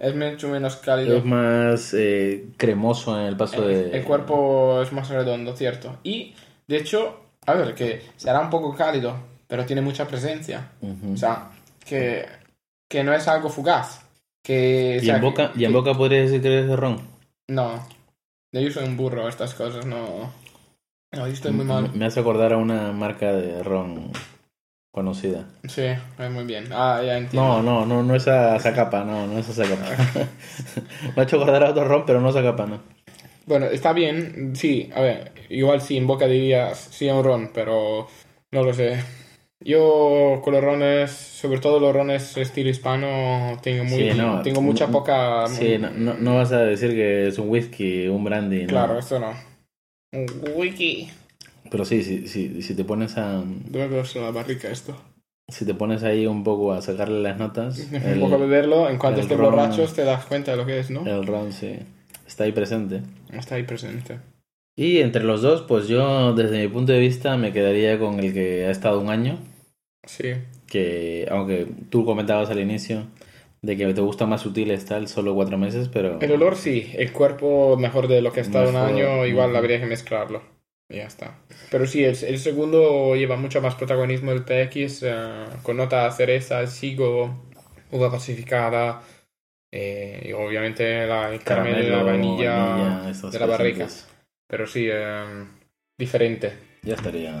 Es 0.00 0.14
mucho 0.14 0.48
menos 0.48 0.76
cálido. 0.76 1.16
Es 1.18 1.24
más 1.24 1.94
eh, 1.94 2.46
cremoso 2.56 3.18
en 3.18 3.26
el 3.26 3.36
paso 3.36 3.68
El, 3.68 3.90
de... 3.90 3.98
el 3.98 4.04
cuerpo 4.04 4.80
es 4.82 4.92
más 4.92 5.08
redondo, 5.08 5.54
cierto. 5.56 5.98
Y, 6.02 6.34
de 6.66 6.76
hecho, 6.78 7.20
a 7.46 7.54
ver, 7.54 7.74
que 7.74 8.02
será 8.16 8.40
un 8.40 8.50
poco 8.50 8.74
cálido, 8.74 9.16
pero 9.46 9.64
tiene 9.66 9.82
mucha 9.82 10.06
presencia. 10.06 10.72
O 11.12 11.16
sea, 11.16 11.50
que, 11.84 12.26
que 12.88 13.04
no 13.04 13.12
es 13.12 13.26
algo 13.28 13.48
fugaz. 13.48 14.02
Que, 14.42 14.96
o 14.98 15.02
y 15.02 15.06
sea, 15.06 15.16
en 15.16 15.22
boca, 15.22 15.52
que- 15.52 15.60
y 15.60 15.64
en 15.64 15.72
boca 15.72 15.94
podría 15.94 16.22
decir 16.22 16.40
que 16.40 16.60
es 16.60 16.66
de 16.66 16.76
ron. 16.76 17.00
No. 17.48 17.86
Yo 18.52 18.70
soy 18.70 18.84
un 18.84 18.96
burro, 18.96 19.28
estas 19.28 19.54
cosas, 19.54 19.86
no... 19.86 20.32
No, 21.12 21.26
yo 21.26 21.32
estoy 21.32 21.52
muy 21.52 21.64
mal. 21.64 21.90
Me 21.94 22.06
hace 22.06 22.20
acordar 22.20 22.52
a 22.52 22.56
una 22.56 22.92
marca 22.92 23.32
de 23.32 23.62
ron 23.62 24.10
conocida. 24.90 25.46
Sí, 25.68 25.82
es 25.82 26.30
muy 26.30 26.44
bien. 26.44 26.66
Ah, 26.72 27.00
ya 27.04 27.16
entiendo. 27.18 27.62
No, 27.62 27.62
no, 27.62 27.86
no, 27.86 28.02
no 28.02 28.14
esa 28.14 28.58
Zacapa, 28.58 29.04
no, 29.04 29.26
no 29.26 29.38
es 29.38 29.48
esa 29.48 29.64
Zacapa. 29.64 30.28
me 31.16 31.22
ha 31.22 31.24
hecho 31.24 31.36
acordar 31.40 31.64
a 31.64 31.70
otro 31.70 31.84
ron, 31.84 32.04
pero 32.06 32.20
no 32.20 32.32
Zacapa, 32.32 32.66
no. 32.66 32.80
Bueno, 33.46 33.66
está 33.66 33.92
bien, 33.92 34.54
sí, 34.54 34.90
a 34.94 35.00
ver, 35.00 35.32
igual 35.48 35.80
sí, 35.80 35.96
en 35.96 36.06
boca 36.06 36.26
dirías 36.26 36.78
sí 36.78 37.08
a 37.08 37.14
un 37.14 37.24
ron, 37.24 37.50
pero 37.52 38.06
no 38.52 38.62
lo 38.62 38.72
sé. 38.74 39.02
Yo 39.62 40.40
con 40.42 40.54
los 40.54 40.62
rones, 40.64 41.10
sobre 41.10 41.58
todo 41.58 41.80
los 41.80 41.94
rones 41.94 42.36
estilo 42.36 42.70
hispano, 42.70 43.58
tengo, 43.62 43.84
muy, 43.84 44.04
Sí, 44.04 44.10
no, 44.16 44.40
tengo 44.42 44.62
mucha 44.62 44.86
no- 44.86 44.92
poca... 44.92 45.46
Sí, 45.48 45.76
no, 45.78 45.90
no, 46.14 46.36
vas 46.36 46.52
a 46.52 46.60
decir 46.60 46.90
que 46.92 47.28
es 47.28 47.38
un 47.38 47.48
whisky, 47.50 48.08
un 48.08 48.24
brandy, 48.24 48.62
¿no? 48.62 48.68
Claro, 48.68 48.98
esto 48.98 49.18
no. 49.18 49.34
Un 50.12 50.26
wiki. 50.56 51.10
Pero 51.70 51.84
sí, 51.84 52.02
sí, 52.02 52.26
sí, 52.26 52.62
si 52.62 52.74
te 52.74 52.84
pones 52.84 53.16
a... 53.16 53.34
¿Dónde 53.36 53.86
veo 53.88 54.02
la 54.16 54.30
barrica 54.30 54.68
esto? 54.68 54.96
Si 55.48 55.64
te 55.64 55.74
pones 55.74 56.02
ahí 56.02 56.26
un 56.26 56.44
poco 56.44 56.72
a 56.72 56.82
sacarle 56.82 57.20
las 57.20 57.38
notas, 57.38 57.78
un 58.14 58.20
poco 58.20 58.34
a 58.34 58.38
beberlo, 58.38 58.88
en 58.88 58.98
cuanto 58.98 59.20
el 59.20 59.24
estés 59.24 59.38
borrachos 59.38 59.94
te 59.94 60.04
das 60.04 60.24
cuenta 60.26 60.52
de 60.52 60.56
lo 60.56 60.66
que 60.66 60.78
es, 60.78 60.90
¿no? 60.90 61.06
el 61.06 61.26
ron 61.26 61.52
sí 61.52 61.78
está 62.26 62.44
ahí 62.44 62.52
presente. 62.52 63.02
Está 63.32 63.56
ahí 63.56 63.64
presente. 63.64 64.18
Y 64.76 64.98
entre 64.98 65.24
los 65.24 65.42
dos, 65.42 65.62
pues 65.62 65.88
yo 65.88 66.32
desde 66.34 66.60
mi 66.62 66.68
punto 66.68 66.92
de 66.92 67.00
vista 67.00 67.36
me 67.36 67.52
quedaría 67.52 67.98
con 67.98 68.20
el 68.20 68.32
que 68.32 68.66
ha 68.66 68.70
estado 68.70 69.00
un 69.00 69.10
año, 69.10 69.38
Sí. 70.06 70.34
que 70.66 71.26
aunque 71.30 71.66
tú 71.90 72.04
comentabas 72.04 72.50
al 72.50 72.60
inicio 72.60 73.06
de 73.62 73.76
que 73.76 73.92
te 73.92 74.00
gusta 74.00 74.26
más 74.26 74.40
sutil 74.40 74.72
tal, 74.84 75.08
solo 75.08 75.34
cuatro 75.34 75.58
meses, 75.58 75.88
pero 75.92 76.18
El 76.20 76.32
olor 76.32 76.56
sí, 76.56 76.90
el 76.94 77.12
cuerpo 77.12 77.76
mejor 77.76 78.08
de 78.08 78.22
lo 78.22 78.32
que 78.32 78.40
ha 78.40 78.42
estado 78.42 78.68
un 78.68 78.74
Mejor, 78.74 78.88
año, 78.90 79.26
igual 79.26 79.54
habría 79.56 79.80
que 79.80 79.86
mezclarlo. 79.86 80.42
Ya 80.90 81.04
está. 81.04 81.38
Pero 81.70 81.86
sí, 81.86 82.04
el, 82.04 82.16
el 82.22 82.38
segundo 82.38 83.14
lleva 83.14 83.36
mucho 83.36 83.62
más 83.62 83.76
protagonismo 83.76 84.32
el 84.32 84.42
PX, 84.42 85.04
eh, 85.04 85.44
con 85.62 85.76
nota 85.76 86.10
cereza, 86.10 86.66
sigo, 86.66 87.44
uva 87.92 88.10
pacificada, 88.10 89.00
eh, 89.70 90.26
y 90.28 90.32
obviamente 90.32 91.06
la, 91.06 91.32
el 91.32 91.42
caramelo, 91.44 91.82
y 91.82 91.90
la 91.90 92.02
vainilla, 92.02 92.64
vainilla, 92.64 93.10
estos 93.10 93.32
de 93.32 93.38
la 93.38 93.46
barrica. 93.46 93.86
Pero 94.48 94.66
sí, 94.66 94.88
eh, 94.90 95.46
diferente. 95.96 96.52
Ya 96.82 96.94
estaría. 96.94 97.40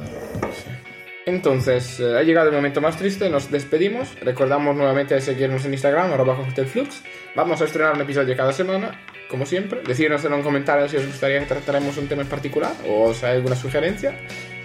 Entonces, 1.30 2.00
eh, 2.00 2.18
ha 2.18 2.22
llegado 2.22 2.48
el 2.48 2.54
momento 2.56 2.80
más 2.80 2.96
triste, 2.96 3.30
nos 3.30 3.50
despedimos. 3.50 4.08
Recordamos 4.20 4.74
nuevamente 4.76 5.20
seguirnos 5.20 5.64
en 5.64 5.72
Instagram, 5.72 6.12
arroba 6.12 6.36
flux. 6.66 7.02
Vamos 7.36 7.62
a 7.62 7.66
estrenar 7.66 7.94
un 7.94 8.00
episodio 8.00 8.36
cada 8.36 8.52
semana, 8.52 9.00
como 9.28 9.46
siempre. 9.46 9.80
Decirnos 9.86 10.24
en 10.24 10.32
un 10.32 10.42
comentario 10.42 10.88
si 10.88 10.96
os 10.96 11.06
gustaría 11.06 11.38
que 11.38 11.46
tratáramos 11.46 11.96
un 11.98 12.08
tema 12.08 12.22
en 12.22 12.28
particular 12.28 12.72
o 12.88 13.14
si 13.14 13.24
hay 13.26 13.36
alguna 13.36 13.54
sugerencia. 13.54 14.18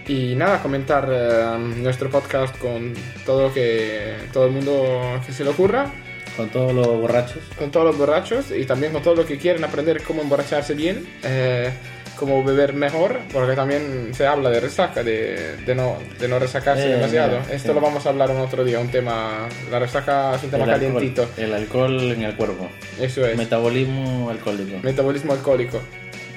Y 0.07 0.36
nada, 0.36 0.61
comentar 0.61 1.07
eh, 1.11 1.57
nuestro 1.78 2.09
podcast 2.09 2.57
con 2.57 2.93
todo 3.26 3.47
lo 3.47 3.53
que 3.53 4.16
todo 4.34 4.47
el 4.47 4.51
mundo 4.51 5.22
que 5.26 5.32
se 5.34 5.43
le 5.43 5.51
ocurra, 5.51 5.91
Con 6.36 6.49
todos 6.49 6.74
los 6.74 6.88
borrachos. 6.88 7.43
con 7.57 7.70
todos 7.72 7.86
los 7.88 7.97
borrachos 7.97 8.51
y 8.51 8.66
también 8.66 8.91
con 8.91 9.03
todos 9.03 9.18
los 9.18 9.26
que 9.28 9.38
quieren 9.38 9.63
aprender 9.63 10.01
cómo 10.03 10.22
emborracharse 10.24 10.74
bien, 10.74 11.07
eh, 11.24 11.72
cómo 12.16 12.43
beber 12.43 12.74
mejor, 12.74 13.20
porque 13.32 13.55
también 13.55 14.11
se 14.13 14.26
habla 14.26 14.49
de 14.49 14.59
resaca, 14.59 15.03
de, 15.03 15.57
de 15.66 15.76
no, 15.76 15.97
de 16.20 16.28
no 16.28 16.39
resacarse 16.39 16.86
Eh, 16.89 16.95
demasiado. 16.95 17.39
mira, 17.41 17.53
Esto 17.53 17.74
lo 17.74 17.82
vamos 17.82 18.05
a 18.05 18.09
hablar 18.09 18.30
en 18.32 18.38
otro 18.38 18.63
día, 18.63 18.80
un 18.80 18.89
tema, 18.89 19.47
la 19.72 19.80
resaca 19.80 20.36
es 20.36 20.43
un 20.43 20.49
tema 20.51 20.63
el, 20.66 20.70
alcohol, 20.72 20.93
calientito. 20.93 21.30
el 21.38 21.53
alcohol 21.53 22.01
en 22.11 22.24
el 22.24 22.36
cuerpo. 22.36 22.70
Eso 22.99 23.26
es. 23.26 23.38
Metabolismo 23.38 24.30
alcohólico. 24.30 24.78
Metabolismo 24.84 25.34
alcohólico. 25.34 25.82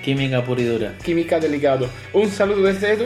Química 0.05 0.43
pura 0.45 0.61
y 0.61 0.64
dura. 0.64 0.93
Química 1.05 1.39
del 1.41 1.55
hígado. 1.55 1.89
Un 2.12 2.31
saludo 2.31 2.62
desde 2.62 2.93
Edu 2.93 3.05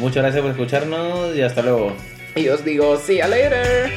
Muchas 0.00 0.22
gracias 0.22 0.42
por 0.42 0.50
escucharnos 0.52 1.36
y 1.36 1.42
hasta 1.42 1.62
luego. 1.62 1.92
y 2.36 2.48
os 2.48 2.64
digo, 2.64 2.96
see 2.96 3.18
you 3.18 3.28
later. 3.28 3.90